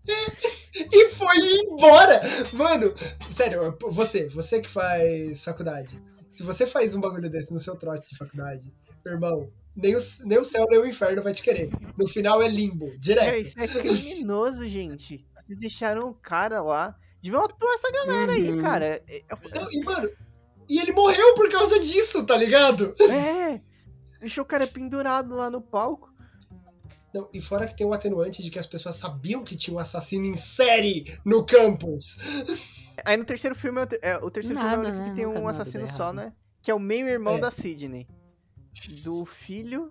[0.91, 1.35] E foi
[1.65, 2.21] embora!
[2.53, 2.93] Mano,
[3.31, 6.01] sério, você, você que faz faculdade.
[6.29, 8.71] Se você faz um bagulho desse no seu trote de faculdade,
[9.05, 11.69] irmão, nem o, nem o céu nem o inferno vai te querer.
[11.97, 13.37] No final é limbo, Cara, direto.
[13.39, 15.25] isso é criminoso, gente.
[15.37, 16.95] Vocês deixaram o cara lá.
[17.21, 18.61] Deviam atuar essa galera aí, Uhum.
[18.61, 18.85] cara.
[19.09, 19.23] É,
[19.55, 20.09] Não, e, mano,
[20.69, 22.93] e ele morreu por causa disso, tá ligado?
[23.11, 23.59] é,
[24.19, 26.08] deixou o cara pendurado lá no palco.
[27.13, 29.79] Não, e fora que tem o atenuante de que as pessoas sabiam que tinha um
[29.79, 32.17] assassino em série no campus.
[33.05, 35.09] Aí no terceiro filme, é o é, terceiro filme é o Nada, único né?
[35.09, 36.33] que tem Nunca um nada assassino só, né?
[36.61, 37.39] Que é o meio-irmão É.
[37.39, 38.07] da Sidney.
[39.03, 39.89] Do filho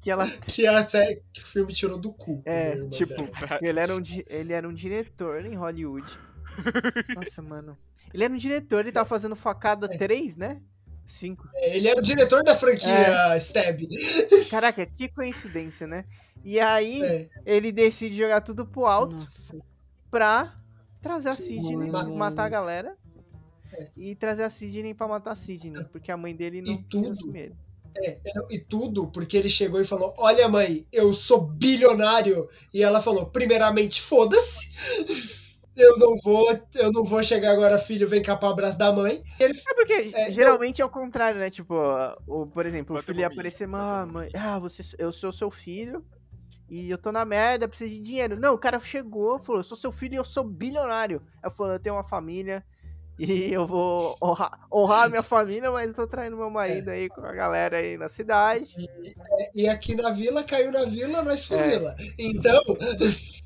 [0.00, 0.24] que ela.
[0.46, 2.42] Que é a série que o filme tirou do cu.
[2.44, 3.58] É, tipo, dela.
[3.60, 6.18] ele era, um, ele era um diretor em Hollywood.
[7.14, 7.76] Nossa, mano.
[8.14, 9.98] Ele era um diretor, ele tava fazendo facada É.
[9.98, 10.62] 3, né?
[11.06, 11.48] 5.
[11.54, 13.36] É, Ele era o diretor da franquia É.
[13.38, 13.80] Stab.
[14.50, 16.04] Caraca, que coincidência, né?
[16.44, 19.56] E aí, É, ele decide jogar tudo pro alto Nossa.
[20.10, 20.54] pra
[21.02, 22.96] trazer a Sidney, matar a galera.
[23.96, 27.10] E trazer a Sidney pra matar a Sidney, porque a mãe dele não E tudo.
[27.10, 27.56] assumir ele.
[27.98, 32.48] é, é, e tudo porque ele chegou e falou: Olha, mãe, eu sou bilionário.
[32.72, 34.66] E ela falou: Primeiramente, foda-se.
[35.76, 39.22] Eu não vou, eu não vou chegar agora, filho, vem cá pro abraço da mãe.
[39.38, 41.50] É porque É, geralmente é o contrário, né?
[41.50, 41.74] Tipo,
[42.26, 46.02] o, por exemplo, o filho ia aparecer, ah, mãe, ah, você, eu sou seu filho
[46.68, 48.40] e eu tô na merda, preciso de dinheiro.
[48.40, 51.22] Não, o cara chegou, falou, eu sou seu filho e eu sou bilionário.
[51.42, 52.64] Ela falou, eu tenho uma família
[53.18, 57.10] e eu vou honrar, honrar a minha família, mas eu tô traindo meu marido aí
[57.10, 58.64] com a galera aí na cidade.
[59.54, 61.56] E aqui na vila, caiu na vila, nós É.
[61.56, 61.96] fuzila.
[62.18, 62.62] Então,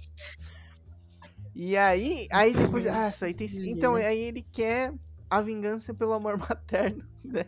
[1.62, 4.08] E aí, aí depois, ah, isso aí tem, então Menina.
[4.08, 4.94] aí ele quer
[5.28, 7.44] a vingança pelo amor materno, né?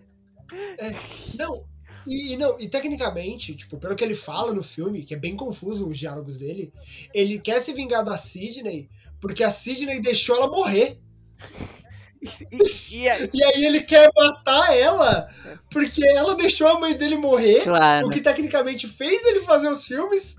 [1.38, 1.64] não.
[2.06, 5.34] E, e não, e tecnicamente, tipo, pelo que ele fala no filme, que é bem
[5.34, 6.70] confuso os diálogos dele,
[7.14, 10.98] ele quer se vingar da Sidney porque a Sidney deixou ela morrer.
[12.22, 15.28] E, e aí, E aí ele quer matar ela
[15.68, 17.64] porque ela deixou a mãe dele morrer.
[17.64, 18.06] Claro.
[18.06, 20.36] O que tecnicamente fez ele fazer os filmes.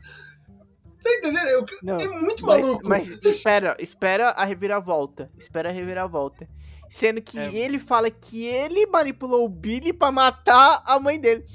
[1.04, 1.48] Tá entendendo?
[1.50, 2.88] Eu- não, é muito Mas, maluco.
[2.88, 5.30] mas espera, espera a reviravolta.
[5.38, 6.48] Espera a reviravolta.
[6.90, 7.54] Sendo que É.
[7.54, 11.46] ele fala que ele manipulou o Billy pra matar a mãe dele.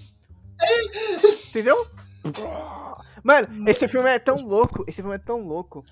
[1.48, 1.86] Entendeu?
[3.22, 4.84] Mano, esse filme é tão louco.
[4.86, 5.82] Esse filme é tão louco.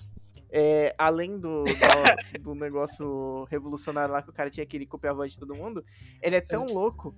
[0.49, 5.13] É, além do, do, do negócio revolucionário lá que o cara tinha que ele copiar
[5.13, 5.83] a voz de todo mundo,
[6.21, 7.15] ele é tão louco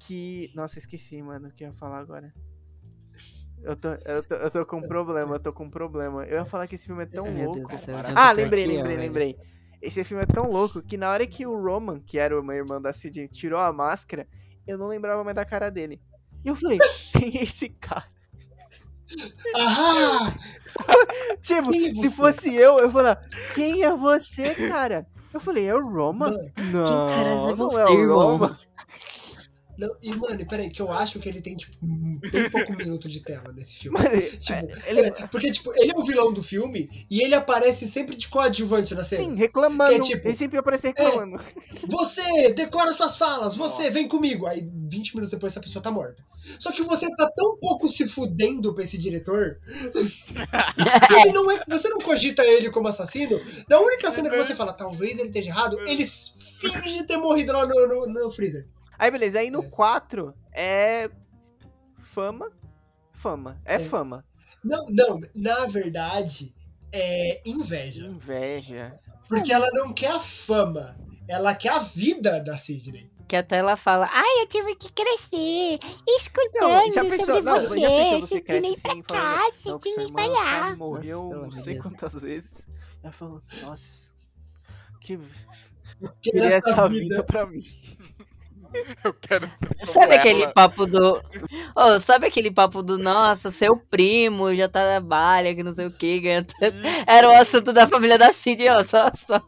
[0.00, 0.50] que.
[0.54, 2.32] Nossa, esqueci, mano, o que eu ia falar agora.
[3.62, 6.24] Eu tô, eu, tô, eu tô com um problema, eu tô com um problema.
[6.24, 7.76] Eu ia falar que esse filme é tão Meu louco.
[7.76, 9.08] Céu, Ah, lembrei, aqui, ó, lembrei, velho.
[9.08, 9.36] lembrei.
[9.82, 12.56] Esse filme é tão louco que na hora que o Roman, que era o meu
[12.56, 14.26] irmão da Cid, tirou a máscara,
[14.66, 16.00] eu não lembrava mais da cara dele.
[16.44, 16.78] E eu falei,
[17.12, 18.06] quem é esse cara?
[19.54, 20.34] Ahá!
[21.40, 23.20] Tipo, é se fosse eu, eu falava,
[23.54, 25.06] quem é você, cara?
[25.32, 26.30] Eu falei, é o Roman?
[26.56, 28.56] Não, é não é o irmão?
[29.78, 33.20] Não, e, mano, peraí, que eu acho que ele tem, tipo, bem pouco minuto de
[33.20, 33.98] tela nesse filme.
[33.98, 37.86] Mano, Tipo, ele, é, porque, tipo, ele é o vilão do filme e ele aparece
[37.86, 39.22] sempre de coadjuvante na cena.
[39.22, 39.92] sim, reclamando.
[39.92, 41.42] É tipo, ele sempre aparece reclamando.
[41.88, 44.46] Você, decora suas falas, você, vem comigo.
[44.46, 46.22] Aí, 20 minutos depois, essa pessoa tá morta.
[46.60, 49.58] Só que você tá tão pouco se fudendo pra esse diretor.
[51.32, 53.40] não é, você não cogita ele como assassino.
[53.68, 57.66] Na única cena que você fala, talvez ele esteja errado, ele finge ter morrido lá
[57.66, 58.66] no, no, no freezer.
[58.98, 59.68] Aí beleza, aí no É.
[59.70, 61.10] 4 é
[62.02, 62.50] fama,
[63.12, 63.78] fama, é, É.
[63.78, 64.24] fama.
[64.64, 66.54] Não, não, na verdade,
[66.92, 68.06] é inveja.
[68.06, 68.96] Inveja.
[69.28, 70.96] Porque ela não quer a fama,
[71.28, 73.10] ela quer a vida da Sidney.
[73.28, 77.60] Que até ela fala, ai, eu tive que crescer, escutando Não, já pensou, sobre não,
[77.60, 80.76] você, já pensou você assim, pra falando, cá, nem pra lá.
[80.76, 81.86] morreu Nossa, não sei Deus.
[81.86, 82.68] quantas vezes.
[83.02, 84.12] Ela falou, nossa,
[85.00, 85.18] que
[86.22, 87.58] Que queria essa vida pra mim.
[89.04, 89.50] Eu quero
[89.84, 90.52] Sabe aquele ela.
[90.52, 91.22] papo do.
[91.74, 95.86] Ô, sabe aquele papo do nossa, seu primo já tá na balha, que não sei
[95.86, 96.22] o que.
[97.06, 99.40] Era o assunto da família da Cid, ó, só, só,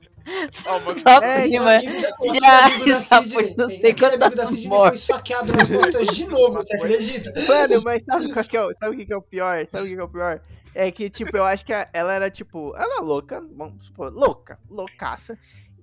[0.66, 1.74] Ó, mas- só É, O prima.
[1.76, 2.01] aquele
[2.41, 6.26] Já- já foi não sei aquele amigo quantas da Sidney foi esfaqueado nas costas de
[6.26, 7.33] novo, você acredita?
[7.47, 9.66] Mano, mas sabe qual que é o, sabe o que é o pior?
[9.66, 10.41] Sabe o que é o pior?
[10.74, 14.59] É que, tipo, eu acho que ela era, tipo, ela é louca, vamos supor, louca,
[14.70, 15.37] loucaça,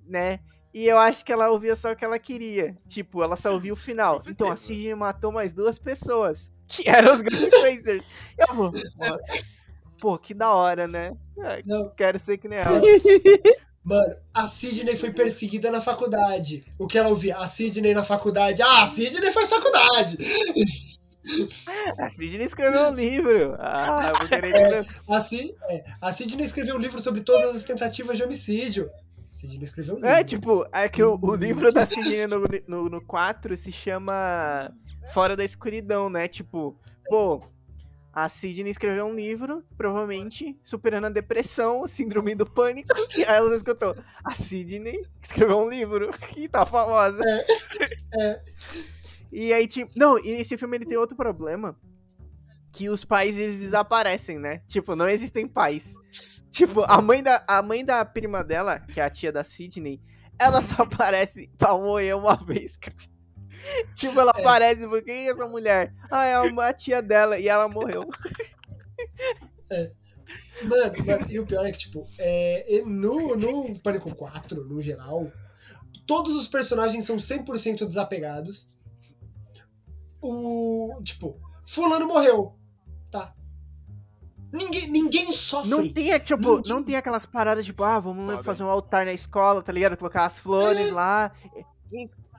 [0.06, 0.38] né?
[0.78, 2.76] E eu acho que ela ouvia só o que ela queria.
[2.86, 4.22] Tipo, ela só ouvia o final.
[4.26, 4.78] Então a certeza.
[4.78, 6.52] Sidney matou mais duas pessoas.
[6.68, 8.04] Que eram os Ghostfacers.
[8.36, 8.72] Eu vou.
[9.98, 11.16] Pô, que da hora, né?
[11.64, 12.78] Não, Quero ser que nem ela.
[13.82, 16.62] mano, a Sidney foi perseguida na faculdade.
[16.78, 17.38] O que ela ouvia?
[17.38, 18.60] A Sidney na faculdade.
[18.60, 20.18] Ah, a Sidney faz faculdade.
[21.98, 23.54] A Sidney escreveu um livro.
[23.58, 27.64] Ah, vou querer que A, Ci- é, a Sidney escreveu um livro sobre todas as
[27.64, 28.88] tentativas de homicídio.
[29.36, 30.10] Sidney escreveu um livro.
[30.10, 34.72] É, tipo, é que o, o livro da Sidney no, no, no 4 se chama
[35.12, 36.26] fora da escuridão, né?
[36.26, 36.74] Tipo,
[37.06, 37.42] pô,
[38.14, 43.56] a Sidney escreveu um livro, provavelmente superando a depressão, síndrome do pânico, e aí você
[43.56, 43.94] escutou,
[44.24, 47.22] a Sidney escreveu um livro e tá famosa.
[48.18, 48.42] É.
[49.32, 51.76] E aí, tipo, não, e esse filme ele tem outro problema,
[52.76, 54.60] que os pais eles desaparecem, né?
[54.68, 55.94] Tipo, não existem pais.
[56.50, 59.98] Tipo, a mãe da, a mãe da prima dela, que é a tia da Sidney,
[60.38, 62.94] ela só aparece pra morrer uma vez, cara.
[63.94, 64.40] Tipo, ela É.
[64.42, 65.94] aparece, por quem é essa mulher?
[66.10, 68.04] Ah, é uma tia dela e ela morreu.
[70.62, 75.30] Mano, mano, e o pior é que, tipo, é, no, no Pânico 4, no geral,
[76.06, 78.68] todos os personagens são 100% desapegados.
[80.22, 80.98] O.
[81.04, 82.55] Tipo, Fulano morreu.
[84.58, 84.64] Tá.
[84.64, 85.70] Ninguém, ninguém sofre.
[85.70, 89.04] Não tem, tipo, Ninguém- não tem aquelas paradas, tipo, ah, vamos Foda, fazer um altar
[89.06, 89.96] na escola, tá ligado?
[89.96, 90.92] Colocar as flores É.
[90.92, 91.32] lá.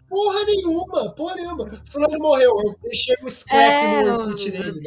[0.09, 1.81] Porra nenhuma, porra nenhuma.
[1.91, 2.51] Fulano morreu.
[2.63, 4.81] Eu deixei um scrap É, no o- Orkut dele,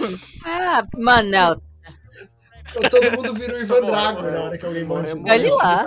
[0.00, 0.18] mano.
[0.46, 1.60] Ah, mano, não.
[2.76, 4.32] Então, Todo mundo virou Ivan Morreu, Drago morreu.
[4.32, 5.32] na hora que alguém Morreu, morre.
[5.32, 5.84] Olha lá.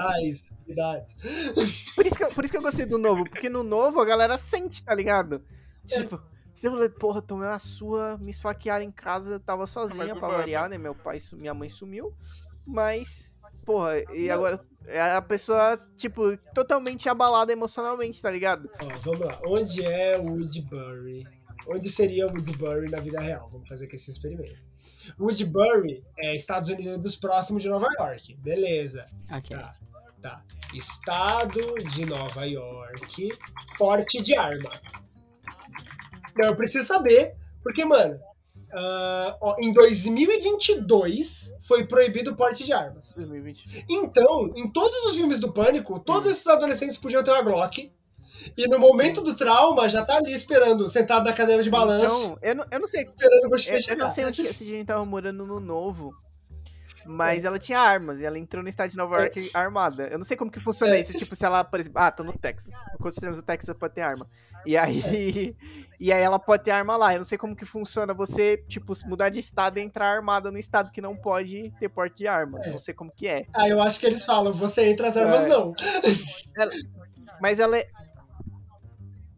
[1.96, 4.06] Por isso, que eu, por isso que eu gostei do novo, porque no novo a
[4.06, 5.42] galera sente, tá ligado?
[5.86, 6.22] Tipo,
[6.64, 10.70] eu falei, porra, tomei uma sua, me esfaquearam em casa, tava sozinha Mais pra variar,
[10.70, 10.78] né?
[10.78, 12.14] Meu pai, minha mãe sumiu,
[12.66, 18.70] mas, porra, e agora é a pessoa, tipo, totalmente abalada emocionalmente, tá ligado?
[18.82, 19.40] Ó, vamos lá.
[19.46, 21.28] Onde é Woodbury?
[21.68, 23.50] Onde seria Woodbury na vida real?
[23.52, 24.68] Vamos fazer aqui esse experimento.
[25.20, 28.36] Woodbury é Estados Unidos próximo de Nova York.
[28.36, 29.08] Beleza.
[29.32, 29.56] Ok.
[29.56, 29.76] Tá.
[30.22, 30.44] Tá.
[30.74, 33.30] Estado de Nova York.
[33.78, 34.72] Porte de arma.
[36.38, 38.20] Não, eu preciso saber, porque, mano,
[38.74, 43.14] ah, ó, em 2022 foi proibido o porte de armas.
[43.14, 43.86] 2020.
[43.90, 47.92] Então, em todos os filmes do Pânico, todos esses adolescentes podiam ter uma Glock.
[48.56, 52.40] E no momento do trauma, já tá ali esperando, sentado na cadeira de balanço, Então,
[52.42, 54.86] eu não, eu não sei, esperando o eu, eu não sei onde que a Sidney
[54.86, 56.14] tava morando no novo,
[57.06, 60.08] mas ela tinha armas e ela entrou no estado de Nova York armada.
[60.08, 61.00] Eu não sei como que funciona É.
[61.00, 62.74] isso, tipo, se ela, por exemplo, ah, tô no Texas.
[63.00, 64.28] Consideramos o Texas pode ter arma.
[64.66, 65.56] E aí,
[66.00, 67.14] e aí ela pode ter arma lá.
[67.14, 70.58] Eu não sei como que funciona você, tipo, mudar de estado e entrar armada no
[70.58, 72.60] estado que não pode ter porte de arma.
[72.64, 72.72] É.
[72.72, 73.46] Não sei como que é.
[73.54, 75.48] Ah, eu acho que eles falam, você entra, as armas É.
[75.50, 75.74] não.
[77.42, 77.88] Mas ela é-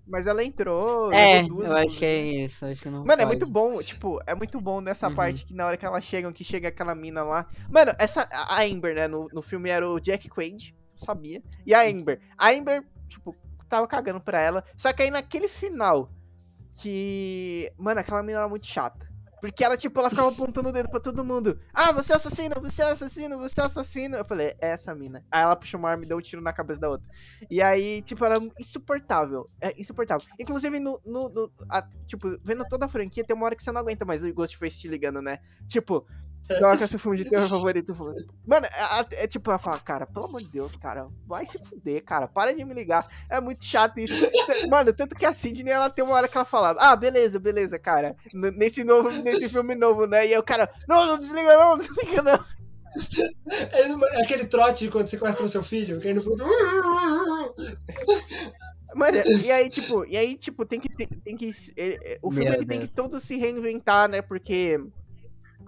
[0.10, 1.14] Mas ela entrou.
[1.14, 2.66] É, eu acho que é isso.
[2.66, 3.28] Acho que não Mano, é pode.
[3.28, 5.16] muito bom, tipo, é muito bom nessa Uhum.
[5.16, 7.48] parte que na hora que elas chegam, que chega aquela mina lá.
[7.70, 8.28] Mano, essa.
[8.32, 9.08] A Amber, né?
[9.08, 11.42] No, no filme era o Jack Quaid, sabia.
[11.66, 12.20] E a Amber.
[12.38, 13.36] A Amber, tipo,
[13.70, 14.64] tava cagando pra ela.
[14.76, 16.10] Só que aí naquele final.
[16.82, 17.72] Que.
[17.78, 19.09] Mano, aquela mina era muito chata.
[19.42, 21.58] Porque ela, tipo, ela ficava apontando o dedo pra todo mundo.
[21.74, 24.16] Ah, você é assassino, você é assassino, você é assassino.
[24.18, 25.24] Eu falei, é essa mina.
[25.32, 27.08] Aí ela puxou uma arma e deu um tiro na cabeça da outra.
[27.50, 29.50] E aí, tipo, era insuportável.
[29.62, 30.26] É insuportável.
[30.40, 31.00] Inclusive, no.
[31.06, 34.06] no- no- a- tipo, vendo toda a franquia, tem uma hora que você não aguenta
[34.06, 35.40] mais o Ghostface te ligando, né?
[35.68, 36.06] Tipo,
[36.50, 37.94] é seu filme de terror favorito.
[38.46, 42.04] Mano, é, é tipo, ela fala, cara, pelo amor de Deus, cara, vai se fuder,
[42.04, 43.08] cara, para de me ligar.
[43.30, 44.14] É muito chato isso.
[44.70, 47.78] Mano, tanto que a Sidney, ela tem uma hora que ela fala, ah, beleza, beleza,
[47.78, 48.16] cara.
[48.34, 50.26] N- Nesse novo, nesse filme novo, né?
[50.28, 52.40] E aí o cara, não, não desliga não, não desliga não.
[53.52, 56.44] É, é aquele trote de quando você sequestra o seu filho, que aí no fundo.
[58.96, 62.32] Mano, e aí, tipo, e aí, tipo, tem que ter, tem que ele- é, o
[62.32, 64.22] filme Meu ele tem que todo se reinventar, né?
[64.24, 64.80] Porque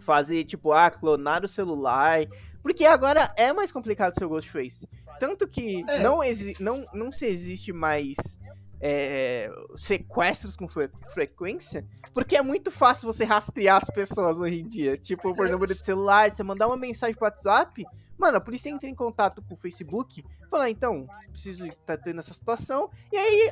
[0.02, 2.20] fazer tipo, ah, clonar o celular,
[2.62, 4.88] porque agora é mais complicado ser o Ghostface.
[5.20, 6.02] Tanto que É.
[6.04, 6.20] não,
[6.60, 8.40] não não se existe mais
[8.84, 9.48] é,
[9.78, 14.98] sequestros com fre- frequência, porque é muito fácil você rastrear as pessoas hoje em dia.
[14.98, 17.86] Tipo, por número de celular, você mandar uma mensagem pro WhatsApp,
[18.18, 22.34] mano, a polícia entra em contato com o Facebook, fala, então, preciso estar tendo essa
[22.34, 23.52] situação, e aí,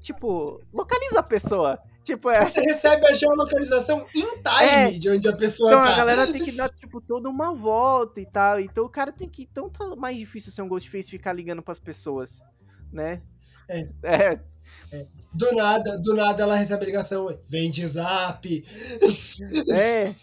[0.00, 1.78] tipo, localiza a pessoa.
[2.02, 2.44] Tipo, é.
[2.44, 4.90] Você recebe a geolocalização in time É.
[4.90, 5.92] de onde a pessoa Então tá.
[5.92, 8.58] a galera tem que dar, tipo, toda uma volta e tal.
[8.58, 9.42] Então o cara tem que.
[9.50, 12.40] Então tá mais difícil ser um Ghostface ficar ligando pras pessoas,
[12.92, 13.22] né?
[13.68, 13.88] É.
[14.92, 17.28] É, Do nada, do nada ela recebe a ligação.
[17.48, 18.46] Vem de zap.
[19.74, 20.14] É,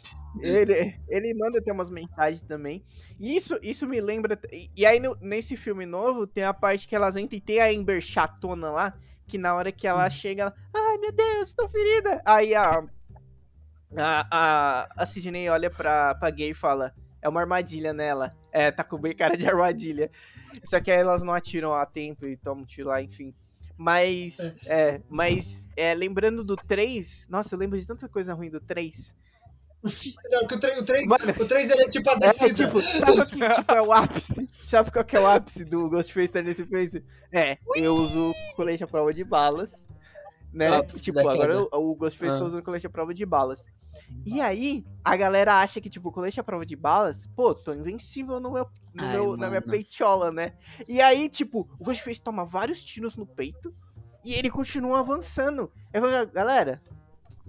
[0.42, 2.84] ele, ele manda ter umas mensagens também.
[3.20, 4.40] E isso, isso me lembra.
[4.52, 7.60] E, e aí, no- nesse filme novo, tem a parte que elas entram e tem
[7.60, 8.94] a Amber chatona lá.
[9.30, 10.56] Que na hora que ela chega, ela.
[10.74, 12.20] Ai meu Deus, tô ferida.
[12.26, 12.84] Aí a.
[13.96, 18.36] A, a, a Sidney olha pra, pra gay e fala: É uma armadilha nela.
[18.52, 20.10] É, tá com bem cara de armadilha.
[20.64, 23.32] Só que aí elas não atiram a tempo e tomam um tiro lá, enfim.
[23.78, 28.60] Mas, é, mas, é, lembrando do 3, nossa, eu lembro de tanta coisa ruim do
[28.60, 29.16] 3.
[30.32, 31.24] Não, que o 3, o 3, Mano.
[31.40, 32.54] o 3 ele é tipo a É, descida.
[32.54, 34.48] tipo, sabe qual que tipo, é o ápice?
[34.52, 37.04] Sabe qual que é o ápice do Ghostface estar nesse face?
[37.32, 39.88] É, eu uso colete à prova de balas.
[40.52, 40.68] né?
[40.68, 41.78] Ah, tipo, da agora queda.
[41.78, 42.40] o, o Ghostface Ah.
[42.40, 43.66] tá usando colete à prova de balas.
[44.26, 48.40] E aí, a galera acha que, tipo, colete à prova de balas, pô, tô invencível
[48.40, 49.72] no meu, no Ai, meu- na minha mano.
[49.72, 50.54] peitiola, né?
[50.88, 53.74] E aí, tipo, o Ghostface toma vários tiros no peito
[54.26, 55.72] e ele continua avançando.
[55.94, 56.82] Eu falo, galera,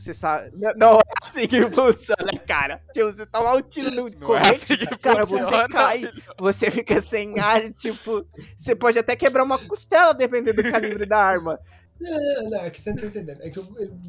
[0.00, 0.50] você sabe.
[0.56, 2.80] Não, não é assim que funciona, cara.
[2.92, 6.10] Tipo, você tomar um tiro no Não é assim cara, você cai.
[6.38, 8.26] Você fica sem ar, tipo.
[8.56, 11.58] Você pode até quebrar uma costela, dependendo do calibre da arma.
[12.00, 13.42] Não, não, é que você não tá entendendo.
[13.42, 13.60] É que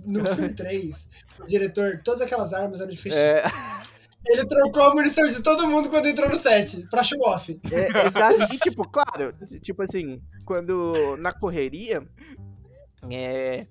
[0.05, 1.09] no filme 3,
[1.41, 3.19] o diretor, todas aquelas armas eram de fechado.
[3.19, 3.43] É,
[4.27, 7.59] Ele trocou a munição de todo mundo quando entrou no set, pra show off.
[7.72, 8.53] é, exato.
[8.53, 12.07] E, tipo, claro, tipo assim, quando na correria,
[13.11, 13.65] é,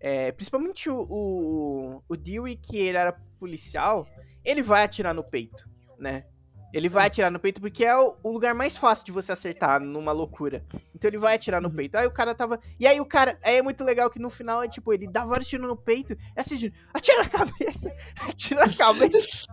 [0.00, 4.06] é, principalmente o, o, o Dewey, que ele era policial,
[4.44, 5.68] ele vai atirar no peito,
[5.98, 6.24] né?
[6.74, 9.80] Ele vai atirar no peito porque é o, o lugar mais fácil de você acertar
[9.80, 10.62] numa loucura.
[10.94, 11.76] Então ele vai atirar no Uhum.
[11.76, 11.96] peito.
[11.96, 12.60] Aí o cara tava.
[12.78, 13.38] E aí o cara.
[13.42, 16.14] Aí é muito legal que no final é tipo, ele dá vários tiros no peito.
[16.34, 17.96] É assim, atira na cabeça,
[18.28, 19.46] atira na cabeça.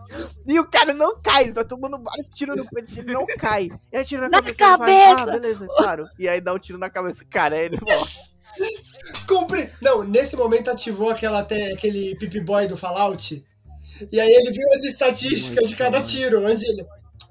[0.45, 3.69] e o cara não cai, ele tá tomando vários tiros no peito, ele não cai.
[3.91, 4.63] E atira na, Na cabeça.
[4.63, 5.21] ele fala, cabeça!
[5.21, 6.05] ah, beleza, claro.
[6.19, 8.32] E aí dá um tiro na cabeça, cara, aí ele morre.
[9.27, 9.69] Cumpri...
[9.81, 13.43] Não, nesse momento ativou aquela, até, aquele Pip Boy do Fallout.
[14.11, 16.03] E aí ele viu as estatísticas Muito de cada bom.
[16.05, 16.85] tiro, onde ele.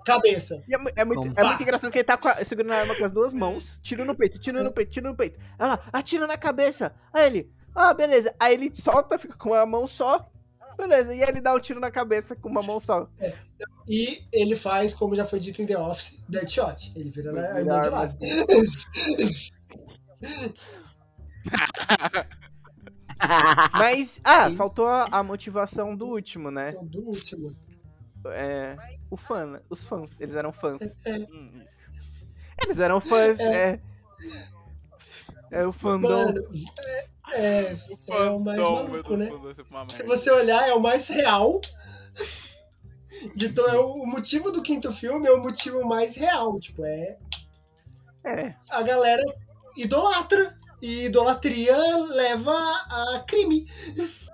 [0.05, 0.63] Cabeça.
[0.67, 2.97] E é, é muito, é muito engraçado que ele tá com a- segurando a arma
[2.97, 5.39] com as duas mãos, tiro no peito, tiro no peito, tiro no peito.
[5.59, 6.93] Ela, atira na cabeça.
[7.13, 8.35] Aí ele, ah, beleza.
[8.41, 10.29] Aí ele solta, fica com uma mão só.
[10.77, 13.09] Beleza, e aí ele dá um tiro na cabeça com uma mão só.
[13.87, 16.93] E ele faz, como já foi dito em The Office, Deadshot.
[16.97, 18.13] Ele vira Ele a vira irmã de lado.
[23.75, 24.57] Mas, ah, Sim.
[24.57, 26.73] faltou a, a motivação do último, né?
[26.83, 27.55] Do último.
[28.27, 28.77] É,
[29.11, 31.05] o fã, os fãs, eles eram fãs.
[31.07, 31.65] É, Hum,
[32.63, 33.81] Eles eram fãs, é.
[35.51, 36.09] É o fandom.
[36.27, 36.41] mano,
[36.87, 37.77] é, é,
[38.09, 39.29] é o mais fandom, maluco, né?
[39.91, 41.61] Se você olhar, é o mais real.
[43.37, 46.59] De to- é o motivo do quinto filme é o motivo mais real.
[46.61, 47.19] Tipo, é.
[48.25, 48.55] É.
[48.71, 49.23] A galera
[49.77, 50.62] idolatra.
[50.83, 51.77] E idolatria
[52.09, 53.65] leva a crime.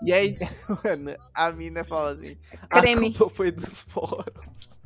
[0.02, 0.34] E aí,
[0.82, 2.38] mano, a mina fala assim:
[2.70, 3.08] Creme.
[3.08, 4.80] a culpa foi dos fóruns.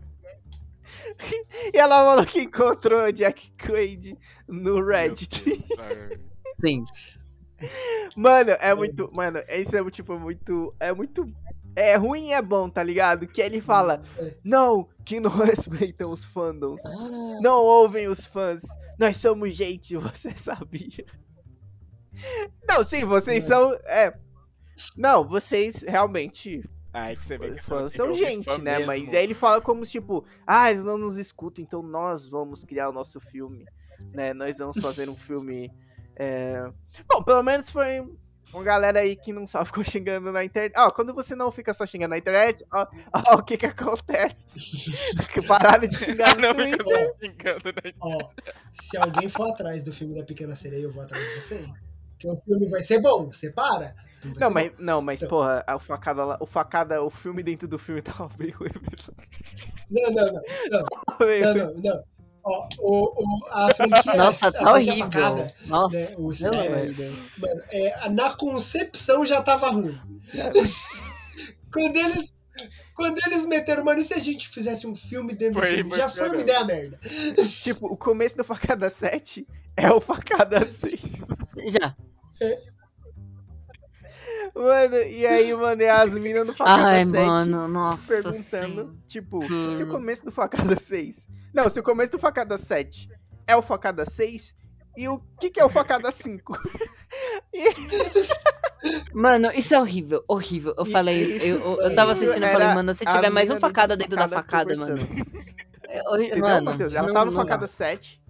[1.72, 4.18] e ela falou que encontrou o Jack Quaid
[4.48, 5.44] no Reddit.
[6.60, 6.84] Sim.
[8.16, 9.08] Mano, é muito.
[9.14, 10.74] Mano, isso é tipo muito.
[10.80, 11.32] É muito.
[11.74, 13.26] É ruim e é bom, tá ligado?
[13.26, 14.36] Que ele fala: É.
[14.44, 16.82] Não, que não respeitam os fandoms.
[17.40, 18.62] Não ouvem os fãs.
[18.98, 21.06] Nós somos gente, você sabia?
[22.68, 23.72] Não, sim, vocês são.
[23.86, 24.12] É.
[24.96, 26.62] Não, vocês realmente.
[26.94, 28.72] Ai, que você vê que Fãs tem são gente, fã né?
[28.76, 28.86] mesmo.
[28.86, 32.90] Mas aí ele fala como tipo, ah, eles não nos escutam, então nós vamos criar
[32.90, 33.64] o nosso filme,
[34.12, 34.34] né?
[34.34, 35.70] Nós vamos fazer um filme.
[36.16, 36.70] é,
[37.08, 38.06] Bom, pelo menos foi
[38.52, 40.74] uma galera aí que não só ficou xingando na internet.
[40.76, 42.86] Ó, quando você não fica só xingando na internet, ó,
[43.30, 44.58] ó o que que acontece.
[45.32, 47.14] que pararam de xingar no Não, Twitter.
[47.18, 47.94] fica xingando?
[48.00, 48.30] Ó,
[48.74, 51.64] se alguém for atrás do filme da Pequena Sereia, eu vou atrás de você.
[52.22, 53.26] Que o filme vai ser bom.
[53.26, 53.94] Você para.
[54.24, 55.28] Não, ser mas, não, mas Então.
[55.28, 58.70] porra, o facada o facada, o filme dentro do filme tava bem ruim.
[59.90, 60.42] Não, não, não.
[60.70, 60.84] Não,
[61.54, 61.82] não, não.
[61.82, 62.04] não.
[62.44, 64.14] Ó, o, o, a franquia.
[64.16, 65.06] Nossa, a tá horrível.
[65.10, 67.14] Facada, Nossa, né, o cinema, Deus.
[67.38, 69.96] mano, é, na concepção já tava ruim.
[71.72, 72.31] Quando eles.
[72.94, 75.88] Quando eles meteram, mano, e se a gente fizesse um filme dentro do Foi- filme?
[75.90, 76.98] foi Já foi uma ideia merda.
[77.62, 79.46] Tipo, o começo do facada 7
[79.76, 81.00] é o facada 6.
[81.68, 81.94] Já.
[84.54, 88.06] Mano, e aí, mano, e as minas do facada Ai, 7 mano, nossa.
[88.06, 88.98] perguntando, sim.
[89.06, 89.72] tipo, Hum.
[89.72, 91.26] se o começo do facada 6.
[91.54, 93.08] Não, se o começo do facada 7
[93.46, 94.54] é o facada 6,
[94.96, 96.52] e o que, que é o facada 5?
[99.12, 100.74] Mano, isso é horrível, horrível.
[100.76, 103.54] Eu falei, isso- eu, eu, eu tava assistindo e falei, mano, se tiver mais um
[103.54, 104.98] dentro facada dentro da facada, mano.
[105.88, 106.92] É horrível, Entendeu, mano, Matheus?
[106.94, 107.66] Ela não- tava no facada dá.
[107.68, 108.20] 7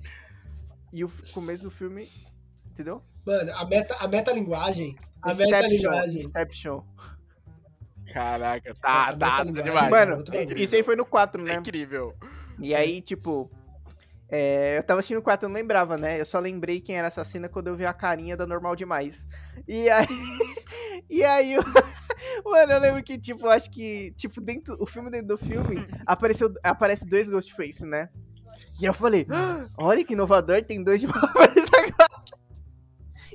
[0.93, 2.09] e o começo do filme.
[2.71, 3.03] Entendeu?
[3.25, 4.97] Mano, a, meta, a metalinguagem.
[5.23, 5.57] A Inception.
[5.57, 6.21] metalinguagem.
[6.23, 6.83] Inception.
[8.13, 9.91] Caraca, tá, tá, tá demais.
[9.91, 10.25] Mano,
[10.57, 11.55] isso aí foi no 4, É né?
[11.57, 12.15] incrível.
[12.59, 13.51] E aí, tipo.
[14.33, 16.19] É, eu tava assistindo o 4, eu não lembrava, né?
[16.19, 19.27] Eu só lembrei quem era assassina quando eu vi a carinha da Normal Demais.
[19.69, 20.07] E aí.
[21.11, 21.53] e aí.
[21.53, 21.63] eu-
[22.47, 24.13] Mano, eu lembro que, tipo, acho que.
[24.17, 24.75] Tipo, dentro.
[24.81, 28.09] O filme dentro do filme apareceu, aparece dois Ghostface, né?
[28.81, 32.23] E eu falei, "Ah, olha que inovador, tem dois de uma vez agora.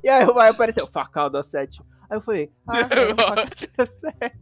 [0.03, 1.81] E aí vai aparecer o Facada 7.
[2.09, 4.37] Aí eu falei, ah, não, Facada 7.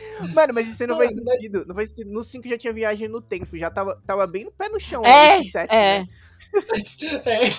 [0.34, 1.64] Mano, mas isso aí não faz sentido.
[1.66, 2.10] Não faz sentido.
[2.10, 5.04] No 5 já tinha viagem no tempo, já tava, tava bem no pé no chão.
[5.04, 6.00] É, esse 7, é.
[6.00, 6.08] né?
[7.24, 7.50] É,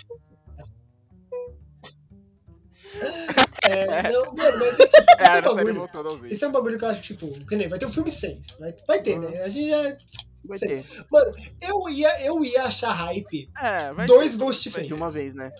[3.69, 5.87] É, não, mano, mas é, tipo, esse É, é um bagulho.
[6.15, 6.31] vídeos.
[6.31, 8.09] Esse é um bagulho que eu acho que, tipo, que nem vai ter o filme
[8.09, 8.57] 6.
[8.59, 9.41] Vai, vai ter, né?
[9.43, 9.97] A gente já.
[10.43, 10.85] Vai ter.
[11.11, 14.87] Mano, eu ia, eu ia achar hype É, vai dois ter, Ghostface.
[14.87, 15.51] De uma vez, né?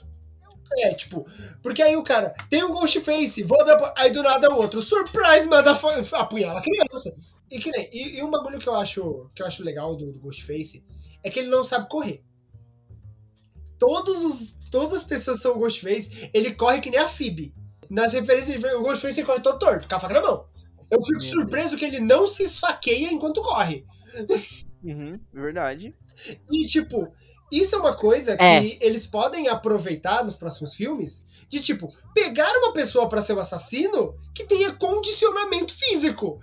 [0.77, 1.25] É, tipo,
[1.63, 4.57] porque aí o cara tem um Ghostface, vou abrir a po- aí do nada o
[4.57, 7.13] outro, surprise, motherfucker, apunhala a criança.
[7.49, 10.11] E que nem, e, e um bagulho que eu acho, que eu acho legal do,
[10.13, 10.83] do Ghostface
[11.23, 12.23] é que ele não sabe correr.
[13.79, 17.53] Todos os, todas as pessoas são Ghostface, ele corre que nem a Phoebe.
[17.89, 20.47] Nas referências, o Ghostface ele corre todo torto, com a faca na mão.
[20.91, 23.85] Eu fico Meu surpreso que ele não se esfaqueia enquanto corre.
[24.83, 25.95] Uhum, verdade.
[26.51, 27.11] E, tipo,
[27.51, 28.77] isso é uma coisa que É.
[28.85, 31.23] eles podem aproveitar nos próximos filmes.
[31.49, 36.39] De, tipo, pegar uma pessoa pra ser o assassino que tenha condicionamento físico.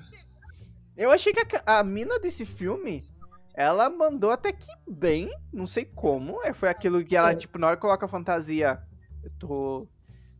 [0.97, 3.05] Eu achei que a, a mina desse filme,
[3.55, 6.43] ela mandou até que bem, não sei como.
[6.43, 7.37] É, foi aquilo que ela, É.
[7.37, 8.83] tipo, na hora que coloca a fantasia,
[9.23, 9.87] eu tô.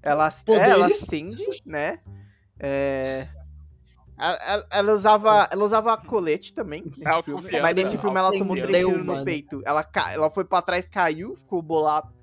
[0.03, 0.69] Ela, Poderes.
[0.69, 2.01] é, ela acende, né?
[2.59, 3.29] É.
[4.19, 6.83] Ela, ela- usava, ela usava colete também.
[6.85, 9.63] Nesse filme, mas nesse filme ela tomou três tiros no peito.
[9.65, 12.15] Ela, ca- ela foi pra trás, caiu, ficou bolado.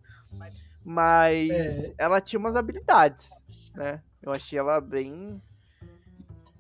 [0.84, 1.50] Mas
[1.86, 1.94] É.
[2.00, 3.30] ela tinha umas habilidades,
[3.76, 4.02] né?
[4.22, 5.42] Eu achei ela bem.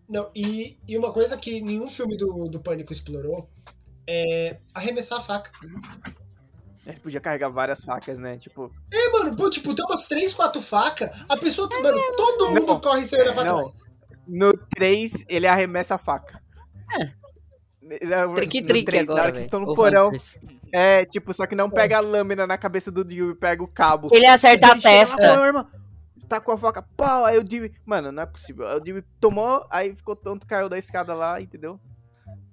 [0.07, 3.49] Não, e, e uma coisa que nenhum filme do, do Pânico explorou
[4.07, 5.51] é arremessar a faca.
[6.85, 8.37] Ele podia carregar várias facas, né?
[8.37, 11.67] Tipo, É, mano, pô, tipo, tem umas 3, 4 facas, a pessoa.
[11.69, 12.79] tá- Mano, todo mundo Não.
[12.81, 13.69] corre sem olhar pra Não.
[13.69, 13.92] trás.
[14.27, 16.41] No 3, ele arremessa a faca.
[16.99, 18.27] É.
[18.35, 20.07] Trick-trick na agora, hora que estão no O porão.
[20.07, 20.37] Hunters.
[20.71, 23.67] É, tipo, só que não pega a lâmina na cabeça do Dewey e pega o
[23.67, 24.07] cabo.
[24.11, 25.17] Ele acerta a Ele lá, testa.
[25.37, 25.67] "Pô, irmão,
[26.29, 27.71] Tá com a faca, pau, aí o Dewey.
[27.85, 28.65] Mano, não é possível.
[28.67, 31.79] Aí o Dewey tomou, aí ficou tanto, caiu da escada lá, entendeu?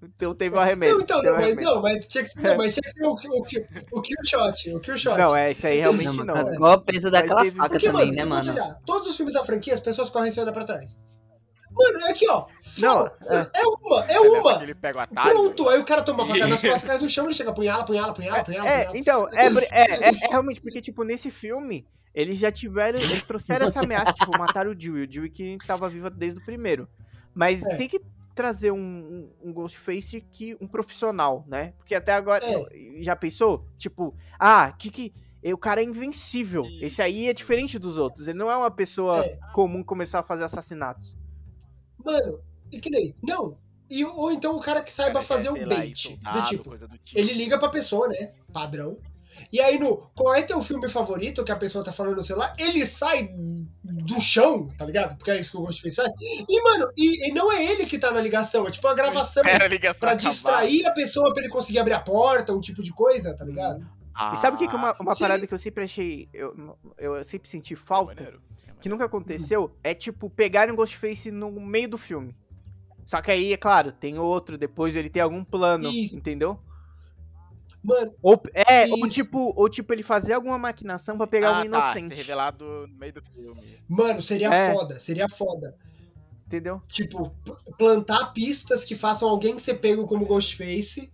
[0.02, 0.94] Então teve o arremesso.
[0.96, 1.70] Não, então, não, mas, arremesso.
[1.74, 4.16] não, mas tinha que ser, não, mas tinha que ser o, o, o, o kill
[4.26, 4.74] shot.
[4.74, 5.16] O kill shot.
[5.16, 6.36] Não, é, isso aí realmente Não, não.
[6.48, 6.54] é.
[6.54, 8.52] igual o peso daquela teve- faca Porque, também, mano, né, se mano?
[8.52, 10.98] olhar, todos os filmes da franquia, as pessoas correm sem olhar pra trás.
[11.72, 12.46] Mano, é aqui, ó.
[12.78, 13.10] Não, Mano,
[13.54, 14.62] é uma, é lembra uma.
[14.62, 15.30] Ele pega o atalho.
[15.30, 17.84] Pronto, aí o cara toma a faca nas costas, cai no chão, ele chega, punhala,
[17.84, 18.98] punhala, punhala, punhala, É, punhala.
[18.98, 22.98] então, é, é, é- é realmente porque, tipo, nesse filme, eles já tiveram.
[22.98, 25.04] Eles trouxeram essa ameaça, tipo, mataram o Dewey.
[25.04, 26.88] O Dewey que tava viva desde o primeiro.
[27.34, 27.76] Mas É.
[27.76, 28.00] tem que
[28.34, 30.56] trazer um, um, Ghostface que.
[30.60, 31.72] um profissional, né?
[31.78, 32.44] Porque até agora.
[32.44, 33.02] É.
[33.02, 33.64] Já pensou?
[33.76, 35.12] Tipo, ah, que que.
[35.42, 36.64] O cara é invencível.
[36.82, 38.28] Esse aí é diferente dos outros.
[38.28, 39.38] Ele não é uma pessoa É.
[39.54, 41.16] comum que começou a fazer assassinatos.
[42.04, 42.40] Mano,
[42.72, 43.14] e que nem.
[43.22, 43.56] Não.
[43.88, 46.18] E, ou então o cara que saiba fazer o bait.
[46.32, 47.18] Do tipo, coisa do tipo.
[47.18, 48.32] ele liga pra pessoa, né?
[48.52, 48.96] Padrão.
[49.52, 49.96] E aí no.
[50.14, 52.54] Qual é teu filme favorito que a pessoa tá falando no celular?
[52.56, 55.16] Ele sai do chão, tá ligado?
[55.16, 56.12] Porque é isso que o Ghostface faz.
[56.48, 59.42] E, mano, e, e não é ele que tá na ligação, é tipo uma gravação
[59.66, 60.30] ligação pra acabar.
[60.30, 63.84] distrair a pessoa pra ele conseguir abrir a porta, um tipo de coisa, tá ligado?
[64.22, 66.28] Ah, E sabe o que, que é uma, uma se parada que eu sempre achei.
[66.30, 68.14] Eu, eu sempre senti é falta?
[68.14, 68.90] maneiro, é que maneiro.
[68.90, 72.36] nunca aconteceu é tipo pegarem um Ghostface no meio do filme.
[73.06, 76.18] Só que aí, é claro, tem outro, depois ele tem algum plano, Isso.
[76.18, 76.60] entendeu?
[77.82, 81.70] Mano, Ou, é, ou tipo, ou tipo ele fazer alguma maquinação pra pegar ah, um
[81.70, 83.78] Tá, ser inocente, revelado no meio do filme.
[83.88, 84.74] mano, seria É.
[84.74, 85.74] foda, seria foda.
[86.46, 86.82] entendeu?
[86.86, 87.34] Tipo,
[87.78, 91.10] plantar pistas que façam alguém ser pego como Ghostface.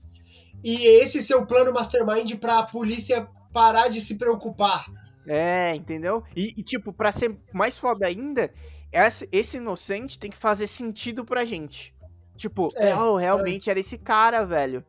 [0.62, 4.86] E esse ser o plano mastermind pra polícia parar de se preocupar.
[5.26, 6.22] É, entendeu?
[6.36, 8.52] E, e, tipo, pra ser mais foda ainda,
[8.92, 11.94] esse, esse inocente tem que fazer sentido pra gente.
[12.36, 14.84] Tipo, É, oh, realmente era esse cara, velho.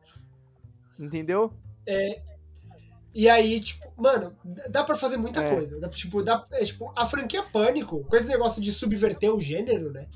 [0.98, 1.52] Entendeu?
[3.14, 4.36] E aí, tipo, mano,
[4.70, 5.54] dá pra fazer muita É.
[5.54, 5.80] coisa.
[5.80, 9.90] Dá, tipo, dá, é, tipo, a franquia Pânico, com esse negócio de subverter o gênero,
[9.90, 10.06] né?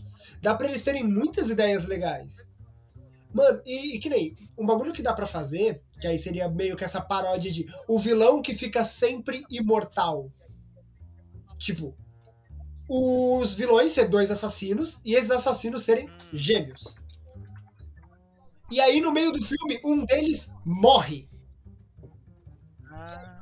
[0.41, 2.47] Dá pra eles terem muitas ideias legais.
[3.33, 6.77] Mano, e, e que nem, um bagulho que dá pra fazer, que aí seria meio
[6.77, 10.31] que essa paródia de o vilão que fica sempre imortal.
[11.59, 11.97] Tipo,
[12.89, 16.97] os vilões ser dois assassinos e esses assassinos serem gêmeos.
[18.71, 21.29] E aí, no meio do filme, um deles morre.
[22.91, 23.33] Ah,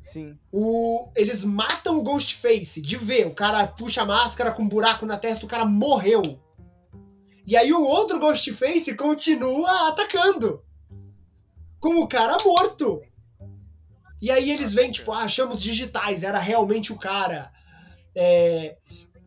[0.00, 0.36] Sim.
[0.50, 3.26] O, eles matam o Ghostface de ver.
[3.26, 6.22] O cara puxa a máscara com um buraco na testa, o cara morreu.
[7.50, 10.62] E aí o outro Ghostface continua atacando.
[11.80, 13.02] Com o cara morto.
[14.22, 17.52] E aí eles vêm, tipo, ah, achamos digitais, era realmente o cara.
[18.14, 18.76] É,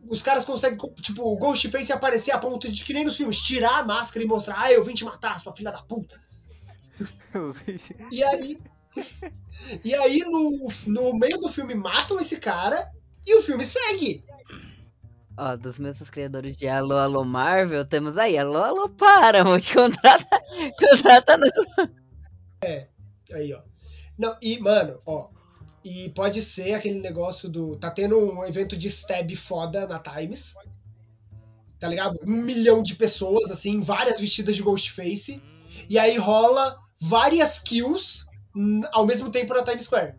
[0.08, 3.80] os caras conseguem, tipo, o Ghostface aparecer a ponto de, que nem nos filmes, tirar
[3.80, 6.18] a máscara e mostrar, ah, eu vim te matar, sua filha da puta.
[8.10, 8.58] E aí.
[9.84, 12.90] E aí, no, no meio do filme, matam esse cara
[13.26, 14.24] e o filme segue.
[15.36, 20.42] Ó, dos mesmos criadores de Alô, Alô Marvel, temos aí Alô, Alô Paramount, contrata,
[20.78, 21.46] contrata no...
[23.32, 23.60] Aí, ó.
[24.16, 25.28] Não, e, mano, ó.
[25.84, 27.76] E pode ser aquele negócio do.
[27.76, 30.54] Tá tendo um evento de stab foda na Times.
[31.78, 32.18] Tá ligado?
[32.22, 35.42] Um milhão de pessoas, assim, várias vestidas de Ghostface.
[35.88, 38.24] E aí rola várias kills
[38.92, 40.14] ao mesmo tempo na Times Square.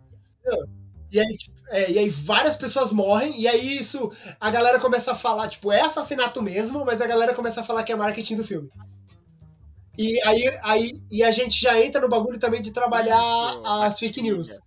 [1.12, 4.12] E aí, tipo, é, e aí várias pessoas morrem, e aí isso.
[4.40, 7.84] A galera começa a falar, tipo, é assassinato mesmo, mas a galera começa a falar
[7.84, 8.70] que é marketing do filme.
[9.98, 13.18] E aí, aí e a gente já entra no bagulho também de trabalhar
[13.54, 14.60] Isso, as fake news.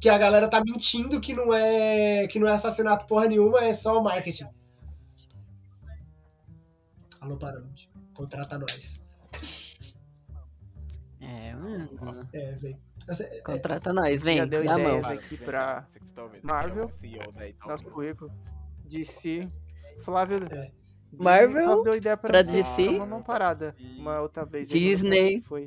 [0.00, 3.72] Que a galera tá mentindo que não é que não é assassinato porra nenhuma, é
[3.72, 4.48] só marketing.
[7.20, 7.88] Alô, Paramount.
[8.14, 8.89] Contrata nós.
[12.32, 12.78] É, velho.
[13.08, 15.10] É- Contrata nós, vem, Já deu dá a ideias mão.
[15.12, 16.90] aqui pra tá Marvel,
[17.40, 18.30] é da nosso currículo.
[18.84, 19.48] DC.
[20.04, 20.38] Flávio.
[20.50, 20.70] É.
[21.20, 22.88] Marvel, Flávio deu ideia pra, pra DC.
[22.88, 23.74] Uma mão parada.
[23.98, 24.68] Uma outra vez.
[24.68, 25.36] Disney.
[25.36, 25.66] não Foi.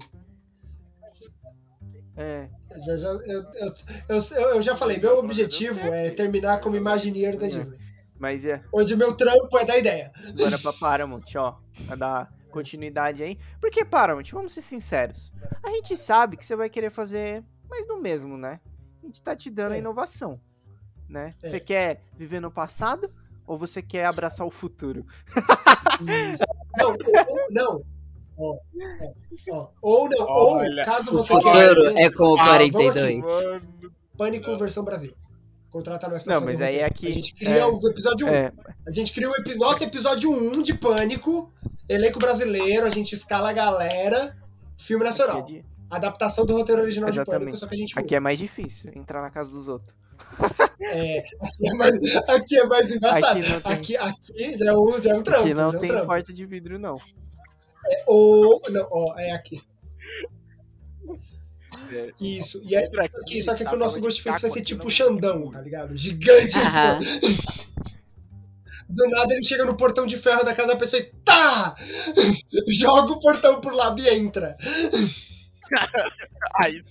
[2.16, 2.48] É.
[2.86, 3.20] Já, já, eu,
[3.54, 3.72] eu,
[4.10, 7.50] eu, eu já falei, meu objetivo é terminar como Imagineer da É.
[7.50, 7.80] Disney.
[8.18, 8.64] Mas é.
[8.72, 10.12] Onde o meu trampo é dar ideia.
[10.30, 11.56] Agora pra Paramount, ó.
[11.88, 13.38] Pra dar continuidade aí.
[13.60, 15.32] Porque, Paramount, vamos ser sinceros.
[15.64, 18.60] A gente sabe que você vai querer fazer mais do mesmo, né?
[19.02, 19.80] A gente tá te dando a É.
[19.80, 20.40] inovação.
[21.10, 21.34] Né?
[21.44, 21.50] É.
[21.50, 23.12] Você quer viver no passado
[23.46, 25.06] ou você quer abraçar o futuro?
[26.02, 26.44] Isso.
[26.78, 27.84] Não, ou, não.
[28.36, 28.58] Ó,
[29.52, 29.68] ó.
[29.82, 33.20] Ou não, Olha, ou caso O você futuro queira é com o Ah, vamos 42.
[33.20, 33.62] Mano,
[34.18, 35.14] Pânico versão Brasil.
[35.70, 36.88] Contrata nós pra Não, fazer mas o aí roteiro.
[36.88, 37.66] é que- A gente cria é.
[37.66, 38.30] o episódio 1.
[38.30, 38.52] É,
[38.88, 41.52] A gente cria o epi- nosso episódio 1 de Pânico,
[41.90, 44.36] elenco brasileiro, a gente escala a galera,
[44.78, 45.42] filme é, nacional.
[45.44, 47.60] de- Adaptação do roteiro original de Pânico, Exatamente.
[47.60, 49.96] só que a gente aqui é mais difícil entrar na casa dos outros.
[50.82, 53.40] É, aqui é mais, aqui é mais embaçado.
[53.40, 55.44] Aqui não tem- Aqui, aqui já é um, já é um trampo.
[55.44, 56.08] Aqui não já é um tem trampo.
[56.08, 56.98] porta de vidro, não.
[58.08, 59.62] Ou, não, ó, é aqui.
[61.92, 62.60] é, Isso.
[62.64, 64.90] E é Vidro aqui, só que tá aqui o nosso Ghostface vai caco ser tipo
[64.90, 65.96] Xandão, tá ligado?
[65.96, 66.58] Gigante.
[66.58, 67.00] Aham.
[68.94, 71.76] Do nada ele chega no portão de ferro da casa da pessoa e tá!
[72.70, 74.56] Joga o portão pro lado e entra.
[76.64, 76.84] Aí,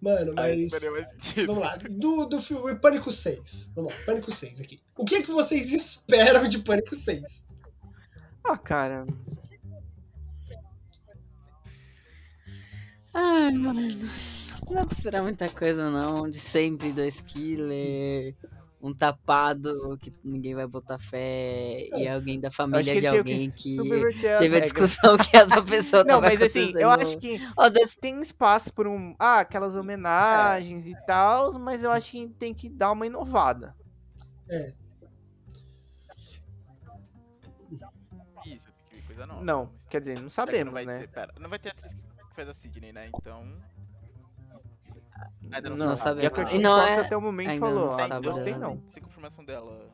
[0.00, 0.80] Mano, aí mas.
[0.80, 1.46] sentido.
[1.48, 1.76] Vamos lá.
[1.76, 3.72] Do, do filme Pânico 6.
[3.74, 4.80] Vamos lá, Pânico 6 aqui.
[4.96, 7.42] O que, é que vocês esperam de Pânico 6?
[8.44, 9.04] Ah, cara.
[13.12, 14.08] Ai, mano.
[14.70, 16.28] Não esperar muita coisa, não.
[16.30, 18.34] De sempre, dois killer,
[18.80, 23.50] um tapado que ninguém vai botar fé, e alguém da família que de que alguém
[23.50, 23.78] que
[24.34, 27.38] as teve a discussão que essa pessoa Não, tava mas assim, eu acho que
[27.72, 29.14] desse- tem espaço por um.
[29.18, 33.74] Ah, aquelas homenagens e tal, mas eu acho que tem que dar uma inovada.
[38.44, 39.42] Isso, que ver coisa nova.
[39.44, 41.00] Não, quer dizer, não É que sabemos, não vai né?
[41.00, 43.08] Ter, pera, não vai ter atriz que fez a Sidney, né?
[43.08, 43.44] Então.
[45.50, 46.24] Ainda não, Não sabemos.
[46.24, 46.58] E a sabe.
[46.58, 48.58] Não Fox é- até o momento ainda falou, não ah, É, não sabe gostei dela.
[48.58, 48.76] não.
[48.76, 49.88] Tem confirmação dela.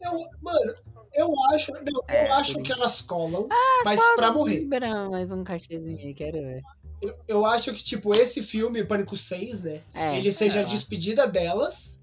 [0.00, 0.74] Eu, mano,
[1.14, 1.72] eu acho.
[1.72, 4.66] Não, É, eu acho que elas colam, Ah, mas pra morrer.
[5.10, 6.62] Mais um cachezinho aí, quero ver.
[7.00, 9.80] Eu, eu acho que, tipo, esse filme, Pânico 6, né?
[9.94, 10.66] É, ele seja a é.
[10.66, 12.00] despedida delas,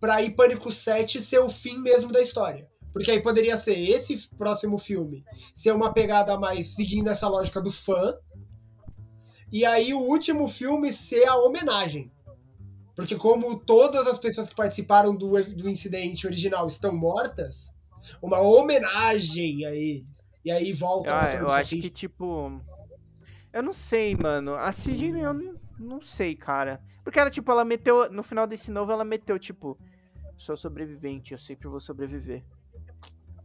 [0.00, 2.68] pra ir Pânico 7 ser o fim mesmo da história.
[2.92, 5.24] Porque aí poderia ser esse próximo filme
[5.54, 8.12] ser uma pegada mais seguindo essa lógica do fã.
[9.52, 12.10] E aí o último filme ser a homenagem.
[12.94, 17.74] Porque como todas as pessoas que participaram do, do incidente original estão mortas,
[18.20, 20.28] uma homenagem a eles.
[20.44, 22.60] E aí volta Ah, eu acho que, tipo.
[23.52, 24.54] Eu não sei, mano.
[24.54, 26.80] A Sidney eu não, não sei, cara.
[27.02, 28.10] Porque ela, tipo, ela meteu.
[28.10, 29.78] No final desse novo, ela meteu, tipo.
[30.36, 32.42] Sou sobrevivente, eu sempre vou sobreviver.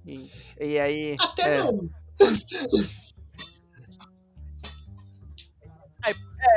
[0.05, 0.29] E,
[0.59, 1.15] e aí.
[1.19, 1.89] Até é, não.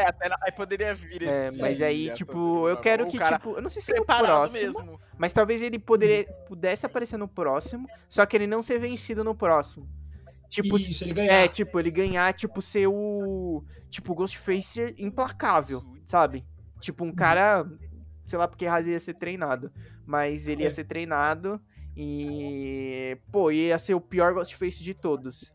[0.00, 1.30] É, até aí poderia vir esse.
[1.32, 3.54] É, mas aí, tipo, eu quero que, O tipo.
[3.56, 4.60] Eu não sei se no preparado próximo.
[4.60, 5.00] mesmo.
[5.16, 7.88] Mas talvez ele poderia, pudesse aparecer no próximo.
[8.08, 9.88] Só que ele não ser vencido no próximo.
[10.48, 11.32] Tipo, Isso, ele ganhar.
[11.32, 13.62] É, tipo, ele ganhar, tipo, ser o.
[13.90, 16.44] Tipo, o Ghostface implacável, sabe?
[16.80, 17.10] Tipo, Uhum.
[17.10, 17.66] um cara.
[18.24, 19.70] Sei lá porque razão ia ser treinado.
[20.06, 20.70] Mas ele ia É.
[20.70, 21.60] ser treinado
[21.96, 23.18] e.
[23.30, 25.52] Pô, ia ser o pior Ghostface de todos.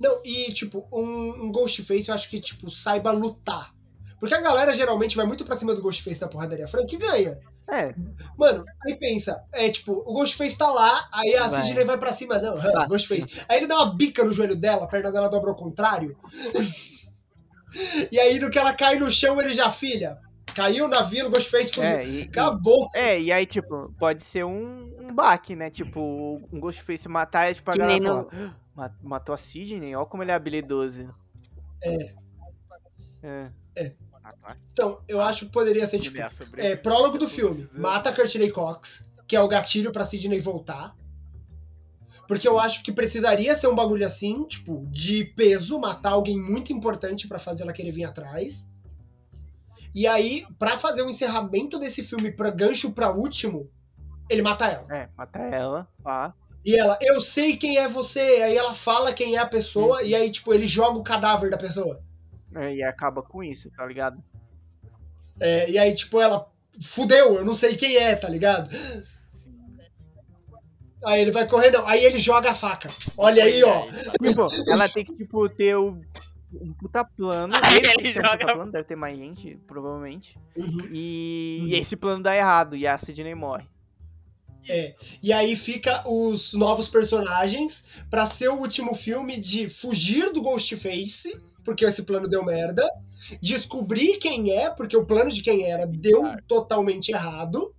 [0.00, 3.74] Não, e tipo, um, um Ghostface eu acho que, tipo, saiba lutar.
[4.18, 7.38] Porque a galera geralmente vai muito pra cima do Ghostface da porradaria franca e ganha.
[7.68, 7.94] É,
[8.36, 11.66] Mano, aí pensa, é tipo, o Ghostface tá lá, aí a Vai.
[11.66, 12.88] Sidney vai pra cima, não, Fácil.
[12.88, 13.44] Ghostface.
[13.48, 16.16] Aí ele dá uma bica no joelho dela, a perna dela dobra ao contrário.
[18.10, 20.18] e aí no que ela cai no chão, ele já, filha,
[20.52, 21.84] caiu na vila, o Ghostface fugiu.
[21.84, 22.88] é, e, e- Acabou.
[22.94, 25.70] é, e aí, tipo, pode ser um, um baque, né?
[25.70, 26.00] Tipo,
[26.52, 29.94] um Ghostface matar e tipo, a galera "Ah, "Ma- matou a Sidney?
[29.94, 31.14] Olha como ele é habilidoso.
[31.82, 32.14] É.
[33.22, 33.50] É.
[34.22, 34.56] Tá.
[34.72, 36.16] Então, eu acho que poderia ser, tipo,
[36.56, 37.68] é, isso, prólogo do filme.
[37.74, 40.94] Mata Courtney Cox, que é o gatilho pra Sidney voltar.
[42.28, 46.72] Porque eu acho que precisaria ser um bagulho assim, tipo, de peso, matar alguém muito
[46.72, 48.68] importante pra fazer ela querer vir atrás.
[49.94, 53.68] E aí, pra fazer o encerramento desse filme pra gancho pra último,
[54.28, 54.86] ele mata ela.
[54.94, 56.32] É, mata ela, pá.
[56.64, 58.20] E ela, eu sei quem é você.
[58.20, 61.58] Aí ela fala quem é a pessoa, e aí, tipo, ele joga o cadáver da
[61.58, 62.00] pessoa.
[62.54, 64.22] É, e acaba com isso, tá ligado?
[65.40, 66.46] É, e aí, tipo, ela,
[66.80, 68.70] fudeu, eu não sei quem é, tá ligado?
[71.04, 71.86] Aí ele vai correr, não.
[71.86, 72.90] Aí ele joga a faca.
[73.16, 73.86] Olha aí, ó.
[74.22, 75.98] Tipo, ela tem que, tipo, ter o,
[76.52, 77.52] um puta plano.
[77.62, 80.38] Aí Ele, ele tem um puta joga- plano, deve ter mais gente, provavelmente.
[80.56, 80.88] Uhum.
[80.90, 81.66] E, Uhum.
[81.68, 83.66] e esse plano dá errado, e a Sidney morre.
[84.68, 84.94] É.
[85.22, 91.42] E aí fica os novos personagens pra ser o último filme de fugir do Ghostface,
[91.64, 92.86] porque esse plano deu merda.
[93.40, 97.74] Descobrir quem é, porque o plano de quem era deu totalmente errado.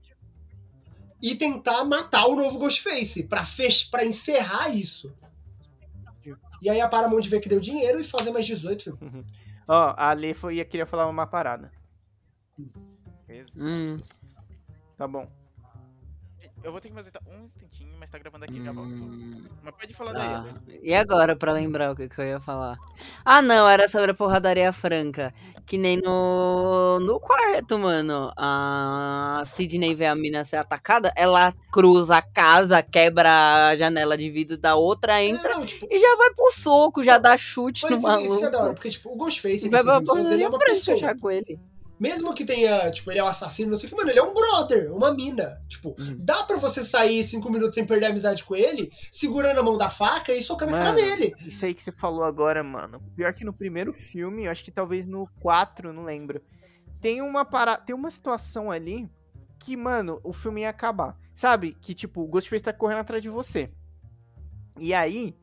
[1.21, 5.13] E tentar matar o novo Ghostface, pra, fech pra encerrar isso.
[6.61, 9.25] E aí a Paramount vê que deu dinheiro e fazer mais 18 filmes.
[9.67, 11.71] Ó, a Lê foi, queria falar uma parada.
[13.55, 13.99] Hum,
[14.97, 15.27] Tá bom.
[16.63, 18.89] Eu vou ter que fazer um instantinho, mas tá gravando aqui já volto.
[18.89, 20.43] hum, Mas pode falar daí, tá.
[20.67, 20.79] Ellen.
[20.83, 22.77] E agora, pra lembrar o que, que eu ia falar?
[23.25, 25.33] Ah, não, era sobre a porradaria franca.
[25.65, 28.31] Que nem no, no quarto, mano.
[28.37, 34.29] A Sidney vê a mina ser atacada, ela cruza a casa, quebra a janela de
[34.29, 37.83] vidro da outra, entra É, não, tipo, e já vai pro soco, já dá chute
[37.89, 38.75] mas no isso que é da hora, maluco.
[38.75, 41.31] porque tipo, o Ghostface E vai nesses pra ele é porradaria uma franca já com
[41.31, 41.59] ele.
[42.01, 44.23] Mesmo que tenha, tipo, ele é um assassino, não sei o que, mano, ele é
[44.23, 45.61] um brother, uma mina.
[45.69, 46.17] Tipo, Uhum.
[46.19, 49.77] dá pra você sair cinco minutos sem perder a amizade com ele, segurando a mão
[49.77, 51.35] da faca e socando a cara Mano, dele.
[51.45, 52.99] Isso aí que você falou agora, mano.
[53.15, 56.41] Pior que no primeiro filme, eu acho que talvez no 4, não lembro.
[56.99, 57.77] Tem uma para...
[57.77, 59.07] tem uma situação ali
[59.59, 61.15] que, mano, o filme ia acabar.
[61.35, 61.77] Sabe?
[61.79, 63.69] Que tipo, o Ghostface tá correndo atrás de você.
[64.79, 65.35] E aí,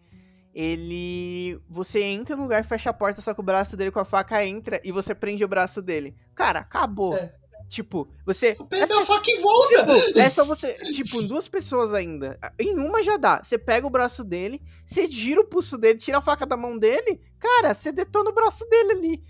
[0.60, 4.04] ele você entra no lugar, fecha a porta, só que o braço dele com a
[4.04, 6.16] faca entra e você prende o braço dele.
[6.34, 7.14] Cara, acabou.
[7.14, 7.32] É.
[7.68, 9.86] Tipo, você Pega a faca e volta!
[9.86, 10.74] Tipo, é só você.
[10.92, 12.36] Tipo, duas pessoas ainda.
[12.58, 13.40] Em uma já dá.
[13.40, 16.76] Você pega o braço dele, você gira o pulso dele, tira a faca da mão
[16.76, 19.24] dele, cara, você detona o braço dele ali.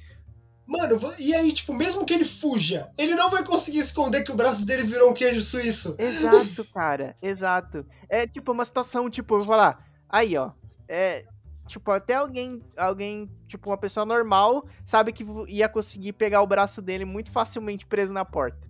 [0.67, 4.37] Mano, e aí, tipo, mesmo que ele fuja, ele não vai conseguir esconder que o
[4.37, 5.95] braço dele virou um queijo suíço.
[5.99, 7.15] Exato, cara.
[7.21, 7.85] Exato.
[8.09, 9.87] É tipo uma situação, tipo, eu vou falar.
[10.09, 10.53] Aí, ó.
[10.89, 11.25] É.
[11.67, 16.81] Tipo, até alguém, alguém, tipo, uma pessoa normal, sabe que ia conseguir pegar o braço
[16.81, 18.67] dele muito facilmente preso na porta.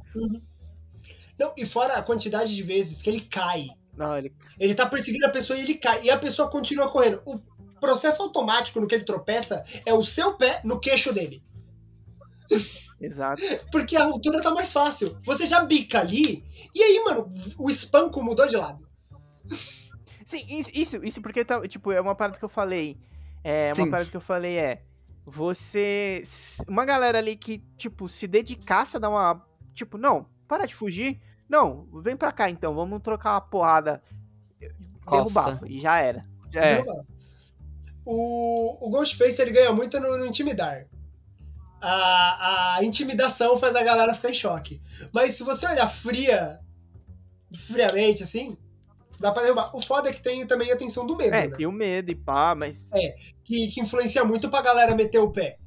[1.38, 3.68] Não, e fora a quantidade de vezes que ele cai.
[3.96, 4.34] Não, ele.
[4.58, 6.02] Ele tá perseguindo a pessoa e ele cai.
[6.04, 7.22] E a pessoa continua correndo.
[7.24, 7.38] O
[7.78, 11.40] processo automático no que ele tropeça é o seu pé no queixo dele.
[13.00, 13.40] Exato.
[13.70, 15.16] Porque a altura tá mais fácil.
[15.24, 17.28] Você já bica ali, e aí, mano,
[17.58, 18.86] o espanco mudou de lado.
[20.28, 22.98] Sim, isso, isso, porque, tá, tipo, é uma parada que eu falei.
[23.42, 23.90] É, uma Sim.
[23.90, 24.82] parada que eu falei é.
[25.24, 26.22] Você.
[26.68, 29.42] Uma galera ali que, tipo, se dedicasse a dar uma.
[29.72, 31.18] Tipo, não, para de fugir.
[31.48, 34.02] Não, vem pra cá então, vamos trocar uma porrada.
[35.10, 35.66] Derrubava.
[35.66, 36.26] E já era.
[36.52, 36.74] É.
[36.74, 37.06] Derrubava.
[38.04, 40.86] O, o Ghostface ele ganha muito no, no intimidar.
[41.80, 44.78] A, a intimidação faz a galera ficar em choque.
[45.10, 46.60] Mas se você olhar fria,
[47.66, 48.58] friamente, assim,
[49.20, 49.74] dá pra derrubar.
[49.74, 51.56] O foda é que tem também a tensão do medo, É, né?
[51.56, 52.90] tem o medo e pá, mas.
[53.44, 55.58] que, que influencia muito pra galera meter o pé.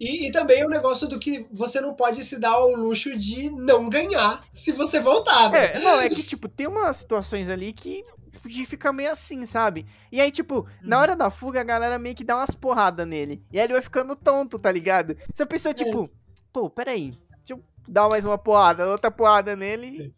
[0.00, 3.50] E, e também o negócio do que você não pode se dar ao luxo de
[3.50, 5.72] não ganhar se você voltar, né?
[5.72, 9.84] É, não, é que, tipo, tem umas situações ali que fugir fica meio assim, sabe?
[10.12, 13.42] E aí, tipo, na hora da fuga, a galera meio que dá umas porradas nele.
[13.50, 15.16] E aí ele vai ficando tonto, tá ligado?
[15.34, 16.08] Se a pessoa, tipo,
[16.52, 20.14] pô, peraí, deixa eu dar mais uma porrada, outra porrada nele.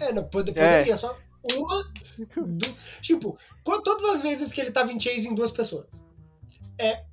[0.00, 1.16] É, não, pode- poderia, só
[1.56, 1.84] uma.
[2.46, 5.86] du- tipo, todas as vezes que ele tava em chase em duas pessoas.
[6.78, 7.04] É.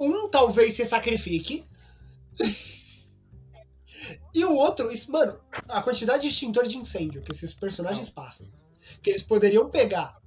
[0.00, 1.64] Um talvez se sacrifique.
[4.34, 5.38] e o outro, isso, mano,
[5.68, 8.46] a quantidade de extintor de incêndio que esses personagens passam.
[9.02, 10.20] Que eles poderiam pegar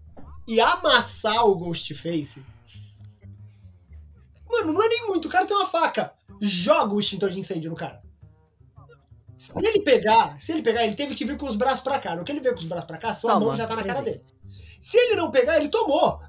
[0.47, 2.43] e amassar o Ghostface.
[4.49, 5.27] Mano, não é nem muito.
[5.27, 6.13] O cara tem uma faca.
[6.39, 8.02] Joga o extintor de incêndio no cara.
[9.51, 12.15] Se ele pegar, se ele pegar, ele teve que vir com os braços pra cá.
[12.15, 13.83] No que ele veio com os braços pra cá, sua Toma, mão já tá na
[13.83, 14.23] cara dele.
[14.79, 16.19] Se ele não pegar, ele tomou.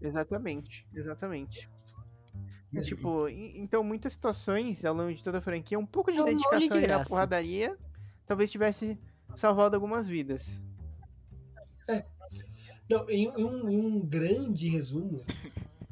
[0.00, 1.68] Exatamente, exatamente.
[2.74, 6.18] É, tipo, e- então muitas situações ao longo de toda a franquia, um pouco de
[6.18, 7.04] É dedicação na graça.
[7.06, 7.76] porradaria,
[8.26, 8.98] talvez tivesse
[9.36, 10.60] salvado algumas vidas.
[12.90, 15.24] Não, em, em um, em um grande resumo,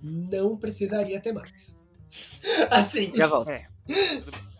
[0.03, 1.79] não precisaria ter mais.
[2.71, 3.13] Assim.
[3.15, 3.49] Já volto.
[3.49, 3.67] É.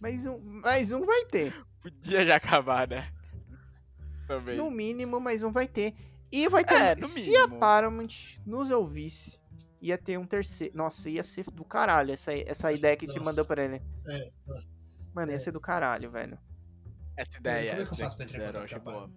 [0.00, 1.54] Mais um, mais um vai ter.
[1.82, 3.12] Podia já acabar, né?
[4.26, 4.56] Também.
[4.56, 5.94] No mínimo, mais um vai ter.
[6.30, 6.74] E vai ter.
[6.74, 7.48] É, se a.
[7.48, 9.38] Paramount nos ouvisse,
[9.80, 10.76] ia ter um terceiro.
[10.76, 13.82] Nossa, ia ser do caralho essa, essa ideia que a gente mandou pra ele.
[14.06, 14.68] É, nossa.
[15.14, 15.38] Mano, ia É.
[15.38, 16.38] ser do caralho, velho.
[17.16, 17.70] Essa ideia.
[17.70, 19.10] Como é que eu faço pra entrar em contato com boa.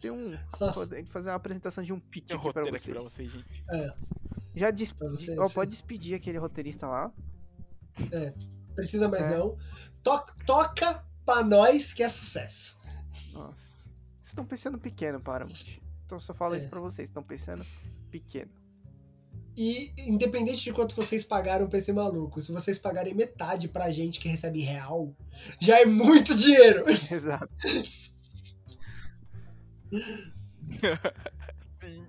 [0.00, 0.36] Tem um.
[0.50, 2.96] Só Fazer fazer uma apresentação de um pitch um aqui pra roteiro aqui vocês.
[2.96, 3.64] pra vocês, gente.
[3.72, 3.94] é,
[4.54, 4.92] Já des...
[4.92, 5.54] Vocês, sim.
[5.54, 7.10] pode despedir aquele roteirista lá.
[8.74, 9.38] Precisa mais É.
[9.38, 9.56] não.
[10.02, 12.78] To- toca pra nós que é sucesso.
[13.32, 13.82] Nossa.
[14.20, 15.78] Vocês estão pensando pequeno, Paramount.
[16.06, 16.58] Então só falo É.
[16.58, 17.08] isso pra vocês.
[17.08, 17.64] Estão pensando
[18.10, 18.50] pequeno.
[19.56, 24.18] E independente de quanto vocês pagaram pra esse maluco, se vocês pagarem metade pra gente
[24.18, 25.14] que recebe real,
[25.60, 26.84] já é muito dinheiro.
[27.12, 27.48] Exato.
[31.80, 32.06] Sim.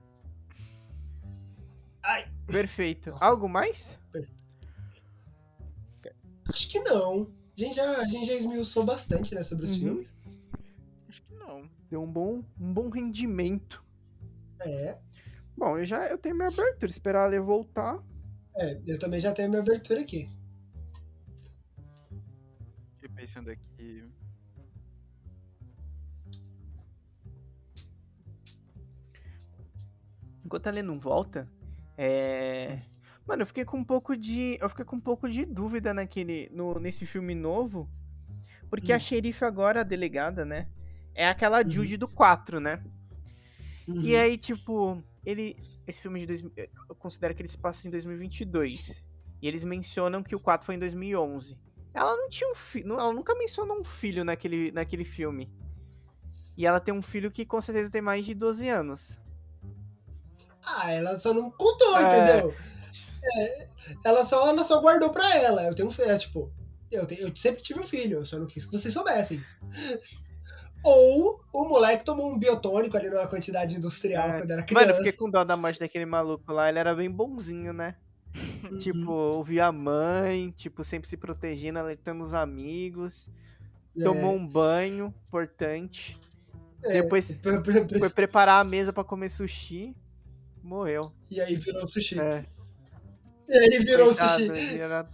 [2.47, 3.11] Perfeito.
[3.11, 3.25] Nossa.
[3.25, 3.97] Algo mais?
[4.13, 4.27] Acho
[6.73, 7.23] que não.
[7.55, 9.79] A gente já, a gente já esmiuçou bastante né, sobre os Uhum.
[9.79, 10.15] filmes.
[11.07, 11.69] Acho que não.
[11.89, 13.83] Deu um bom, um bom rendimento.
[14.61, 14.97] É,
[15.55, 16.89] Bom, eu já eu tenho minha abertura.
[16.91, 18.03] Esperar a Lê voltar.
[18.57, 20.25] é, eu também já tenho minha abertura aqui.
[22.99, 24.03] Fiquei pensando aqui.
[30.45, 31.47] Enquanto a Lê não volta,
[31.97, 32.81] é.
[33.27, 34.57] Mano, eu fiquei com um pouco de.
[34.59, 36.49] Eu fiquei com um pouco de dúvida naquele.
[36.51, 37.89] No, nesse filme novo.
[38.69, 38.95] Porque Hum.
[38.95, 40.65] a xerife agora, a delegada, né?
[41.15, 41.69] É aquela Uhum.
[41.69, 42.83] Judy do 4, né?
[43.87, 44.01] Uhum.
[44.01, 45.55] E aí, tipo, ele.
[45.87, 46.25] Esse filme de.
[46.25, 46.41] Dois,
[46.89, 49.03] eu considero que ele se passa em 2022.
[49.41, 51.57] E eles mencionam que o 4 foi em 2011.
[51.93, 52.93] Ela não tinha um filho.
[52.93, 55.51] Ela nunca mencionou um filho naquele, naquele filme.
[56.57, 59.19] E ela tem um filho que com certeza tem mais de 12 anos.
[60.65, 62.03] Ah, ela só não contou, É.
[62.03, 62.55] entendeu?
[63.23, 63.67] É,
[64.05, 65.63] ela, só, ela só guardou pra ela.
[65.63, 66.51] Eu tenho um filho, é, tipo,
[66.91, 69.41] eu, tenho- eu sempre tive um filho, eu só não quis que vocês soubessem.
[70.83, 74.39] Ou o moleque tomou um biotônico ali numa quantidade industrial É.
[74.39, 74.85] quando era criança.
[74.85, 76.67] Mano, eu fiquei com dó da morte daquele maluco lá.
[76.67, 77.95] Ele era bem bonzinho, né?
[78.69, 78.77] Uhum.
[78.77, 83.29] Tipo, ouvia a mãe, tipo, sempre se protegendo, alertando os amigos.
[83.97, 86.19] É, Tomou um banho, importante.
[86.83, 87.39] é, Depois
[87.99, 89.95] foi preparar a mesa pra comer sushi.
[90.61, 91.11] Morreu.
[91.31, 92.19] E aí virou sushi.
[92.19, 92.43] É.
[93.47, 94.79] E aí virou Coitado, sushi.
[94.79, 95.07] era-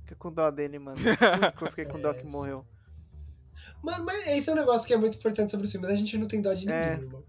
[0.00, 0.98] Fiquei com dó dele, mano.
[1.60, 2.64] Eu fiquei com dó que É, morreu.
[3.82, 5.90] Mano, mas esse é um negócio que é muito importante sobre os filmes.
[5.90, 6.92] A gente não tem dó de ninguém, É.
[6.92, 7.22] irmão.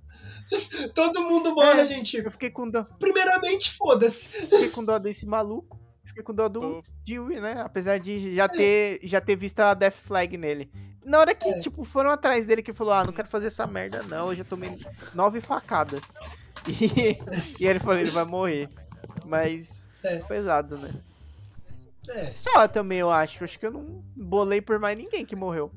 [0.93, 1.85] Todo mundo morre, É.
[1.87, 2.17] gente.
[2.17, 2.83] Eu fiquei com dó.
[2.99, 4.27] Primeiramente, foda-se.
[4.27, 5.79] Fiquei com dó desse maluco.
[6.05, 6.83] Fiquei com dó do.
[7.07, 7.55] Dewey, né?
[7.63, 10.69] Apesar de já ter, já ter visto a Death Flag nele.
[11.03, 11.59] Na hora que, É.
[11.59, 14.43] tipo, foram atrás dele que falou, ah, não quero fazer essa merda não, eu já
[14.43, 14.73] tomei
[15.13, 16.13] nove facadas.
[16.65, 17.17] E,
[17.59, 18.69] e ele falou, ele vai morrer.
[19.25, 20.19] Mas, É.
[20.19, 20.93] pesado, né?
[22.09, 22.33] É.
[22.33, 23.43] Só também, eu acho.
[23.43, 25.71] Acho que eu não bolei por mais ninguém que morreu.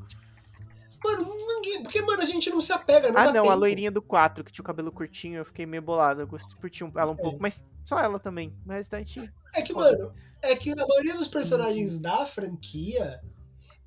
[1.04, 1.82] Mano, ninguém.
[1.82, 3.50] Porque, mano, a gente não se apega, não ah, não, tempo.
[3.50, 6.20] a loirinha do 4, que tinha o cabelo curtinho, eu fiquei meio bolado.
[6.20, 7.22] Eu gostei, curti ela um É.
[7.22, 8.52] pouco, mas só ela também.
[8.66, 9.32] O restante.
[9.54, 10.12] É que, mano,
[10.42, 13.20] é que a maioria dos personagens da franquia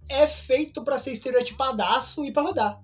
[0.07, 2.81] é feito pra ser estereotipadaço e pra rodar.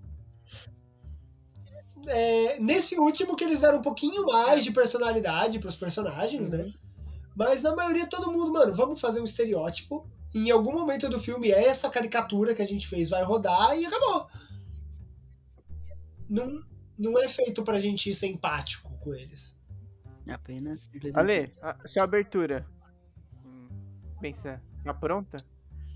[2.07, 6.69] É, nesse último que eles deram um pouquinho mais de personalidade pros personagens, né?
[7.35, 10.09] Mas na maioria todo mundo, mano, vamos fazer um estereótipo.
[10.33, 13.85] Em algum momento do filme é essa caricatura que a gente fez vai rodar e
[13.85, 14.29] acabou.
[16.29, 16.63] Não,
[16.97, 19.57] não é feito pra gente ser empático com eles.
[20.27, 20.89] Apenas.
[21.13, 22.65] Ale, a sua abertura.
[23.45, 23.67] Hum,
[24.19, 25.37] Pensa, tá pronta?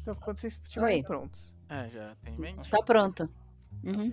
[0.02, 1.04] Então, quando vocês estiverem Oi.
[1.04, 1.56] prontos.
[1.68, 2.70] É, já tem em mente.
[2.70, 3.30] Tá pronto.
[3.84, 4.12] Uhum.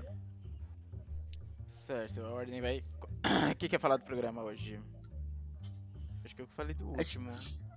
[1.86, 2.82] Certo, a ordem vai.
[3.52, 4.80] O que que é falar do programa hoje?
[6.36, 7.30] Acho que eu falei do Acho- último.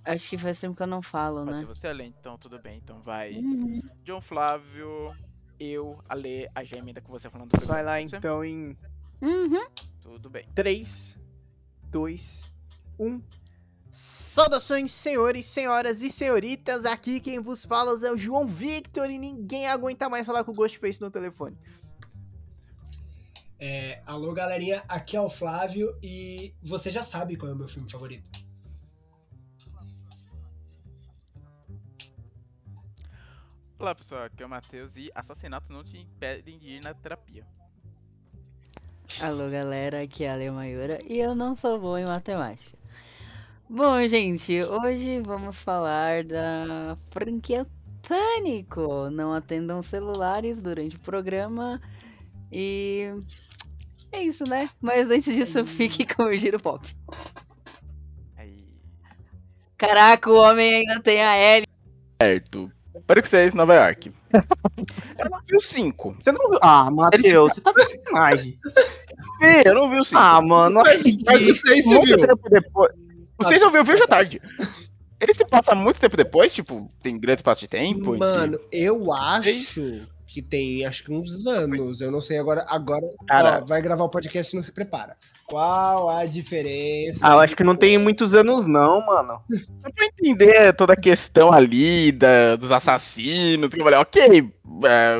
[0.03, 1.60] Acho que faz tempo que eu não falo, Pode né?
[1.61, 2.77] ser você, Ale, então tudo bem.
[2.77, 3.34] Então vai.
[3.36, 3.80] Uhum.
[4.03, 5.15] John Flávio,
[5.60, 7.65] eu, Ale, a Gê emenda com você falando do.
[7.65, 8.18] Vai lá ser?
[8.18, 8.76] então em
[9.22, 9.65] Uhum.
[10.02, 10.45] Tudo bem.
[10.56, 11.18] 3,
[11.91, 12.53] 2,
[12.98, 13.22] 1.
[13.91, 16.86] Saudações, senhores, senhoras e senhoritas.
[16.86, 20.56] Aqui quem vos fala é o João Victor e ninguém aguenta mais falar com o
[20.56, 21.57] Ghostface no telefone.
[23.61, 27.68] É, alô, galerinha, aqui é o Flávio e você já sabe qual é o meu
[27.68, 28.30] filme favorito.
[33.80, 37.47] Olá pessoal, aqui é o Matheus e assassinatos não te impedem de ir na terapia.
[39.22, 42.77] Alô, galera, aqui é a Ale Maiora e eu não sou boa em matemática.
[43.69, 47.65] Bom, gente, hoje vamos falar da franquia
[48.06, 49.10] Pânico.
[49.11, 51.81] Não atendam celulares durante o programa
[52.51, 53.23] e
[54.11, 54.69] É isso, né?
[54.81, 56.85] Mas antes disso, fique com o giro pop.
[58.35, 58.77] Aí.
[59.77, 61.65] Caraca, o homem ainda tem a L.
[62.22, 62.69] Certo.
[63.10, 64.11] Para que vocês, Nova York.
[65.18, 66.15] Eu não vi o 5.
[66.22, 66.60] Você não viu?
[66.61, 68.60] Ah, Matheus, você tá de sacanagem.
[69.40, 70.15] Sim, eu não vi o 5.
[70.22, 72.18] Ah, mano, Mas, mas o 6 você viu.
[72.27, 72.91] tempo depois.
[73.40, 74.40] O 6 eu vi, eu vi hoje à tarde.
[75.19, 77.99] Ele se passa muito tempo depois, tipo, tem grande espaço de tempo.
[78.15, 81.99] entre- Mano, eu acho que tem acho que uns anos.
[81.99, 82.64] Eu não sei agora.
[82.69, 83.61] Agora Cara.
[83.61, 85.18] ó, vai gravar o podcast e não se prepara.
[85.45, 87.19] Qual a diferença?
[87.23, 89.41] Ah, eu acho que não tem muitos anos, não, mano.
[89.51, 94.53] Só pra entender toda a questão ali da, dos assassinos, que eu falei, ok,
[94.85, 95.18] é,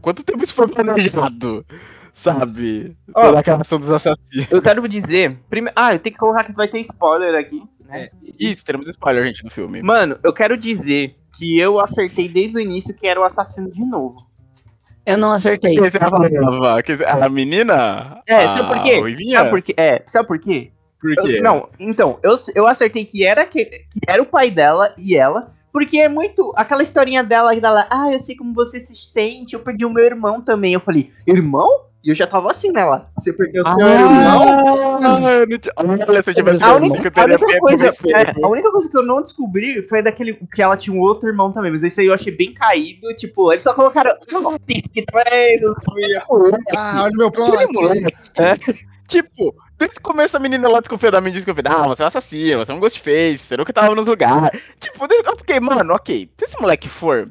[0.00, 1.66] quanto tempo isso foi planejado?
[2.14, 2.96] Sabe?
[3.12, 4.46] Toda aquela ação dos assassinos.
[4.48, 5.36] Eu quero dizer.
[5.50, 5.70] Prime...
[5.74, 7.60] Ah, eu tenho que colocar que vai ter spoiler aqui.
[7.84, 8.06] Né?
[8.38, 9.82] Isso, teremos spoiler, gente, no filme.
[9.82, 13.84] Mano, eu quero dizer que eu acertei desde o início que era o assassino de
[13.84, 14.30] novo.
[15.04, 15.72] Eu não acertei.
[15.74, 15.80] Quem
[17.24, 18.22] A menina?
[18.26, 18.98] É, A sabe por quê?
[19.00, 19.38] Ruivinha?
[19.38, 19.74] Sabe por quê?
[19.76, 20.70] É, sabe por quê?
[21.00, 21.40] Por Eu- quê?
[21.40, 25.52] não, então, eu, eu acertei que era, que, que era o pai dela e ela,
[25.72, 29.60] porque é muito aquela historinha dela, dela, ah, eu sei como você se sente, eu
[29.60, 30.74] perdi o meu irmão também.
[30.74, 31.68] Eu falei, irmão?
[32.04, 33.10] E eu já tava assim nela.
[33.16, 34.96] Você perdeu seu irmão?
[35.04, 38.44] Ah, eu não tinha- Olha, se eu tivesse A única, que a coisa, é, filme.
[38.44, 41.52] a única coisa que eu não descobri foi daquele que ela tinha um outro irmão
[41.52, 44.16] também, mas esse aí eu achei bem caído, tipo, eles só colocaram
[44.68, 45.56] "Isso que é
[45.94, 46.24] filha?"
[46.76, 47.30] Ah, olha o meu
[47.72, 48.54] moleque, é,
[49.06, 52.08] Tipo, desde o começo a menina lá desconfia da mim, desconfia, ah, você é um
[52.08, 54.60] assassino, você é um ghostface, você nunca tava nos lugares.
[54.80, 57.28] Tipo, desde- eu fiquei, mano, ok, se esse moleque for,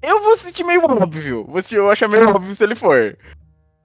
[0.00, 3.16] eu vou sentir meio óbvio, vou eu achar meio óbvio se ele for.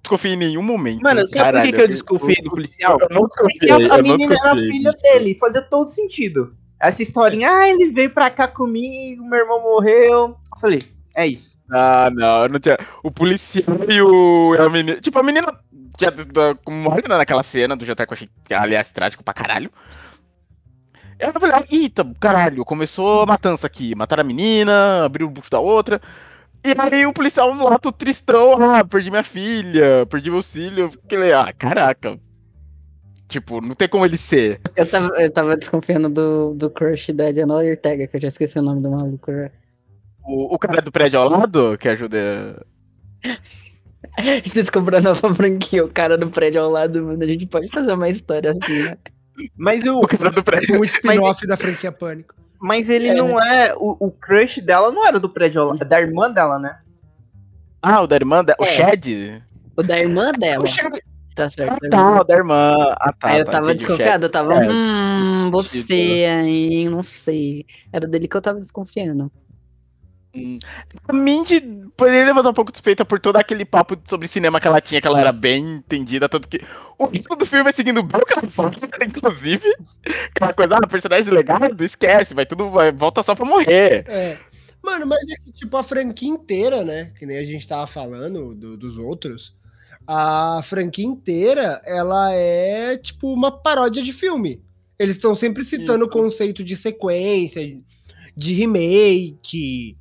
[0.07, 1.01] Desconfio em nenhum momento.
[1.01, 2.97] Mano, sabe por que, Caralho, que eu desconfiei do policial?
[2.99, 4.71] Eu não Porque desconfiei, a, a eu não menina era a desconfiei.
[4.71, 6.55] filha dele, fazia todo sentido.
[6.79, 10.11] Essa historinha, ah, ele veio pra cá comigo, meu irmão morreu.
[10.53, 10.84] Eu falei,
[11.15, 11.57] é isso.
[11.71, 12.77] Ah, não, eu não tinha.
[13.03, 14.55] O policial e o.
[14.55, 15.01] e a menina.
[15.01, 15.59] Tipo, a menina
[16.63, 19.71] como morta né, naquela cena do jantar que eu achei, aliás, trágico pra caralho.
[21.19, 23.95] Eu falei, eita, caralho, começou a matança aqui.
[23.95, 25.99] Mataram a menina, abriu o bucho da outra.
[26.63, 30.84] E aí o policial lá, todo tristão, ah, perdi minha filha, perdi meu filho.
[30.84, 32.19] Eu fiquei, ah, caraca.
[33.27, 34.61] Tipo, não tem como ele ser.
[34.75, 38.57] Eu tava, eu tava desconfiando do, do crush da Diana Ortega, que eu já esqueci
[38.57, 39.31] o nome do maluco.
[39.31, 39.51] né?
[40.23, 42.65] O, o cara do prédio ao lado, que ajuda.
[44.53, 47.21] Descobriu a nova franquia, o cara do prédio ao lado, mano.
[47.21, 48.97] A gente pode fazer uma história assim, né?
[49.55, 50.79] Mas, o, O cara do prédio.
[50.79, 52.34] Um spin-off da franquia Pânico.
[52.59, 53.13] Mas ele É.
[53.13, 53.73] não é.
[53.77, 56.79] O, o crush dela não era do prédio, da irmã dela, né?
[57.81, 58.57] Ah, o da irmã dela.
[58.59, 58.67] O É.
[58.67, 59.43] Shed?
[59.75, 60.63] O da irmã dela.
[60.63, 61.01] O Shed.
[61.35, 61.77] Tá certo.
[61.85, 62.95] Ah, tá, o da irmã.
[62.99, 63.29] Ah, tá.
[63.29, 63.97] Aí eu tá, tava entendi, o Shed.
[63.97, 67.65] desconfiado, eu tava, É, hum, você aí, não sei.
[67.93, 69.31] Era dele que eu tava desconfiando.
[71.08, 71.62] A Mindy
[71.95, 75.02] poderia levantar um pouco de suspeita por todo aquele papo sobre cinema que ela tinha,
[75.02, 76.62] que ela era bem entendida, tanto que
[76.98, 78.72] o ritmo do filme vai seguindo bem o que ela fala,
[79.08, 79.76] inclusive.
[80.36, 84.06] Aquela coisa, ah, personagem legado, esquece, vai tudo, vai, volta só pra morrer.
[84.08, 84.38] É.
[84.84, 87.12] Mano, mas é que, tipo, a franquia inteira, né?
[87.18, 89.56] Que nem a gente tava falando do- dos outros.
[90.06, 94.62] A franquia inteira, ela é, tipo, uma paródia de filme.
[94.99, 97.62] Eles estão sempre citando o conceito de sequência,
[98.36, 99.98] de remake.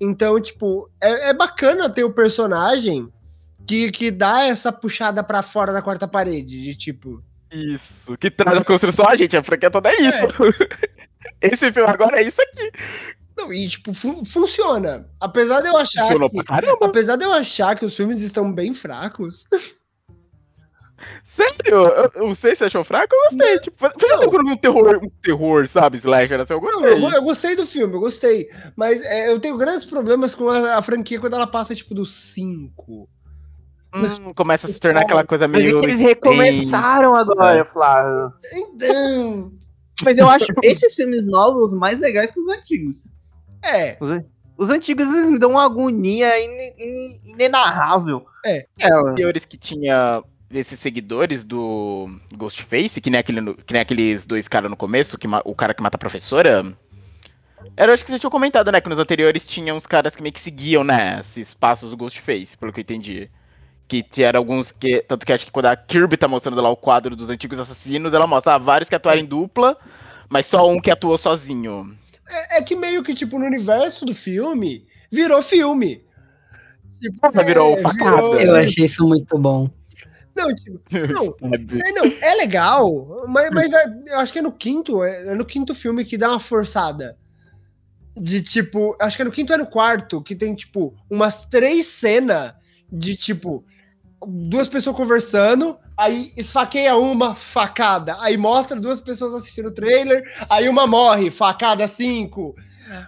[0.00, 3.10] Então, tipo, é, é bacana ter o personagem
[3.66, 6.62] que, que dá essa puxada pra fora da quarta parede.
[6.62, 10.26] De tipo, Isso, que traz a construção, a gente, a franquia toda é isso.
[11.40, 12.70] Esse filme agora é isso aqui.
[13.36, 15.08] não, e tipo, fun- funciona.
[15.20, 16.36] Apesar de eu achar Funcionou que.
[16.36, 16.86] pra caramba.
[16.86, 19.44] Apesar de eu achar que os filmes estão bem fracos,
[21.36, 23.58] Sério, eu, eu não sei se achou fraco, eu gostei.
[23.60, 23.90] Tipo, Não.
[24.20, 26.92] tempo eu não vi um terror, um terror, sabe, slasher, assim, eu Não, gostei.
[26.92, 28.48] eu, go- eu gostei do filme, eu gostei.
[28.74, 32.10] Mas é, eu tenho grandes problemas com a, a franquia quando ela passa, tipo, dos
[32.32, 33.08] 5.
[33.94, 35.76] Hum, começa a se tornar aquela coisa Mas meio.
[35.76, 38.32] é que eles recomeçaram agora, Flávio.
[38.52, 39.52] Então.
[40.04, 43.08] Mas eu acho esses filmes novos mais legais que os antigos.
[43.62, 43.96] É.
[44.00, 44.10] Os,
[44.58, 48.26] os antigos eles me dão uma agonia ine- ine- inenarrável.
[48.44, 48.66] É.
[48.78, 49.14] Ela.
[49.14, 54.70] Teores que tinha esses seguidores do Ghostface, que nem, aquele, que nem aqueles dois caras
[54.70, 56.72] no começo, que o cara que mata a professora.
[57.76, 58.80] Era, acho que você tinha comentado, né?
[58.80, 61.20] Que nos anteriores tinha uns caras que meio que seguiam, né?
[61.20, 63.28] Esses passos do Ghostface, pelo que eu entendi.
[63.88, 65.02] Que tinha alguns que.
[65.02, 68.12] Tanto que acho que quando a Kirby tá mostrando lá o quadro dos antigos assassinos,
[68.14, 69.76] ela mostra ah, vários que atuaram em dupla,
[70.28, 71.96] mas só um que atuou sozinho.
[72.28, 76.02] É, é que meio que, tipo, no universo do filme, virou filme.
[77.00, 78.16] Tipo, Já virou é, facada.
[78.16, 79.68] virou- Eu achei isso muito bom.
[80.36, 80.80] Não, tipo,
[81.12, 85.28] não, é, não, é legal, mas, mas é- eu acho que é no quinto, é,
[85.28, 87.16] é no quinto filme que dá uma forçada.
[88.18, 91.46] De tipo, acho que é no quinto ou é no quarto, que tem, tipo, umas
[91.46, 92.54] três cenas
[92.90, 93.64] de tipo.
[94.26, 98.16] duas pessoas conversando, aí esfaqueia uma, facada.
[98.20, 102.54] Aí mostra duas pessoas assistindo o trailer, aí uma morre, facada cinco.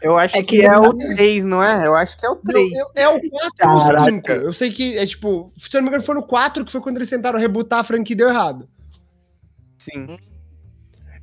[0.03, 1.87] Eu acho É que, que é o 3, não é?
[1.87, 2.73] Eu acho que é o Não, 3.
[2.97, 3.29] é, é o 4
[3.69, 4.11] ou o Caraca.
[4.11, 4.31] 5.
[4.33, 6.81] Eu sei que é tipo, se eu não me engano, foi no 4 que foi
[6.81, 8.69] quando eles tentaram rebutar a franquia e deu errado.
[9.79, 10.17] Sim.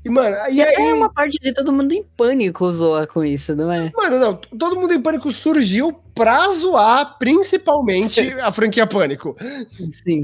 [0.05, 0.75] E, mano, e aí.
[0.75, 3.91] É uma parte de todo mundo em pânico zoa com isso, não é?
[3.95, 9.35] Mano, não, todo mundo em pânico surgiu pra zoar principalmente a franquia Pânico.
[9.89, 10.21] Sim,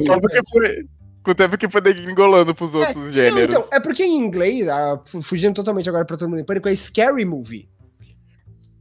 [0.00, 0.86] tempo que foi,
[1.22, 3.44] com o tempo que foi engolando pros outros Não, gêneros.
[3.54, 6.68] então, é porque em inglês, ah, fu- fugindo totalmente agora pra todo mundo em pânico,
[6.68, 7.68] é Scary Movie.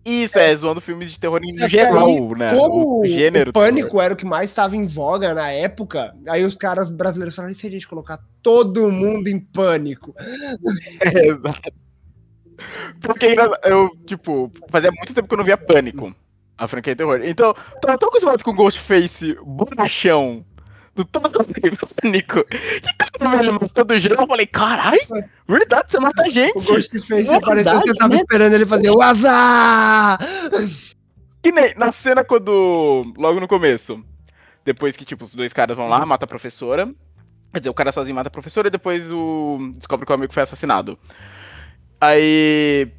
[0.06, 2.56] Isso, é, zoando filmes de terror É em que geral, aí, né?
[2.56, 3.50] Como o gênero.
[3.50, 7.36] o pânico era o que mais estava em voga na época, aí os caras brasileiros
[7.36, 10.16] falaram: e se a gente colocar todo mundo em pânico?
[11.02, 11.74] É, exato.
[13.02, 16.14] Porque eu, tipo, fazia muito tempo que eu não via Pânico,
[16.58, 17.20] a franquia de terror.
[17.24, 20.46] Então, tava tão acostumado com Ghostface bonachão,
[21.04, 21.30] do todo
[22.02, 22.40] Pânico.
[22.40, 24.98] E quando ele matou do geral, eu falei, carai,
[25.48, 26.54] verdade, você mata a O gente.
[26.66, 28.16] Ghostface apareceu, você tava né?
[28.16, 30.20] esperando ele fazer o azar!
[31.42, 33.14] Que nem na cena quando.
[33.18, 34.04] Logo no começo.
[34.66, 36.86] Depois que, tipo, os dois caras vão lá, mata a professora.
[37.54, 39.72] Quer dizer, o cara sozinho mata a professora e depois o.
[39.76, 41.00] descobre que o amigo foi assassinado.
[42.00, 42.92] Aí.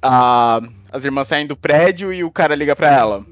[0.00, 0.60] a-
[0.90, 3.24] as irmãs saem do prédio e o cara liga pra ela.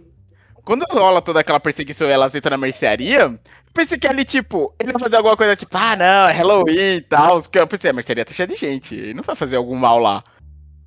[0.70, 3.40] Quando rola toda aquela perseguição e elas entram na mercearia, eu
[3.74, 7.00] pensei que ali, tipo, ele ia fazer alguma coisa tipo, ah não, é Halloween e
[7.00, 7.42] tal.
[7.52, 10.22] Eu pensei, a mercearia tá cheia de gente, ele não vai fazer algum mal lá.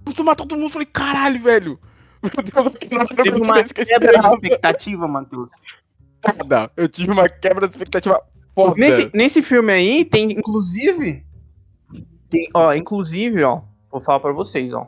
[0.01, 1.79] Começou a matar todo mundo, eu falei, caralho, velho.
[2.23, 5.51] Meu Deus, eu fiquei na Teve uma coincidência que eu quebra de expectativa, Matheus.
[6.25, 6.71] Foda.
[6.77, 8.21] Eu tive uma quebra de expectativa
[8.55, 8.75] foda.
[8.77, 11.25] Nesse, nesse filme aí, tem, inclusive.
[12.29, 13.63] Tem, ó, inclusive, ó.
[13.91, 14.87] Vou falar pra vocês, ó.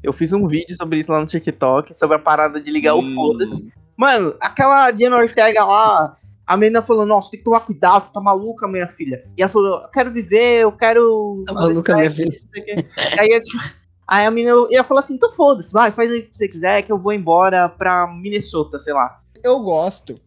[0.00, 3.00] Eu fiz um vídeo sobre isso lá no TikTok, sobre a parada de ligar Hum.
[3.00, 3.81] o foda-se.
[4.02, 8.20] Mano, aquela Diana Ortega lá, a menina falou, nossa, tem que tomar cuidado, tu tá
[8.20, 9.24] maluca, minha filha.
[9.38, 11.44] E ela falou, eu quero viver, eu quero.
[11.46, 12.36] Tá maluca, minha filha.
[13.16, 13.62] aí, eu, tipo,
[14.04, 16.82] aí a menina ia falar assim, então foda-se, vai, faz aí o que você quiser,
[16.82, 19.20] que eu vou embora pra Minnesota, sei lá.
[19.44, 20.20] eu gosto,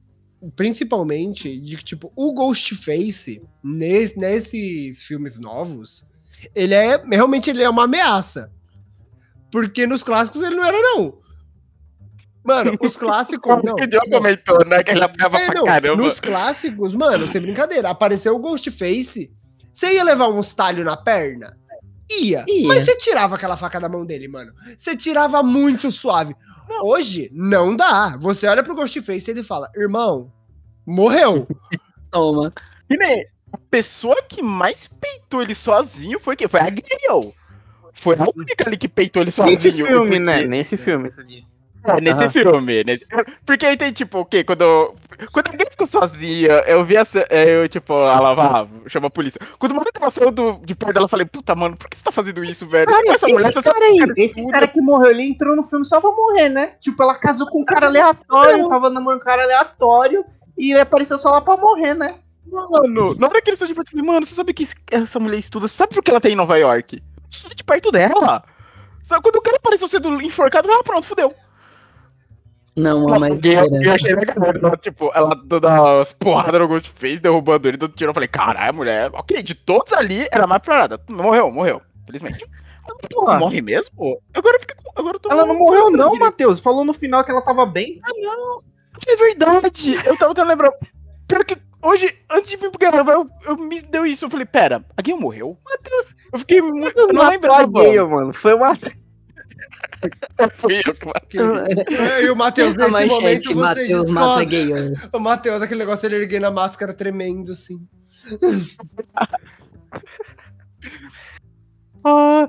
[0.56, 6.08] principalmente, de que, tipo, o Ghostface, nes- nesses filmes novos,
[6.56, 8.50] ele é, realmente, ele é uma ameaça.
[9.52, 11.25] Porque nos clássicos ele não era, não.
[12.46, 13.76] Mano, os clássicos, Como não.
[13.76, 14.10] que o não.
[14.10, 14.84] comentou, né?
[14.84, 16.04] Que ele apanhava É, pra não, caramba.
[16.04, 19.32] nos clássicos, mano, sem brincadeira, apareceu o Ghostface,
[19.74, 21.58] você ia levar uns talhos na perna?
[22.22, 22.68] Ia, Ia.
[22.68, 24.54] Mas você tirava aquela faca da mão dele, mano.
[24.78, 26.36] Você tirava muito suave.
[26.84, 28.16] Hoje, não dá.
[28.20, 30.32] Você olha pro Ghostface e ele fala, irmão,
[30.86, 31.48] morreu.
[32.12, 32.54] Toma.
[32.90, 36.48] E nem, a pessoa que mais peitou ele sozinho foi quem?
[36.48, 37.34] Foi a Gale.
[37.94, 39.52] Foi a única ali que peitou ele sozinho.
[39.52, 40.46] Nesse filme, né?
[40.46, 41.65] Nesse filme, você disse.
[41.86, 42.32] É, nesse Aham.
[42.32, 42.84] filme.
[42.84, 43.06] Nesse...
[43.46, 44.44] Porque aí tem, tipo, o quê?
[44.44, 44.96] Quando.
[45.32, 47.26] Quando alguém ficou sozinha, eu vi essa.
[47.30, 49.40] Eu, tipo, ela vai, chama a polícia.
[49.58, 52.04] Quando o marido saiu do, de perto dela, eu falei, puta, mano, por que você
[52.04, 52.88] tá fazendo isso, velho?
[52.88, 55.64] Cara, essa mulher esse tá cara aí, cara esse cara que morreu, ele entrou no
[55.64, 56.74] filme só pra morrer, né?
[56.80, 60.26] Tipo, ela casou com um cara aleatório, tava namorando um cara aleatório,
[60.58, 62.16] e ele apareceu só lá pra morrer, né?
[62.46, 65.20] Mano, na hora que ele saiu de perto, eu falei, mano, você sabe que essa
[65.20, 65.68] mulher estuda?
[65.68, 67.02] Sabe por que ela tá em Nova York?
[67.32, 68.44] Você tá de perto dela.
[69.04, 71.34] Sabe, quando o cara apareceu sendo enforcado, ela pronto, fudeu.
[72.76, 73.96] Não há mais eu, eu esperança.
[73.96, 78.10] achei legal, ela, tipo, ela dando as porradas no Ghostface, derrubando ele, dando tiro.
[78.10, 81.00] Eu falei, caralho, mulher, ok, de todos ali, era mais parada.
[81.08, 82.46] Morreu, morreu, felizmente.
[83.10, 83.40] Porra.
[83.40, 84.22] Morre mesmo?
[84.34, 84.76] Agora fica.
[84.96, 86.60] Agora eu tô Ela não morreu não, Matheus.
[86.60, 88.00] Falou no final que ela tava bem.
[89.08, 89.96] É verdade!
[90.06, 90.72] Eu tava tentando lembrar.
[91.28, 94.26] Pior que hoje, antes de vir pro Guerra, eu, eu me deu isso.
[94.26, 95.58] Eu falei, pera, a Gale morreu?
[95.66, 96.86] Matheus, Eu fiquei muito.
[96.86, 97.68] Matheus Eu não a lembrava.
[97.72, 98.34] Gale, mano.
[98.34, 98.78] Foi uma...
[100.58, 101.06] Fui eu que
[101.38, 104.72] Que- E o Matheus, A nesse manchete, momento, você Matheus mata gay.
[105.14, 107.80] O Matheus, aquele negócio ele erguendo a máscara tremendo, assim.
[112.04, 112.48] Ah,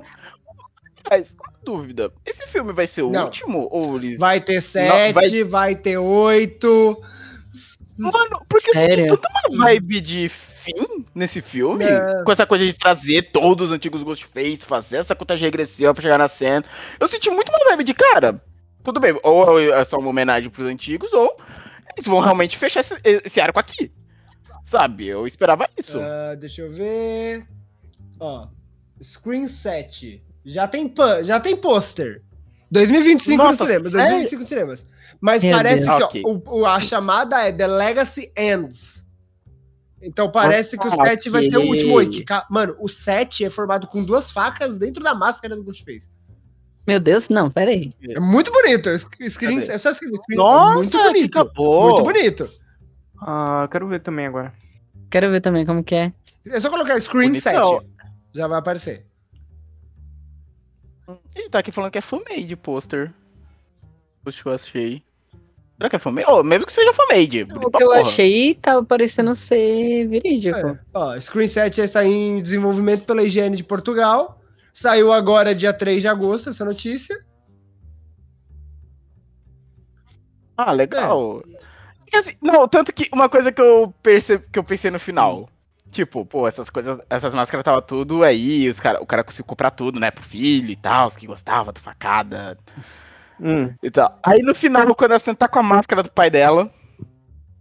[1.09, 3.25] Mas, com dúvida, esse filme vai ser o Não.
[3.25, 3.67] último?
[3.71, 4.19] Ou eles.
[4.19, 5.43] Vai ter sete, vai...
[5.43, 7.01] vai- ter oito.
[7.97, 8.95] Mano, porque eu Sério?
[8.95, 10.29] senti tanta uma vibe de
[10.75, 11.83] fim nesse filme.
[11.83, 12.23] É.
[12.23, 16.17] Com essa coisa de trazer todos os antigos Ghostface, fazer essa contagem regressiva pra chegar
[16.17, 16.63] na cena.
[16.99, 18.41] Eu senti muito uma vibe de, cara,
[18.83, 21.35] tudo bem, ou é só uma homenagem pros antigos, ou
[21.95, 23.91] eles vão realmente fechar esse, esse arco aqui.
[24.63, 25.07] Sabe?
[25.07, 25.97] Eu esperava isso.
[25.99, 27.47] Ah, deixa eu ver.
[28.19, 28.47] Ó.
[29.01, 30.21] Screen 7.
[30.45, 32.21] Já tem, pan, já tem pôster.
[32.69, 33.91] 2025 Nossa, nos cinemas.
[33.91, 34.09] sério?
[34.09, 34.87] 2025 nos cinemas.
[35.21, 35.95] Mas Meu parece Deus.
[35.97, 36.21] que ó, Ok.
[36.25, 39.05] o- o- a chamada é The Legacy Ends.
[40.01, 41.93] Então parece que o Ah, 7 vai ser o último.
[41.95, 46.09] Oi, que Mano, o 7 é formado com duas facas dentro da máscara do Ghostface.
[46.85, 47.93] Meu Deus, não, peraí.
[48.01, 48.89] É muito bonito.
[48.97, 51.39] Screen, é só screen, screen, Nossa, muito que bonito.
[51.39, 51.89] acabou.
[51.89, 52.49] Muito bonito.
[53.21, 54.53] Ah, eu quero ver também agora.
[55.09, 56.13] Quero ver também como que é.
[56.47, 57.79] É só colocar Screen Bonitão.
[57.79, 57.85] 7.
[58.33, 59.05] Já vai aparecer.
[61.35, 63.13] Ih, tá aqui falando que é fanmade pôster.
[64.23, 65.03] Post que eu achei.
[65.77, 66.27] Será que é fanmade?
[66.27, 67.43] Oh, mesmo que seja fanmade.
[67.43, 70.57] O que eu achei tava parecendo ser verídico.
[70.57, 70.79] É.
[70.91, 74.41] Ó, Screen 7 está em desenvolvimento pela Higiene de Portugal.
[74.73, 77.15] Saiu agora dia 3 de agosto essa notícia.
[80.57, 81.43] Ah, legal.
[81.99, 84.39] Porque, assim, não, tanto que uma coisa que eu, perce...
[84.39, 85.47] que eu pensei no final.
[85.91, 89.71] Tipo, pô, essas coisas, essas máscaras tava tudo aí, os cara, o cara conseguiu comprar
[89.71, 92.57] tudo, né, pro filho e tal, os que gostava do facada
[93.39, 93.73] Hum.
[93.83, 94.17] e tal.
[94.23, 96.71] Aí no final, quando ela sentar com a máscara do pai dela,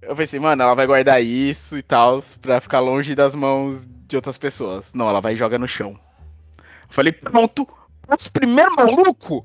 [0.03, 4.17] eu pensei, mano, ela vai guardar isso e tal, pra ficar longe das mãos de
[4.17, 4.87] outras pessoas.
[4.95, 5.99] Não, ela vai e joga no chão.
[6.59, 7.67] Eu falei, pronto,
[8.09, 9.45] nosso primeiro maluco,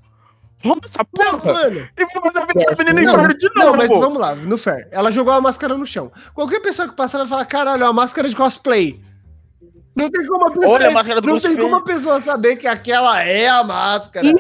[0.64, 1.90] rouba essa Não, porra mano.
[1.98, 3.60] e vou fazer a menina Não, embora de novo.
[3.72, 4.88] não, mas vamos lá, no fair.
[4.92, 6.12] Ela jogou a máscara no chão.
[6.34, 9.02] Qualquer pessoa que passar vai falar, caralho, é uma máscara de cosplay.
[9.96, 12.56] Não tem como a pessoa, Olha a máscara do não tem como a pessoa saber
[12.56, 14.26] que aquela é a máscara.
[14.28, 14.34] E,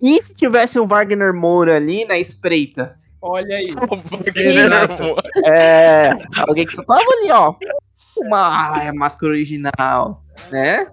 [0.00, 2.96] e se tivesse um Wagner Moura ali na espreita?
[3.20, 3.66] Olha aí.
[4.34, 5.16] Renato.
[5.44, 6.10] É.
[6.36, 7.54] Alguém que só tava ali, ó.
[8.16, 10.86] Uma ah, é a máscara original, né?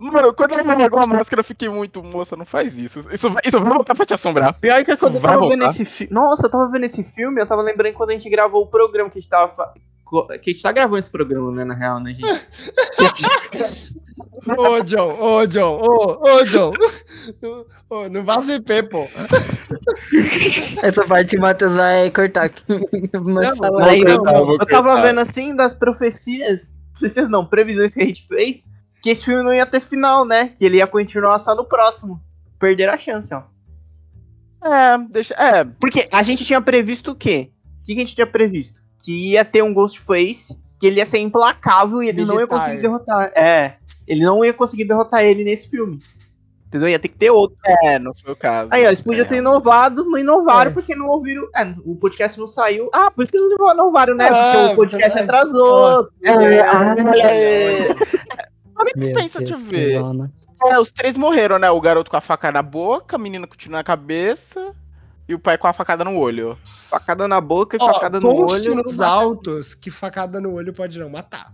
[0.00, 3.00] Mano, quando ela me largou a máscara, eu fiquei muito, moça, não faz isso.
[3.12, 4.54] Isso vai, isso vai voltar pra te assombrar.
[4.58, 5.56] Pior que quando eu tava voltar.
[5.56, 6.12] vendo esse filme.
[6.12, 9.10] Nossa, eu tava vendo esse filme, eu tava lembrando quando a gente gravou o programa
[9.10, 9.74] que a gente tava.
[10.42, 12.28] Que a gente tá gravando esse programa, né, na real, né, gente?
[14.46, 16.72] Ô, John, ô, John, ô, ô, John.
[17.88, 19.08] Ô, não vaza IP, pô.
[20.82, 22.62] Essa parte o Matheus vai cortar aqui.
[23.12, 24.02] Mas Não, fala Mas aí.
[24.02, 26.74] vou eu, vou eu tava vendo assim das profecias.
[26.92, 28.66] Profecias não, previsões que a gente fez.
[29.02, 30.48] Que esse filme não ia ter final, né?
[30.48, 32.20] Que ele ia continuar só no próximo.
[32.58, 33.44] Perderam a chance, ó.
[34.66, 35.34] É, deixa.
[35.34, 37.50] É, Porque a gente tinha previsto o quê?
[37.80, 38.83] O que que a gente tinha previsto?
[39.04, 42.78] Que ia ter um Ghostface, que ele ia ser implacável e ele não ia conseguir
[42.80, 43.32] derrotar.
[43.34, 43.74] É,
[44.06, 46.00] ele não ia conseguir derrotar ele nesse filme.
[46.66, 46.88] Entendeu?
[46.88, 47.56] Ia ter que ter outro.
[47.84, 48.68] é, não foi o caso.
[48.72, 50.74] Aí, ó, eles podiam É, ter inovado, não inovaram É.
[50.74, 51.46] porque não ouviram.
[51.54, 52.90] É, o podcast não saiu.
[52.92, 54.28] Ah, por isso que eles não inovaram, né?
[54.28, 55.22] Ah, porque o podcast é.
[55.22, 56.08] atrasou.
[56.22, 56.94] É, ah,
[57.28, 57.88] é.
[58.96, 59.98] Meu Pensa, Deus, deixa eu que ver.
[59.98, 60.32] zona.
[60.66, 61.70] É, os três morreram, né?
[61.70, 64.74] O garoto com a faca na boca, a menina continua na cabeça
[65.28, 66.56] e o pai com a facada no olho.
[66.64, 68.74] Facada na boca e Ó, facada no olho.
[68.76, 71.52] nos altos que facada no olho pode não matar.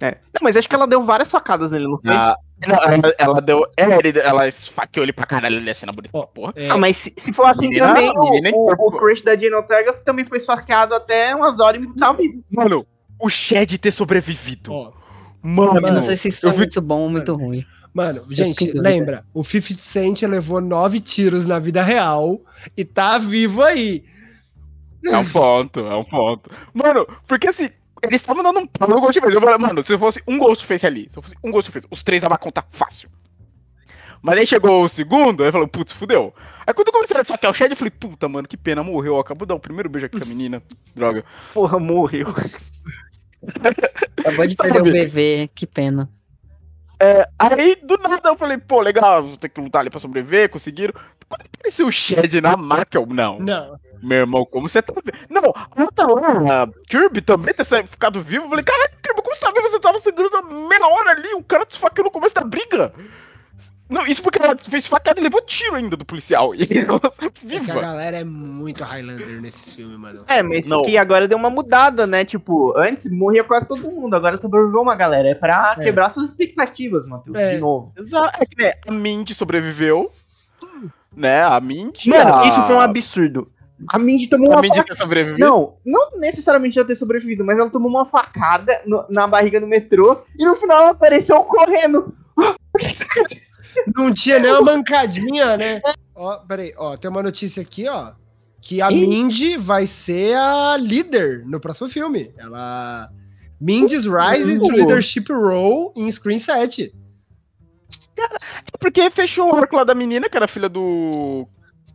[0.00, 0.10] É.
[0.34, 2.10] Não, mas acho que ela deu várias facadas nele, não foi?
[2.12, 2.36] Ah,
[2.68, 3.62] não, ela, ela deu.
[3.74, 6.52] É, ele- ela esfaqueou ele pra caralho, ele é cena bonita, Ó, porra.
[6.54, 8.88] É, Ah, mas se, se for assim Menina- também, o, menina em o, corpo.
[8.88, 12.44] o crush da Jane Ortega também foi esfaqueado até umas horas e tá vivo.
[12.50, 12.86] Mano,
[13.18, 14.70] o Shed ter sobrevivido.
[14.70, 14.92] ó,
[15.42, 17.64] Mano, Eu não sei se isso foi eu vi- muito bom ou muito ruim.
[17.96, 22.38] Mano, gente, lembra, o 50 Cent levou nove tiros na vida real
[22.76, 24.04] e tá vivo aí.
[25.06, 26.50] É um ponto, é um ponto.
[26.74, 27.70] Mano, porque assim,
[28.02, 29.34] eles estavam dando um pau no Ghostface.
[29.34, 32.36] Eu falei, mano, se fosse um Ghostface ali, se fosse um Ghostface, os três davam
[32.36, 33.08] conta fácil.
[34.20, 36.34] Mas aí chegou o segundo, aí falou, putz, fudeu.
[36.66, 39.18] Aí quando eu comecei a saquear o Shed, eu falei, puta, mano, que pena, morreu.
[39.18, 40.62] Acabou de dar o primeiro beijo aqui com a menina.
[40.94, 41.24] Droga.
[41.54, 42.26] Porra, morreu.
[44.18, 46.10] Acabou de perder o bebê, que pena.
[47.38, 50.94] Aí, do nada, eu falei, pô, legal, vou ter que lutar ali pra sobreviver, conseguiram.
[51.28, 53.38] Quando apareceu o Shed na maca, eu, não.
[53.38, 53.78] Não.
[54.02, 55.18] Meu irmão, como você tá vendo?
[55.28, 58.44] Não, a outra lá, a Kirby também ter ficado vivo.
[58.44, 59.68] Eu falei, caralho, Kirby, como você tá vivo?
[59.68, 62.92] Você tava sangrando há meia hora ali, o cara te esfaqueou no começo da briga.
[63.88, 66.52] Não, isso porque ela fez facada e levou tiro ainda do policial.
[66.54, 67.80] E ela saiu É que a viva.
[67.80, 70.24] galera é muito Highlander nesses filmes, mano.
[70.26, 70.82] É, mas Não.
[70.82, 72.24] que agora deu uma mudada, né?
[72.24, 75.28] Tipo, antes morria quase todo mundo, agora sobreviveu uma galera.
[75.28, 75.84] É pra É.
[75.84, 77.54] quebrar suas expectativas, Matheus, É.
[77.54, 77.92] de novo.
[77.96, 78.36] Exato.
[78.42, 80.10] É que, né, a Mindy sobreviveu.
[81.14, 82.10] Né, a Mindy.
[82.10, 82.46] Mano, a...
[82.46, 83.50] isso foi um absurdo.
[83.90, 85.36] A Mindy tomou A uma Mindy facada.
[85.38, 89.66] Não, não necessariamente já ter sobrevivido, mas ela tomou uma facada no- na barriga no
[89.66, 92.14] metrô e no final ela apareceu correndo.
[93.96, 95.80] Não tinha nem uma mancadinha, né?
[96.14, 98.12] Ó, peraí, ó, tem uma notícia aqui, ó.
[98.60, 99.06] Que a Ih.
[99.06, 102.32] Mindy vai ser a líder no próximo filme.
[102.36, 103.10] Ela.
[103.60, 104.72] Mindy's Rise to Uh.
[104.72, 106.92] Leadership Role em Screen 7.
[108.78, 111.46] Porque fechou o arco lá da menina, que era filha do.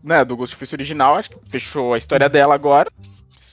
[0.03, 2.91] Né, do Ghostface original, acho que fechou a história dela agora.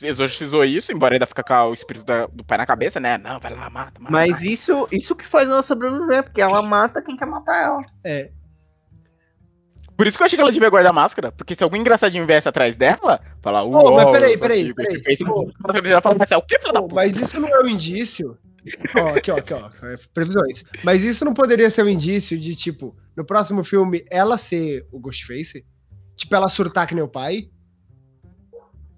[0.03, 3.19] Exorcizou isso, embora ainda fica com o espírito da- do pai na cabeça, né?
[3.19, 4.13] Não, vai lá, mata, mata.
[4.13, 4.47] Mas mata.
[4.49, 7.81] isso, isso que faz ela sobreviver, porque ela mata quem quer matar ela.
[8.05, 8.31] É.
[9.97, 12.25] Por isso que eu achei que ela devia guardar a máscara, porque se algum engraçadinho
[12.25, 15.17] viesse atrás dela, falar, uh, Ô, mas peraí, peraí, peraí.
[16.01, 16.95] Fala, mas o que, da puta?
[16.95, 18.39] mas isso não é um indício.
[18.97, 19.71] Ó, aqui, ó, aqui, ó.
[19.87, 20.65] é, Previsões.
[20.85, 25.01] Mas isso não poderia ser um indício de, tipo, no próximo filme ela ser o
[25.01, 25.67] Ghostface?
[26.15, 27.49] Tipo, ela surtar que nem o pai?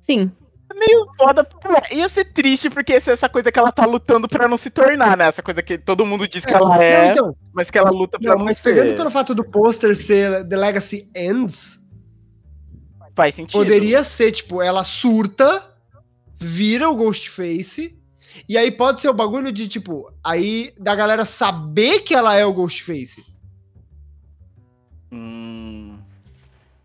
[0.01, 0.33] Sim.
[0.75, 1.47] Meio foda.
[1.91, 4.71] É, ia ser triste porque essa essa coisa que ela tá lutando pra não se
[4.71, 5.29] tornar, né?
[5.29, 8.19] Essa coisa que todo mundo diz que ela é, Não, então, mas que ela luta
[8.19, 8.75] pra não, não, mas ser.
[8.75, 11.81] pegando pelo fato do pôster ser The Legacy Ends,
[13.15, 13.53] Faz sentido.
[13.59, 15.75] poderia ser, tipo, ela surta,
[16.41, 17.99] vira o Ghostface,
[18.49, 22.45] e aí pode ser o bagulho de, tipo, aí da galera saber que ela é
[22.47, 23.39] o Ghostface.
[25.13, 25.70] Hum.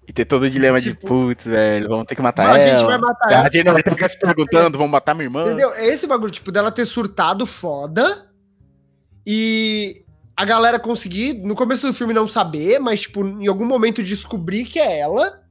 [0.07, 2.59] E ter todo o dilema de, Tipo- putz, velho, vamos ter que matar a ela.
[2.77, 3.43] gente vai matar A ela.
[3.51, 5.41] gente não vai ter que ficar se perguntando, vamos matar minha irmã.
[5.43, 5.73] Entendeu?
[5.73, 8.27] É esse bagulho, tipo, dela ter surtado foda
[9.25, 10.03] e
[10.37, 14.65] a galera conseguir, no começo do filme, não saber, mas, tipo, em algum momento descobrir
[14.65, 15.41] que é ela.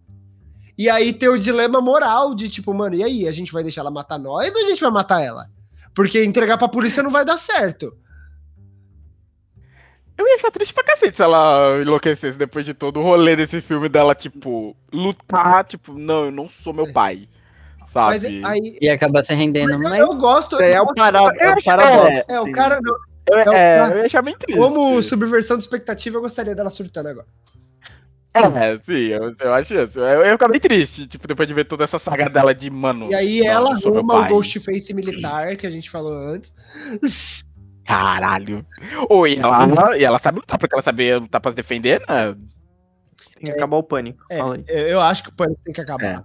[0.76, 3.28] E aí ter o dilema moral de, tipo, mano, e aí?
[3.28, 5.44] A gente vai deixar ela matar nós ou a gente vai matar ela?
[5.94, 7.92] Porque entregar pra polícia não vai dar certo.
[10.16, 13.60] Eu ia achar triste pra cacete se ela enlouquecesse depois de todo o rolê desse
[13.60, 17.28] filme dela, tipo, lutar, tipo, não, eu não sou meu pai.
[17.94, 18.42] Mas Sabe?
[18.44, 18.76] aí.
[18.80, 20.00] E acaba se rendendo, mas mas.
[20.00, 20.60] eu gosto.
[20.60, 22.32] É o parado, é o paradoxo.
[22.32, 22.80] É, o cara.
[22.82, 22.94] não,
[23.26, 24.58] eu, é o é, cara- eu ia achar bem triste.
[24.58, 27.26] Como subversão de expectativa, eu gostaria dela surtando agora.
[28.34, 30.00] É, sim, eu, eu acho isso.
[30.00, 32.68] Eu, eu ia ficar bem triste, tipo, depois de ver toda essa saga dela de,
[32.68, 33.08] mano.
[33.08, 34.28] E aí não, ela arruma o pai.
[34.28, 36.52] Ghostface militar, que a gente falou antes.
[37.84, 38.66] Caralho.
[39.08, 42.34] Ou e ela, e ela sabe lutar, porque ela sabia lutar pra se defender, né?
[43.34, 44.24] Tem que acabar o pânico.
[44.30, 44.64] É, Fala aí.
[44.68, 46.24] eu eu acho que o Pânico tem que acabar.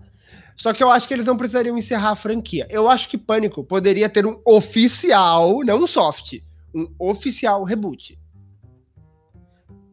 [0.55, 2.67] Só que eu acho que eles não precisariam encerrar a franquia.
[2.69, 6.39] Eu acho que Pânico poderia ter um oficial, não um soft,
[6.73, 8.19] um oficial reboot.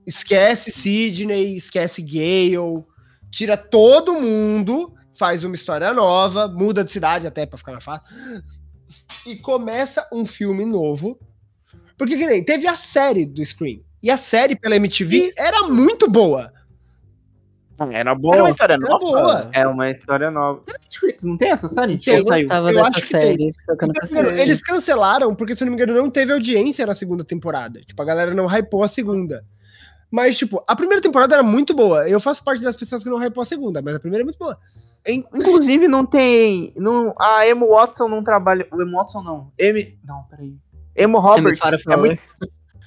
[0.07, 2.85] Esquece Sidney, esquece Gale,
[3.31, 8.15] tira todo mundo, faz uma história nova, muda de cidade até pra ficar mais fácil,
[9.27, 11.19] e começa um filme novo.
[11.97, 13.81] Porque que nem, teve a série do Scream.
[14.03, 16.53] E a série pela MTV era muito boa.
[17.79, 18.37] Era Era boa.
[18.39, 18.99] uma história Era nova.
[18.99, 19.51] boa.
[19.53, 20.63] É uma história nova.
[20.67, 21.99] Netflix, não tem essa série?
[21.99, 22.43] Tem, Eu saiu?
[22.45, 23.53] gostava Eu dessa série,
[24.03, 24.41] assisti.
[24.41, 27.81] Eles cancelaram porque, se eu não me engano, não teve audiência na segunda temporada.
[27.83, 29.45] Tipo, a galera não hypou a segunda.
[30.11, 32.09] Mas, tipo, a primeira temporada era muito boa.
[32.09, 34.39] Eu faço parte das pessoas que não hypou a segunda, mas a primeira é muito
[34.39, 34.59] boa.
[35.07, 36.73] In- Inclusive, não tem.
[36.77, 38.67] Não, a Emo Watson não trabalha.
[38.73, 39.53] O Emo Watson não.
[39.59, 39.99] M.
[40.03, 40.57] Não, peraí.
[40.97, 41.61] Emo Roberts.
[41.89, 42.21] É, muito,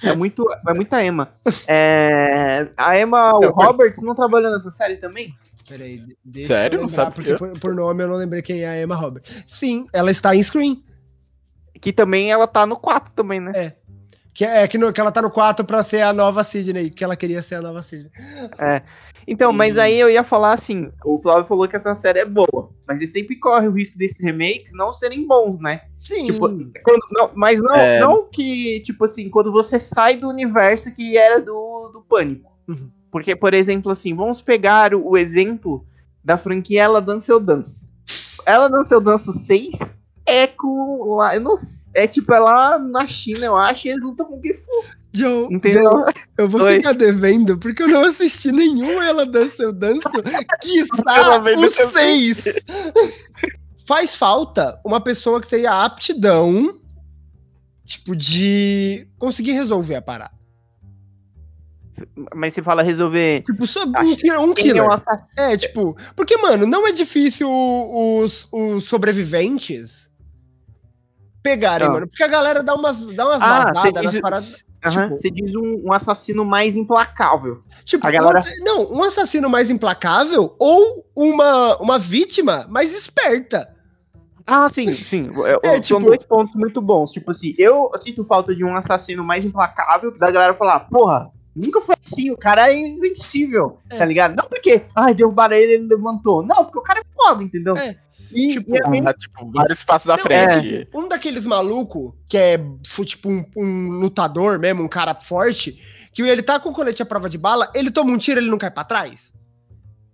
[0.03, 1.29] é, muito, é muita Emma.
[1.67, 5.33] É, a Emma Eu- Roberts não trabalhou nessa série também?
[5.67, 6.77] Peraí, de- deixa Sério?
[6.77, 7.35] eu Não lembrar, sabia.
[7.37, 9.43] porque por, por nome eu não lembrei quem é a Emma Roberts.
[9.45, 10.83] Sim, ela está em Screen.
[11.79, 13.75] Que também ela tá no 4 também, né?
[14.33, 17.03] Que é que, no- que ela tá no 4 pra ser a nova Sidney, que
[17.03, 18.11] ela queria ser a nova Sidney.
[19.27, 22.69] Então, mas aí eu ia falar assim: o Flávio falou que essa série é boa,
[22.87, 25.81] mas ele sempre corre o risco desses remakes não serem bons, né?
[25.97, 26.25] Sim.
[26.25, 26.47] Tipo,
[26.83, 27.99] Quando- não, mas não, É.
[27.99, 32.49] não que, tipo assim, quando você sai do universo que era do, do pânico.
[32.67, 32.89] Uhum.
[33.11, 35.85] Porque, por exemplo, assim, vamos pegar o, o exemplo
[36.23, 37.87] da franquia Ela Dança Eu Danço.
[38.45, 39.98] Ela Dança Eu Danço 6
[40.29, 41.15] é com.
[41.17, 41.55] Lá, eu não,
[41.93, 44.85] é tipo, é lá na China, eu acho, e eles lutam com Kung Fu.
[45.11, 45.83] Joe, Entendeu?
[45.83, 46.73] Joe, eu vou Oi.
[46.75, 52.43] ficar devendo, porque eu não assisti nenhum Ela Dança Eu Danço, o do teu- 6.
[53.87, 56.71] Faz falta uma pessoa que tenha aptidão,
[57.83, 60.37] tipo, de conseguir resolver a parada.
[62.33, 63.41] Mas você fala resolver.
[63.43, 64.83] Tipo, só um, killer- um é killer.
[64.83, 65.47] o assassino?
[65.47, 70.08] É, tipo, porque, mano, não é difícil os, os sobreviventes
[71.43, 71.91] pegarem, Ah.
[71.91, 72.07] mano.
[72.07, 74.63] Porque a galera dá umas, dá umas Ah, vazadas nas diz, paradas.
[74.89, 77.59] Tipo- você diz um, um assassino mais implacável.
[77.85, 83.69] Tipo, A galera- não, um assassino mais implacável ou uma, uma vítima mais esperta.
[84.47, 85.29] Ah, sim, sim.
[85.63, 87.11] É, É, São tipo- dois pontos muito bons.
[87.11, 91.81] Tipo assim, eu sinto falta de um assassino mais implacável, da galera falar, porra, nunca
[91.81, 93.97] foi assim, o cara é invencível, É.
[93.97, 94.35] tá ligado?
[94.35, 96.41] Não porque, ai, derrubaram ele, ele levantou.
[96.41, 97.75] Não, porque o cara é foda, entendeu?
[97.77, 97.95] É.
[98.31, 100.87] E, Tipo, e aí- Ah, tipo, vários passos à Não, frente.
[100.93, 102.57] Um daqueles maluco que é
[103.05, 105.81] tipo um, um lutador mesmo, um cara forte,
[106.13, 108.49] que ele tá com o colete à prova de bala, ele toma um tiro ele
[108.49, 109.33] não cai pra trás?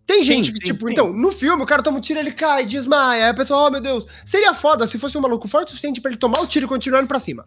[0.07, 0.93] Tem gente que, sim, tipo, sim.
[0.93, 3.71] então, no filme o cara toma um tiro ele cai, desmaia, aí a pessoa, oh
[3.71, 4.05] meu Deus.
[4.23, 6.69] Seria foda se fosse um maluco forte o suficiente pra ele tomar o tiro e
[6.69, 7.43] continuar indo pra cima.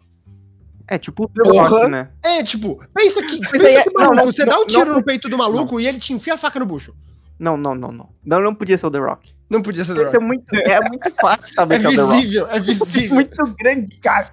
[0.87, 2.09] é tipo o The Rock, né?
[2.23, 4.67] É, tipo, pensa que, pensa aí é- que maluco, não, não, você dá um não,
[4.67, 4.95] tiro não.
[4.95, 6.93] no peito do maluco e ele te enfia a faca no bucho.
[7.39, 8.09] Não, não, não, não.
[8.25, 9.33] Não, não podia ser o The Rock.
[9.49, 10.27] Não podia ser The Isso é Rock.
[10.27, 12.15] muito, é muito fácil saber É que é o The Rock.
[12.17, 13.15] visível, é visível.
[13.15, 14.29] muito grande, cara.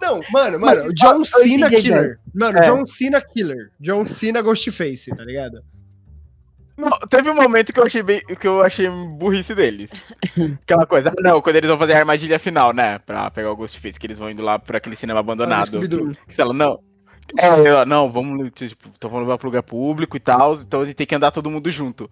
[0.00, 2.18] Não, mano, mano, Mas, John Cena Killer.
[2.34, 2.62] Mano, É.
[2.62, 3.70] John Cena Killer.
[3.80, 5.62] John Cena Ghostface, tá ligado?
[6.78, 9.90] Não, teve um momento que eu achei bem, que eu achei burrice deles.
[10.62, 12.98] Aquela coisa, ah, não, quando eles vão fazer a armadilha final, né?
[13.00, 15.78] Pra pegar o Ghostface, que eles vão indo lá pra aquele cinema abandonado.
[16.38, 16.78] Ela, não.
[17.38, 20.96] É, eu, não, vamos, tipo, vamos levar pro lugar público e tal, então a gente
[20.96, 22.10] tem que andar todo mundo junto.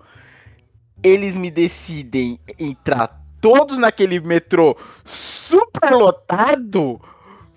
[1.02, 7.00] Eles me decidem entrar todos naquele metrô super lotado.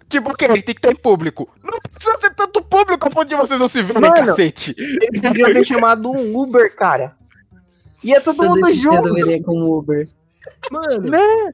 [0.10, 1.50] Tipo, ok, a gente tem que estar em público.
[1.64, 4.76] Não precisa ser tanto público a ponto de vocês não se verem, Mano, cacete.
[4.78, 7.16] Eles podiam ter chamado um Uber, cara.
[8.04, 9.10] Ia todo Todo mundo junto.
[9.12, 10.10] deveria com o Uber.
[10.72, 11.54] Mano, Né?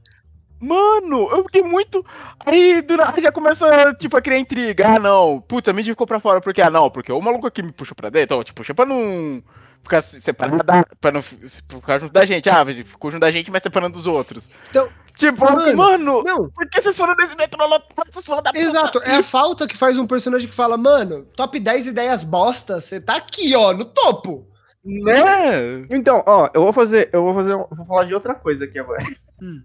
[0.59, 2.05] Mano, eu fiquei muito.
[2.45, 4.87] Aí do nada já começa, tipo, a criar intriga.
[4.95, 5.39] Ah, não.
[5.41, 7.95] Putz, a mídia ficou pra fora porque, ah, não, porque o maluco aqui me puxou
[7.95, 9.41] pra dentro, ó, te puxa pra não
[9.83, 10.63] ficar se- separado,
[10.99, 12.49] pra não fi- ficar junto da gente.
[12.49, 14.49] Ah, ficou junto da gente, mas separando dos outros.
[14.69, 18.51] Então, Tipo, Mano, mano, não, por que vocês foram nesse metrô lotado, vocês foram da
[18.51, 18.63] puta?
[18.63, 19.01] exato.
[19.03, 23.01] É a falta que faz um personagem que fala, mano, top 10 ideias bosta, você
[23.01, 24.47] tá aqui, ó, no topo.
[24.85, 25.87] Né?
[25.91, 27.09] Então, ó, eu vou fazer.
[27.11, 27.55] Eu vou fazer.
[27.55, 29.03] um- Vou falar de outra coisa aqui agora.
[29.41, 29.63] Hum.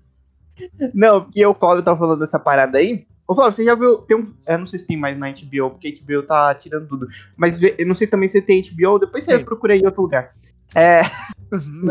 [0.94, 3.06] Não, porque o Flávio tava falando dessa parada aí.
[3.26, 3.98] Ô, Flávio, você já viu.
[3.98, 6.86] Tem um, eu não sei se tem mais na HBO, porque a HBO tá tirando
[6.88, 7.08] tudo.
[7.36, 10.02] Mas vê- eu não sei também se tem HBO, depois você procura aí em outro
[10.02, 10.32] lugar.
[10.74, 11.02] É,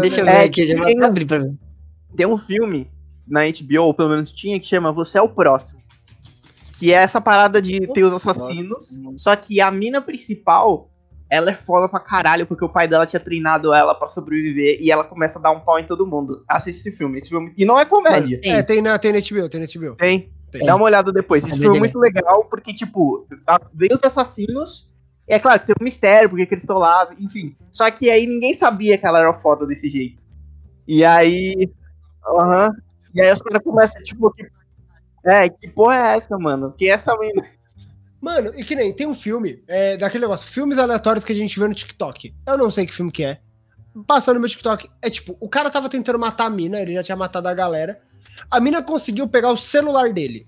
[0.02, 1.54] Deixa eu É, ver aqui, já vou tem- até abrir pra ver.
[2.16, 2.90] tem um filme
[3.28, 5.82] na HBO, ou pelo menos tinha, que chama Você é o Próximo.
[6.80, 9.00] Que é essa parada de ter os assassinos.
[9.18, 10.90] Só que a mina principal,
[11.32, 14.92] ela é foda pra caralho, porque o pai dela tinha treinado ela pra sobreviver e
[14.92, 16.44] ela começa a dar um pau em todo mundo.
[16.46, 17.18] Assiste esse filme.
[17.18, 17.54] Esse filme.
[17.58, 18.42] E não é comédia.
[18.42, 18.52] Tem.
[18.52, 19.96] É, tem na, tem na HBO, tem na HBO.
[19.96, 20.30] Tem.
[20.52, 20.66] Tem.
[20.66, 21.46] Dá uma olhada depois.
[21.46, 23.26] Esse filme é de muito legal, porque, tipo,
[23.74, 24.92] vem os assassinos.
[25.26, 27.56] E é claro que tem um mistério, porque que eles estão lá, enfim.
[27.72, 30.22] Só que aí ninguém sabia que ela era foda desse jeito.
[30.86, 31.72] E aí.
[32.28, 32.76] Aham.
[33.16, 34.50] E aí os caras começam, tipo, que,
[35.26, 36.74] é, que porra é essa, mano?
[36.78, 37.46] Que é essa mina?
[38.22, 41.60] Mano, e que nem, tem um filme, é, daquele negócio, filmes aleatórios que a gente
[41.60, 42.36] vê no TikTok.
[42.46, 43.42] Eu não sei que filme que é.
[44.06, 47.04] Passando no meu TikTok, é tipo, o cara tava tentando matar a mina, ele já
[47.04, 48.00] tinha matado a galera.
[48.50, 50.48] A mina conseguiu pegar o celular dele.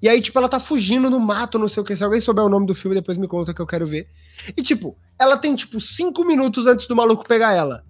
[0.00, 1.94] E aí, tipo, ela tá fugindo no mato, não sei o que.
[1.94, 4.08] Se alguém souber o nome do filme, depois me conta que eu quero ver.
[4.56, 7.84] E, tipo, ela tem, tipo, cinco minutos antes do maluco pegar ela.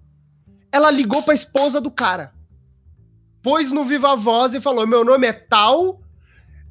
[0.71, 2.31] Ela ligou pra esposa do cara.
[3.41, 6.02] Pôs no Viva Voz e falou: Meu nome é tal,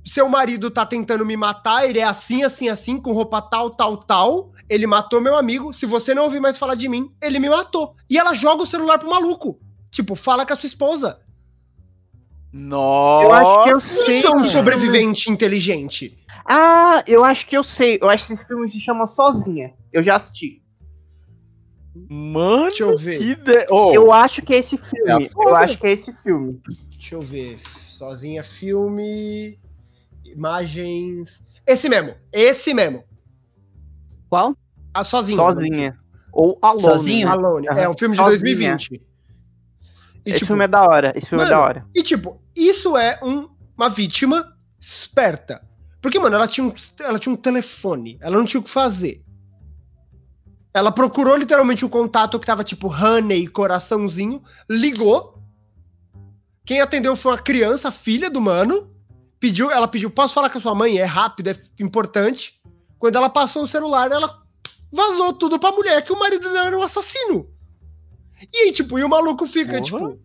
[0.05, 3.97] seu marido tá tentando me matar, ele é assim, assim, assim, com roupa tal, tal,
[3.97, 4.53] tal.
[4.69, 5.73] Ele matou meu amigo.
[5.73, 7.95] Se você não ouvir mais falar de mim, ele me matou.
[8.09, 9.61] E ela joga o celular pro maluco.
[9.91, 11.21] Tipo, fala com a sua esposa.
[12.53, 13.27] Nossa.
[13.27, 14.19] Eu acho que eu sei.
[14.19, 16.19] Isso é um sobrevivente inteligente.
[16.45, 17.99] Ah, eu acho que eu sei.
[18.01, 19.73] Eu acho que esse filme se chama Sozinha.
[19.93, 20.63] Eu já assisti.
[22.09, 23.19] Mano, Deixa eu ver.
[23.19, 23.67] que ide...
[23.71, 25.27] oh, Eu acho que é esse filme.
[25.27, 26.61] É eu acho que é esse filme.
[26.91, 27.59] Deixa eu ver.
[27.89, 29.59] Sozinha, filme.
[30.33, 31.43] Imagens.
[31.67, 32.15] Esse mesmo.
[32.33, 33.05] Esse mesmo.
[34.29, 34.57] Qual?
[34.95, 35.37] A sozinha.
[35.37, 35.99] Sozinha.
[36.33, 36.83] Ou Alone.
[36.83, 37.29] Sozinho?
[37.29, 37.67] Alone.
[37.69, 38.41] É um filme de Sozinha.
[38.41, 38.93] 2020.
[40.25, 41.13] E, Esse tipo, filme é da hora.
[41.17, 41.87] Esse filme é Mano, da hora.
[41.95, 45.61] E tipo, isso é um- uma vítima esperta.
[46.01, 48.19] Porque, mano, ela tinha, um, ela tinha um telefone.
[48.21, 49.23] Ela não tinha o que fazer.
[50.75, 55.39] Ela procurou literalmente o contato que tava tipo honey, coraçãozinho, ligou.
[56.65, 58.91] Quem atendeu foi uma criança, filha do mano.
[59.43, 60.99] Pediu, ela pediu, posso falar com a sua mãe?
[60.99, 62.63] É rápido, é importante.
[62.97, 64.41] Quando ela passou o celular, ela
[64.93, 67.51] vazou tudo pra mulher, que o marido dela era um assassino.
[68.55, 69.83] E aí, tipo, e o maluco fica, Porra.
[69.83, 70.21] tipo.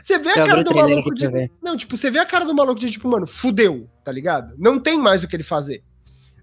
[0.00, 1.50] Você vê a Eu abri cara do maluco de.
[1.60, 4.54] Não, tipo, você vê a cara do maluco de tipo, mano, fudeu, tá ligado?
[4.56, 5.82] Não tem mais o que ele fazer.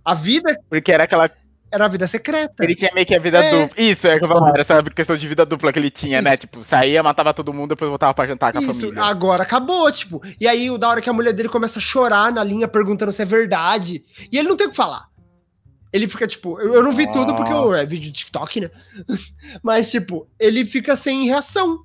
[0.03, 1.31] A vida Porque era aquela.
[1.71, 2.63] Era a vida secreta.
[2.63, 3.51] Ele tinha meio que a vida É.
[3.63, 3.81] dupla.
[3.83, 6.31] Isso, é que eu falava, era essa questão de vida dupla que ele tinha, né?
[6.31, 6.41] Isso.
[6.41, 9.03] Tipo, saía, matava todo mundo, depois voltava pra jantar com a Isso, família.
[9.03, 10.21] agora acabou, tipo.
[10.39, 13.11] E aí, o da hora que a mulher dele começa a chorar na linha, perguntando
[13.11, 14.03] se é verdade.
[14.31, 15.05] E ele não tem o que falar.
[15.93, 18.69] Ele fica, tipo, eu, eu não vi tudo porque eu- é vídeo de TikTok, né?
[19.63, 21.79] Mas, tipo, ele fica sem reação.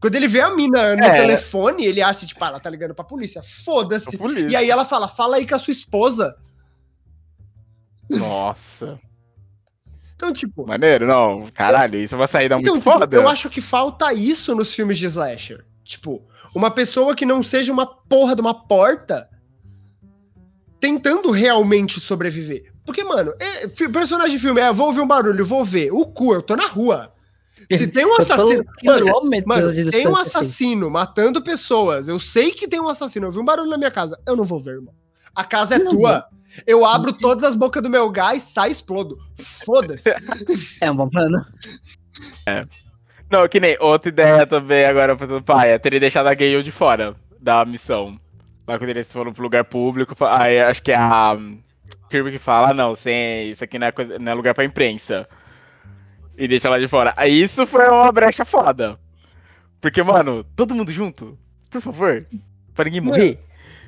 [0.00, 1.14] Quando ele vê a mina no É.
[1.14, 3.42] telefone, ele acha, tipo, ah, ela tá ligando pra polícia.
[3.42, 4.08] Foda-se.
[4.48, 6.36] E aí ela fala, fala aí com a sua esposa.
[8.10, 8.98] Nossa.
[10.14, 11.48] Então, tipo, Maneiro, não.
[11.54, 13.16] Caralho, isso é uma saída Então, muito tipo, foda.
[13.16, 15.64] eu acho que falta isso nos filmes de slasher.
[15.84, 16.22] Tipo,
[16.54, 19.28] uma pessoa que não seja uma porra de uma porta
[20.80, 22.72] tentando realmente sobreviver.
[22.84, 25.92] Porque, mano, é, personagem de filme é, vou ouvir um barulho, vou ver.
[25.92, 27.12] O cu, eu tô na rua.
[27.70, 28.64] Se tem um assassino.
[28.84, 29.06] Mano,
[29.44, 30.28] mano, tem um assim.
[30.28, 32.08] assassino matando pessoas.
[32.08, 33.26] Eu sei que tem um assassino.
[33.26, 34.18] Eu vi um barulho na minha casa.
[34.26, 34.94] Eu não vou ver, irmão.
[35.34, 36.24] A casa é Não tua.
[36.66, 39.18] Eu abro todas as bocas do meu gás, sai e explodo.
[39.64, 40.10] Foda-se.
[40.80, 41.44] É um bom plano.
[43.30, 46.70] Não, que nem outra ideia também agora pro pai, é teria deixado a Gale de
[46.70, 48.18] fora da missão.
[48.66, 51.60] Lá quando eles foram pro lugar público, aí acho que é a hum,
[52.10, 54.64] Kirby que fala, ah, não, sem, isso aqui não é, coisa- não é lugar pra
[54.64, 55.28] imprensa.
[56.38, 57.14] E deixa lá de fora.
[57.16, 58.98] Aí isso foi uma brecha foda.
[59.80, 61.38] Porque, mano, todo mundo junto,
[61.70, 62.18] por favor,
[62.74, 63.38] pra ninguém morrer.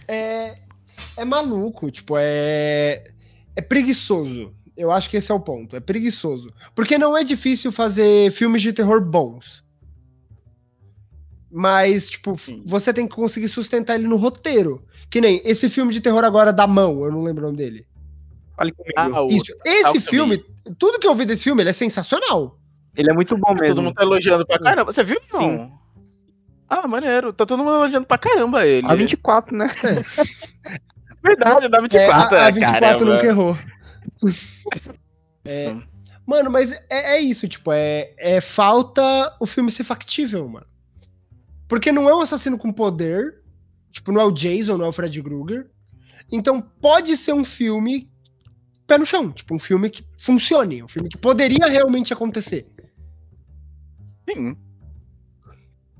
[0.08, 0.56] é,
[1.18, 3.10] é maluco, tipo, é.
[3.56, 4.54] É preguiçoso.
[4.76, 5.74] Eu acho que esse é o ponto.
[5.74, 6.52] É preguiçoso.
[6.74, 9.64] Porque não é difícil fazer filmes de terror bons.
[11.50, 12.62] Mas, tipo, Sim.
[12.64, 14.84] você tem que conseguir sustentar ele no roteiro.
[15.10, 17.86] Que nem esse filme de terror agora da mão, eu não lembro o nome dele.
[18.56, 18.92] Fale comigo.
[18.96, 19.52] Ah, o- Isso.
[19.66, 20.38] Esse filme,
[20.78, 22.58] tudo que eu vi desse filme, ele é sensacional.
[22.96, 23.68] Ele é muito bom mesmo.
[23.74, 24.92] Todo mundo tá elogiando pra caramba.
[24.92, 25.20] Você viu?
[25.32, 25.40] Não.
[25.40, 25.72] Sim.
[26.68, 27.32] Ah, maneiro.
[27.32, 28.86] Tá todo mundo elogiando pra caramba ele.
[28.86, 29.66] A 24, né?
[31.22, 32.36] Verdade, dá 24.
[32.36, 33.04] é, a, a é, 24 caramba.
[33.04, 33.58] nunca errou.
[35.50, 35.74] É,
[36.26, 40.66] mano, mas é, é isso, tipo, é, é falta o filme ser factível, mano.
[41.66, 43.40] Porque não é um assassino com poder,
[43.90, 45.70] tipo, não é o Jason, não é o Fred Krueger.
[46.30, 48.10] Então pode ser um filme
[48.86, 52.66] pé no chão, tipo, um filme que funcione, um filme que poderia realmente acontecer.
[54.28, 54.54] Sim.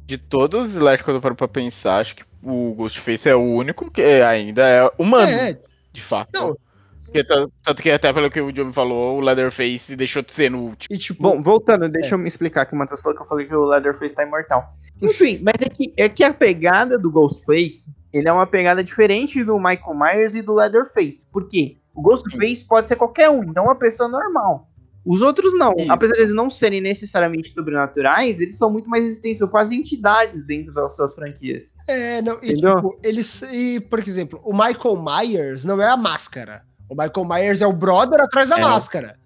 [0.05, 3.41] De todos os slasher, quando eu paro pra pensar, acho que o Ghostface é o
[3.43, 5.59] único que ainda é humano, É,
[5.93, 6.31] de fato.
[6.33, 6.57] não.
[7.05, 10.59] Porque tanto, que até pelo que o Diogo falou, o Leatherface deixou de ser no
[10.59, 10.95] último.
[10.95, 13.47] e tipo, Bom, voltando, deixa eu me explicar que o Matheus falou que eu falei
[13.47, 14.75] que o Leatherface tá imortal.
[15.01, 19.43] Enfim, mas é que, é que a pegada do Ghostface, ele é uma pegada diferente
[19.43, 21.25] do Michael Myers e do Leatherface.
[21.33, 21.79] Por quê?
[21.95, 24.69] O Ghostface pode ser qualquer um, não uma pessoa normal.
[25.05, 25.75] Os outros não.
[25.79, 25.91] Isso.
[25.91, 30.45] Apesar de eles não serem necessariamente sobrenaturais, eles são muito mais resistentes, são quase entidades
[30.45, 31.75] dentro das suas franquias.
[31.87, 32.77] É, não, e Entendeu?
[32.77, 33.43] tipo, eles.
[33.51, 36.63] E, por exemplo, o Michael Myers não é a máscara.
[36.91, 38.61] O Michael Myers é o brother atrás da É.
[38.63, 39.17] máscara.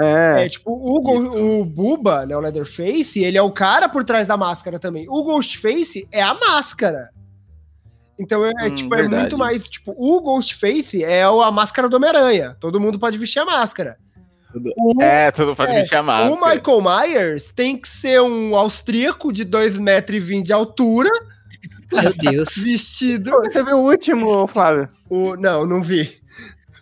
[0.00, 0.44] É.
[0.44, 4.26] É, tipo, o, Go- o Buba, né, o Leatherface, ele é o cara por trás
[4.26, 5.06] da máscara também.
[5.08, 7.10] O Ghostface é a máscara.
[8.18, 11.96] Então é, é, Hum, tipo, é muito mais, tipo, o Ghostface é a máscara do
[11.96, 12.56] Homem-Aranha.
[12.60, 13.96] Todo mundo pode vestir a máscara.
[14.76, 16.30] O, É, todo pode É, me chamar.
[16.30, 21.10] o Michael Myers tem que ser um austríaco de 2,20m de altura,
[21.94, 22.48] Meu Deus.
[22.56, 23.30] vestido.
[23.44, 24.88] Você viu o último, Flávio?
[25.08, 26.20] O, não, não vi.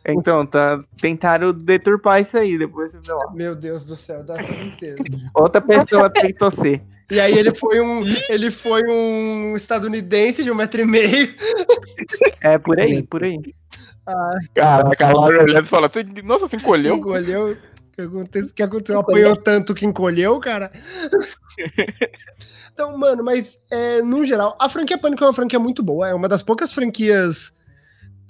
[0.06, 3.30] Então, tá, tentaram deturpar isso aí, depois você vê lá.
[3.34, 4.96] Meu Deus do céu, dá certeza.
[5.34, 6.82] Outra pessoa tentou ser.
[7.10, 11.28] E aí ele foi um, ele foi um estadunidense de um metro e meio.
[12.40, 13.36] É, por aí, por aí.
[14.54, 16.96] Caraca, a Laura olhando e fala, "Você- nossa, você encolheu?
[16.96, 17.52] Encolheu.
[17.52, 18.48] O que aconteceu?
[18.48, 19.00] O que aconteceu?
[19.00, 20.70] Apanhou tanto que encolheu, cara.
[22.72, 26.08] Então, mano, mas é, no geral, a franquia Pânico é uma franquia muito boa.
[26.08, 27.52] É uma das poucas franquias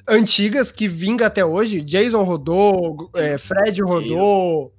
[0.09, 1.81] antigas que vinga até hoje.
[1.83, 4.73] Jason rodou, é, Fred rodou.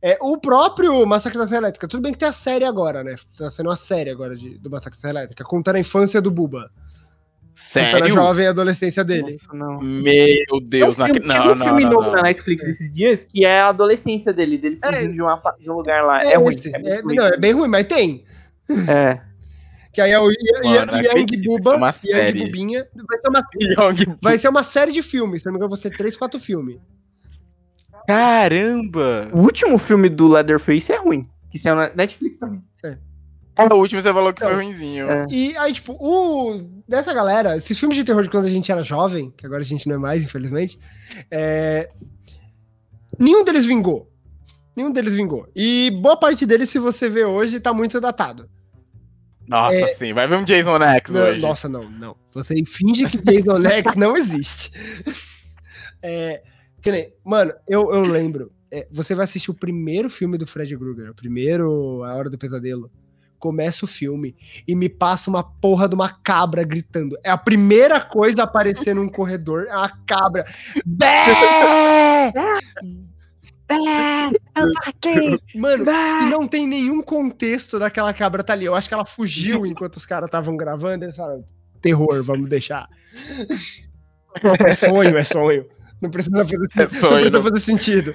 [0.00, 1.88] É, o próprio Massacre da Serra Elétrica.
[1.88, 3.14] Tudo bem que tem a série agora, né?
[3.36, 5.44] Tá sendo uma série agora de- do Massacre da Serra Elétrica.
[5.44, 6.70] Contando a infância do Buba.
[7.54, 8.08] Contando a Sério?
[8.10, 9.32] jovem adolescência dele.
[9.32, 9.80] Nossa, não.
[9.80, 12.10] Meu Deus, Tem um filme, não, chegou não, um filme não, novo não.
[12.12, 14.92] na Netflix esses dias que é a adolescência dele, dele É.
[14.92, 16.22] fugindo de, uma de um lugar lá.
[16.24, 16.48] É, ruim.
[16.50, 16.74] esse.
[16.74, 17.14] É, É- ruim.
[17.14, 18.24] não, é bem ruim, mas tem.
[18.88, 19.20] É.
[19.92, 22.44] Que aí é o Yang que Buba, é uma Yang.
[22.46, 22.86] Bubinha.
[23.06, 23.42] Vai ser, uma,
[23.92, 25.42] Young- vai ser uma série de filmes.
[25.42, 26.78] Se não me engano, vão ser três, quatro filmes.
[28.06, 29.28] Caramba!
[29.32, 31.28] O último filme do Leatherface é ruim.
[31.50, 32.62] Que saiu na Netflix também.
[33.56, 35.10] Ah, o último você falou que Então, foi ruimzinho.
[35.10, 35.26] é.
[35.30, 36.82] E aí, tipo, o.
[36.88, 39.64] Dessa galera, esses filmes de terror de quando a gente era jovem, que agora a
[39.64, 40.78] gente não é mais, infelizmente,
[41.30, 41.90] é,
[43.18, 44.10] nenhum deles vingou.
[44.74, 45.46] Nenhum deles vingou.
[45.54, 48.48] E boa parte deles, se você vê hoje, tá muito datado.
[49.46, 49.88] Nossa, É.
[49.94, 50.14] sim.
[50.14, 51.40] Vai ver um Jason X Não, hoje.
[51.40, 52.16] nossa, não, não.
[52.32, 54.70] Você finge que Jason X não existe.
[56.02, 56.42] É,
[56.86, 58.50] nem, mano, eu, eu lembro.
[58.70, 62.38] é, você vai assistir o primeiro filme do Fred Krueger, o primeiro A Hora do
[62.38, 62.90] Pesadelo.
[63.42, 64.36] Começa o filme
[64.68, 67.18] e me passa uma porra de uma cabra gritando.
[67.24, 70.46] É a primeira coisa a aparecer num corredor, é uma cabra.
[70.86, 72.30] Bé!
[74.54, 75.58] Eu tô aqui.
[75.58, 75.84] Mano,
[76.22, 78.64] e não tem nenhum contexto daquela cabra tá ali.
[78.64, 81.04] Eu acho que ela fugiu enquanto os caras estavam gravando.
[81.04, 81.44] Eles falaram,
[81.80, 82.88] terror, vamos deixar.
[84.64, 85.66] É sonho, é sonho.
[86.00, 88.14] Não precisa fazer, É não sonho, precisa não- fazer sentido.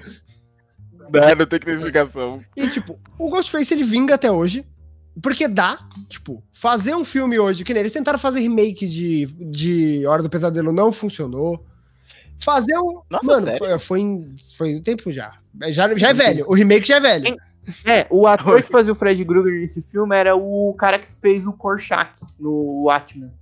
[1.11, 2.39] Não, não tem que ter explicação.
[2.55, 4.65] E, tipo, o Ghostface ele vinga até hoje.
[5.21, 5.77] Porque dá,
[6.07, 10.29] tipo, fazer um filme hoje, que nem eles tentaram fazer remake de, de Hora do
[10.29, 11.65] Pesadelo, não funcionou.
[12.39, 13.01] Fazer um.
[13.09, 13.57] Nossa, mano, sério?
[13.57, 15.33] foi, foi, em- foi um tempo já.
[15.69, 16.45] Já, já é velho.
[16.47, 17.37] O remake já é velho.
[17.83, 21.45] É, o ator que fazia o Fred Krueger nesse filme era o cara que fez
[21.47, 23.33] o Korchak no Watchmen.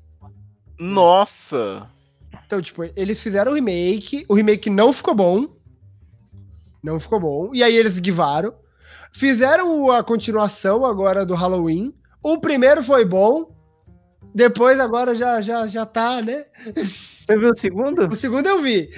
[0.80, 1.88] Nossa!
[2.46, 5.48] Então, tipo, eles fizeram o remake, o remake não ficou bom.
[6.84, 7.52] Não ficou bom.
[7.54, 8.54] E aí eles guivaram.
[9.18, 11.94] Fizeram a continuação agora do Halloween.
[12.22, 13.50] O primeiro foi bom.
[14.34, 16.44] Depois agora já, já, já tá, né?
[16.76, 18.10] Você viu o segundo?
[18.10, 18.90] O segundo eu vi.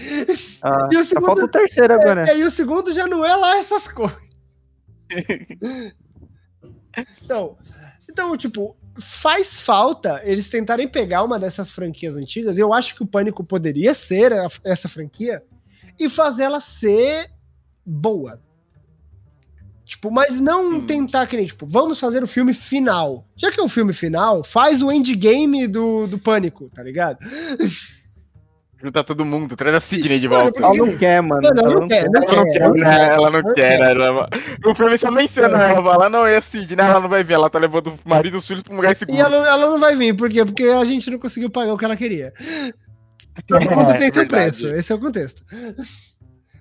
[0.63, 2.25] Ah, E o segundo- falta o terceiro agora.
[2.25, 4.17] E aí o segundo já não é lá essas coisas.
[7.21, 7.55] então,
[8.09, 12.57] então, tipo, faz falta eles tentarem pegar uma dessas franquias antigas.
[12.57, 14.31] Eu acho que o Pânico poderia ser
[14.63, 15.43] essa franquia
[15.99, 17.29] e fazer ela ser
[17.85, 18.41] boa.
[19.87, 20.85] Tipo, mas não Sim.
[20.85, 23.25] tentar que nem, tipo, vamos fazer o filme final.
[23.37, 27.19] Já que é um filme final, faz o endgame do, do pânico, tá ligado?
[28.83, 30.59] Junta todo mundo, traz a Sidney de volta.
[30.61, 31.41] Ela não quer, mano.
[31.41, 33.07] Mano, ela Ela não quer, Ela não quer, ela não né?
[33.07, 33.79] Ela não Não quer, quer.
[33.79, 34.05] né?
[34.05, 34.29] Ela-
[34.65, 37.49] O filme só menciona ela, fala, não, é a Sidney, ela não vai ver, ela
[37.49, 39.17] tá levando o marido e os filhos pra um lugar seguro.
[39.17, 40.45] E ela, ela não vai vir, por quê?
[40.45, 42.31] Porque a gente não conseguiu pagar o que ela queria.
[43.47, 44.27] Todo mundo tem seu É, verdade.
[44.27, 45.43] preço, esse é o contexto.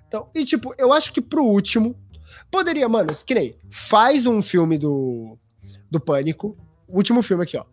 [0.07, 1.93] Então, e tipo, eu acho que pro último,
[2.51, 5.37] poderia, mano, que nem, faz um filme do,
[5.89, 6.57] do Pânico,
[6.87, 7.65] último filme aqui, ó.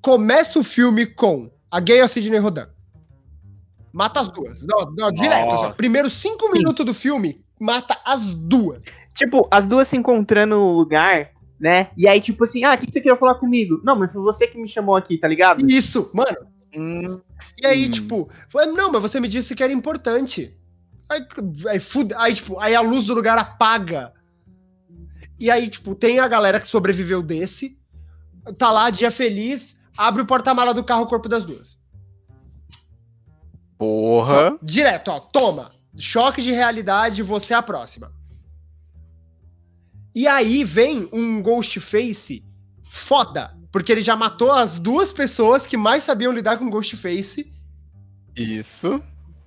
[0.00, 2.68] Começa o filme com a gay a Sidney Rodan.
[3.92, 4.64] Mata as duas.
[4.66, 5.50] Não, não, direto.
[5.50, 5.70] Nossa.
[5.70, 8.80] Primeiros cinco minutos do filme, mata as duas.
[9.14, 11.30] Tipo, as duas se encontrando no lugar,
[11.60, 11.90] né?
[11.96, 13.80] E aí, tipo assim, ah, o que, que você queria falar comigo?
[13.84, 15.66] Não, mas foi você que me chamou aqui, tá ligado?
[15.70, 16.36] Isso, mano.
[16.74, 17.20] Hum,
[17.62, 17.90] E aí, Hum.
[17.90, 20.56] tipo, foi, não, mas você me disse que era importante.
[21.10, 21.20] Aí,
[21.68, 24.10] aí, fude- aí, tipo, aí a luz do lugar apaga.
[25.42, 27.76] E aí, tipo, tem a galera que sobreviveu desse.
[28.56, 31.76] Tá lá, dia feliz, abre o porta-mala do carro, o corpo das duas.
[33.76, 34.56] porra.
[34.62, 35.72] Direto, ó, toma.
[35.98, 38.12] Choque de realidade, você é a próxima.
[40.14, 42.44] E aí vem um Ghostface
[42.80, 43.52] foda.
[43.72, 47.52] Porque ele já matou as duas pessoas que mais sabiam lidar com Ghostface.
[48.36, 49.02] Isso.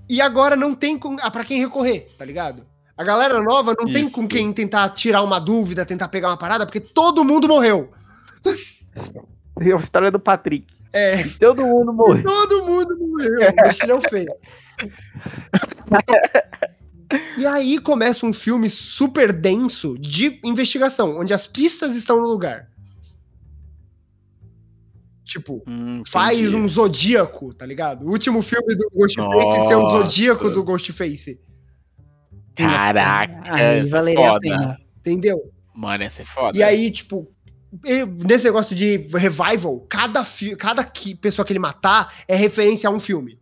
[0.10, 2.68] E agora não tem com, ah, pra quem recorrer, tá ligado?
[2.98, 4.12] A galera nova não tem Isso.
[4.12, 7.92] com quem tentar tirar uma dúvida, tentar pegar uma parada, porque todo mundo morreu.
[9.60, 10.74] É a história do Patrick.
[10.94, 12.24] É, Todo mundo morreu.
[12.24, 13.54] todo mundo morreu.
[13.66, 14.34] Mexilhão feio.
[17.38, 22.70] E aí começa um filme super denso de investigação, onde as pistas estão no lugar.
[25.24, 28.06] Tipo, Hum, faz um zodíaco, tá ligado?
[28.06, 29.98] O último filme do Ghostface ser o Nossa.
[30.04, 31.40] zodíaco do Ghostface.
[32.56, 34.40] Caraca, Aí é valeria a foda.
[34.42, 34.78] pena.
[35.00, 35.52] Entendeu?
[35.74, 36.58] Mano, essa é foda.
[36.58, 37.28] E aí, tipo,
[38.26, 40.24] nesse negócio de revival, cada,
[40.58, 43.38] cada que- pessoa que ele matar é referência a um filme.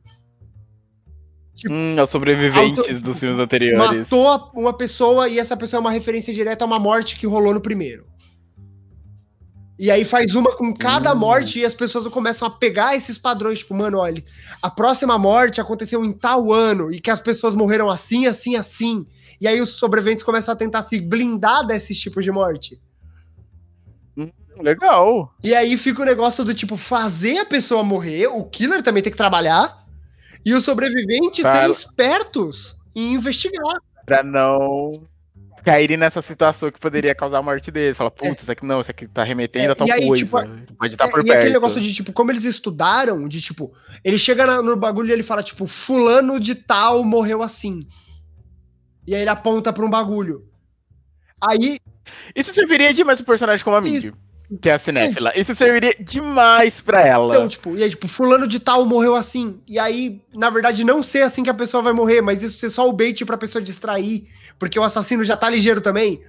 [1.69, 3.99] Hum, os sobreviventes Auto- dos filmes anteriores.
[3.99, 7.27] Matou a- uma pessoa e essa pessoa é uma referência direta a uma morte que
[7.27, 8.05] rolou no primeiro.
[9.77, 11.17] E aí faz uma com cada Hum.
[11.17, 14.23] morte e as pessoas começam a pegar esses padrões, tipo, mano, olha,
[14.61, 19.05] a próxima morte aconteceu em tal ano e que as pessoas morreram assim, assim, assim.
[19.41, 22.79] E aí os sobreviventes começam a tentar se blindar desses tipos de morte.
[24.57, 25.33] Legal.
[25.43, 29.11] E aí fica o negócio do tipo fazer a pessoa morrer, o killer também tem
[29.11, 29.75] que trabalhar,
[30.45, 33.79] e os sobreviventes serem espertos em investigar.
[34.05, 34.91] Pra não
[35.63, 37.93] caírem nessa situação que poderia causar a morte dele.
[37.93, 40.23] Fala, putz, isso aqui não, isso aqui tá remetendo É, a tal e aí, coisa.
[40.25, 40.37] tipo,
[40.77, 41.37] Pode estar É, por e perto.
[41.37, 43.73] aquele negócio de, tipo, como eles estudaram, de tipo,
[44.03, 47.85] ele chega na- no bagulho e ele fala, tipo, fulano de tal morreu assim.
[49.07, 50.45] E aí ele aponta pra um bagulho.
[51.41, 51.79] Aí,
[52.35, 54.13] Isso serviria demais pro personagem como a Mindy,
[54.61, 55.31] que é a cinéfila.
[55.35, 57.33] Isso serviria demais pra ela.
[57.33, 59.59] então, tipo, e aí, tipo, fulano de tal morreu assim.
[59.67, 62.69] E aí, na verdade, não ser assim que a pessoa vai morrer, mas isso ser
[62.69, 64.27] só o bait pra pessoa distrair,
[64.59, 66.23] porque o assassino já tá ligeiro também.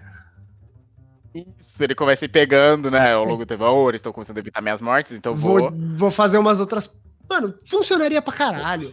[1.35, 3.13] Isso, ele começa a ir pegando, né?
[3.13, 5.73] Ao longo do tempo, oh, eles estão começando a evitar minhas mortes, então Vou, vou.
[5.95, 6.97] vou fazer umas outras.
[7.29, 8.93] Mano, funcionaria pra caralho.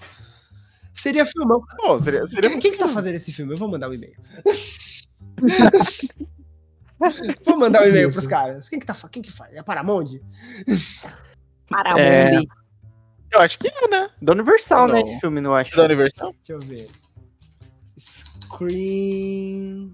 [0.94, 1.62] Seria filmão.
[1.78, 3.54] Pô, seria, seria Quem, quem que tá fazendo esse filme?
[3.54, 4.16] Eu vou mandar um e-mail.
[7.46, 8.68] vou mandar um e-mail pros caras.
[8.68, 9.54] Quem que tá Quem que faz?
[9.54, 10.20] É a Paramount?
[11.70, 12.46] Paramount.
[13.32, 14.10] Eu acho que é, né?
[14.22, 14.96] Da Universal, Não.
[14.96, 15.02] né?
[15.02, 15.76] Esse filme, não acho.
[15.76, 16.34] Da Universal.
[16.34, 16.90] Deixa eu ver.
[18.54, 19.94] Screen.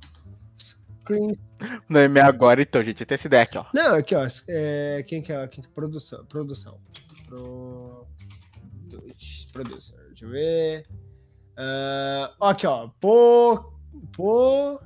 [0.55, 1.31] Screen.
[1.89, 3.05] Não é agora, então, gente.
[3.05, 3.65] Tem essa ideia aqui, ó.
[3.73, 4.27] Não, aqui, ó.
[4.49, 5.47] É, quem que é?
[5.47, 6.25] Quem que- produção.
[6.25, 6.79] Produção.
[7.27, 8.07] Pro...
[9.51, 9.97] Producer.
[10.09, 10.85] Deixa eu ver.
[12.39, 12.89] Ó, aqui, ó.
[12.99, 13.73] Pô.
[14.15, 14.79] Pô.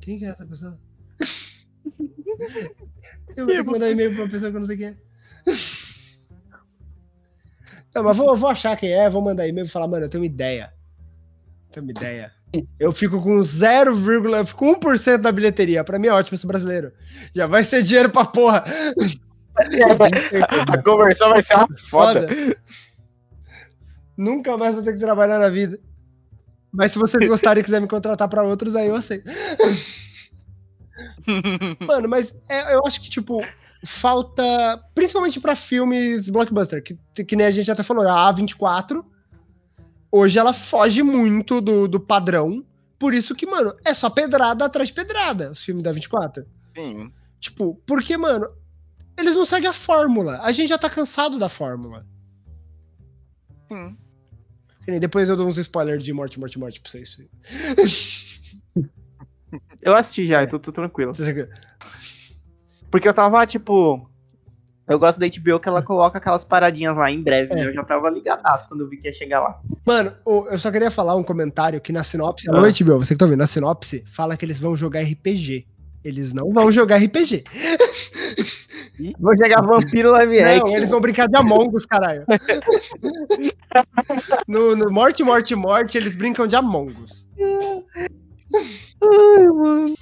[0.00, 0.78] Quem que é essa pessoa?
[3.36, 4.96] eu vou ter que mandar e-mail pra uma pessoa que eu não sei quem é.
[7.94, 10.22] Não, mas vou, vou achar quem é, vou mandar e-mail e falar, mano, eu tenho
[10.22, 10.73] uma ideia.
[11.74, 12.32] Tenho uma ideia.
[12.78, 15.82] Eu fico com 0, eu fico 1% da bilheteria.
[15.82, 16.92] Pra mim é ótimo esse brasileiro.
[17.34, 18.62] Já vai ser dinheiro pra porra.
[20.68, 22.28] A conversão vai ser uma foda.
[22.28, 22.56] Foda.
[24.16, 25.78] Nunca mais vou ter que trabalhar na vida.
[26.72, 29.28] Mas se vocês gostarem e quiserem me contratar pra outros, aí eu aceito.
[31.86, 33.44] Mano, mas é- eu acho que, tipo,
[33.84, 34.42] falta.
[34.94, 39.04] Principalmente pra filmes blockbuster, que, que nem a gente até falou, a A24.
[40.16, 42.64] Hoje ela foge muito do, do padrão.
[43.00, 46.46] Por isso que, mano, é só pedrada atrás de pedrada, os filmes da 24.
[46.72, 47.10] Sim.
[47.40, 48.48] Tipo, porque, mano,
[49.18, 50.38] eles não seguem a fórmula.
[50.42, 52.06] A gente já tá cansado da fórmula.
[53.66, 53.96] Sim.
[55.00, 57.18] Depois eu dou uns spoilers de morte, morte, morte pra vocês.
[59.82, 61.12] Eu assisti já, eu tô, tô tranquilo.
[61.12, 61.48] Tá tranquilo.
[62.88, 64.08] Porque eu tava, tipo.
[64.86, 67.56] Eu gosto da HBO que ela coloca aquelas paradinhas lá em breve, É.
[67.56, 67.66] né?
[67.66, 69.58] Eu já tava ligadaço quando eu vi que ia chegar lá.
[69.86, 72.50] Mano, eu só queria falar um comentário que na sinopse.
[72.50, 72.56] Ah.
[72.56, 75.66] Alô, HBO, você que tá ouvindo, na sinopse fala que eles vão jogar RPG.
[76.04, 77.44] Eles não vão jogar RPG.
[79.18, 80.66] Vou jogar Vampiro Live Action.
[80.66, 82.24] Não, eles vão brincar de Among Us, caralho.
[84.46, 87.26] No, no Morte, Morte, Morte, eles brincam de Among Us.
[89.02, 89.94] Ai, mano.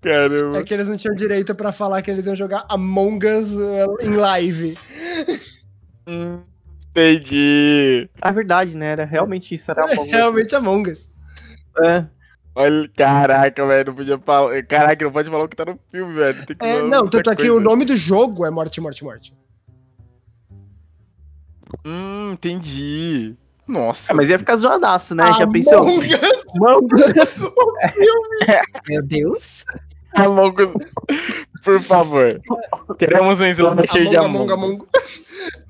[0.00, 0.58] Caramba.
[0.58, 3.96] É que eles não tinham direito pra falar que eles iam jogar Among Us uh,
[4.02, 4.76] em live.
[6.90, 8.08] Entendi.
[8.20, 8.86] É verdade, né?
[8.86, 10.08] Era realmente isso, era Among Us.
[10.14, 11.10] Realmente Among Us.
[11.84, 12.06] É.
[12.54, 14.62] Olha, caraca, velho, não podia falar.
[14.64, 16.46] Caraca, não pode falar o que tá no filme, velho.
[16.46, 19.34] Tem que É, não, tanto é que o nome do jogo é Morte, Morte, Morte.
[21.84, 23.36] Hum, entendi.
[23.66, 24.12] Nossa.
[24.12, 25.32] Ah, mas ia ficar zoadaço, né?
[25.38, 25.78] Já pensou?
[25.78, 26.44] Among Us.
[26.56, 26.88] Among
[27.20, 27.50] Us.
[28.88, 29.64] Meu Deus.
[30.14, 30.72] Among Us.
[31.62, 32.40] Por favor.
[32.98, 34.82] Queremos um slasher de Among, Among Among, Us.
[34.82, 34.88] Among.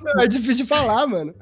[0.00, 1.34] Não, É difícil de falar, mano.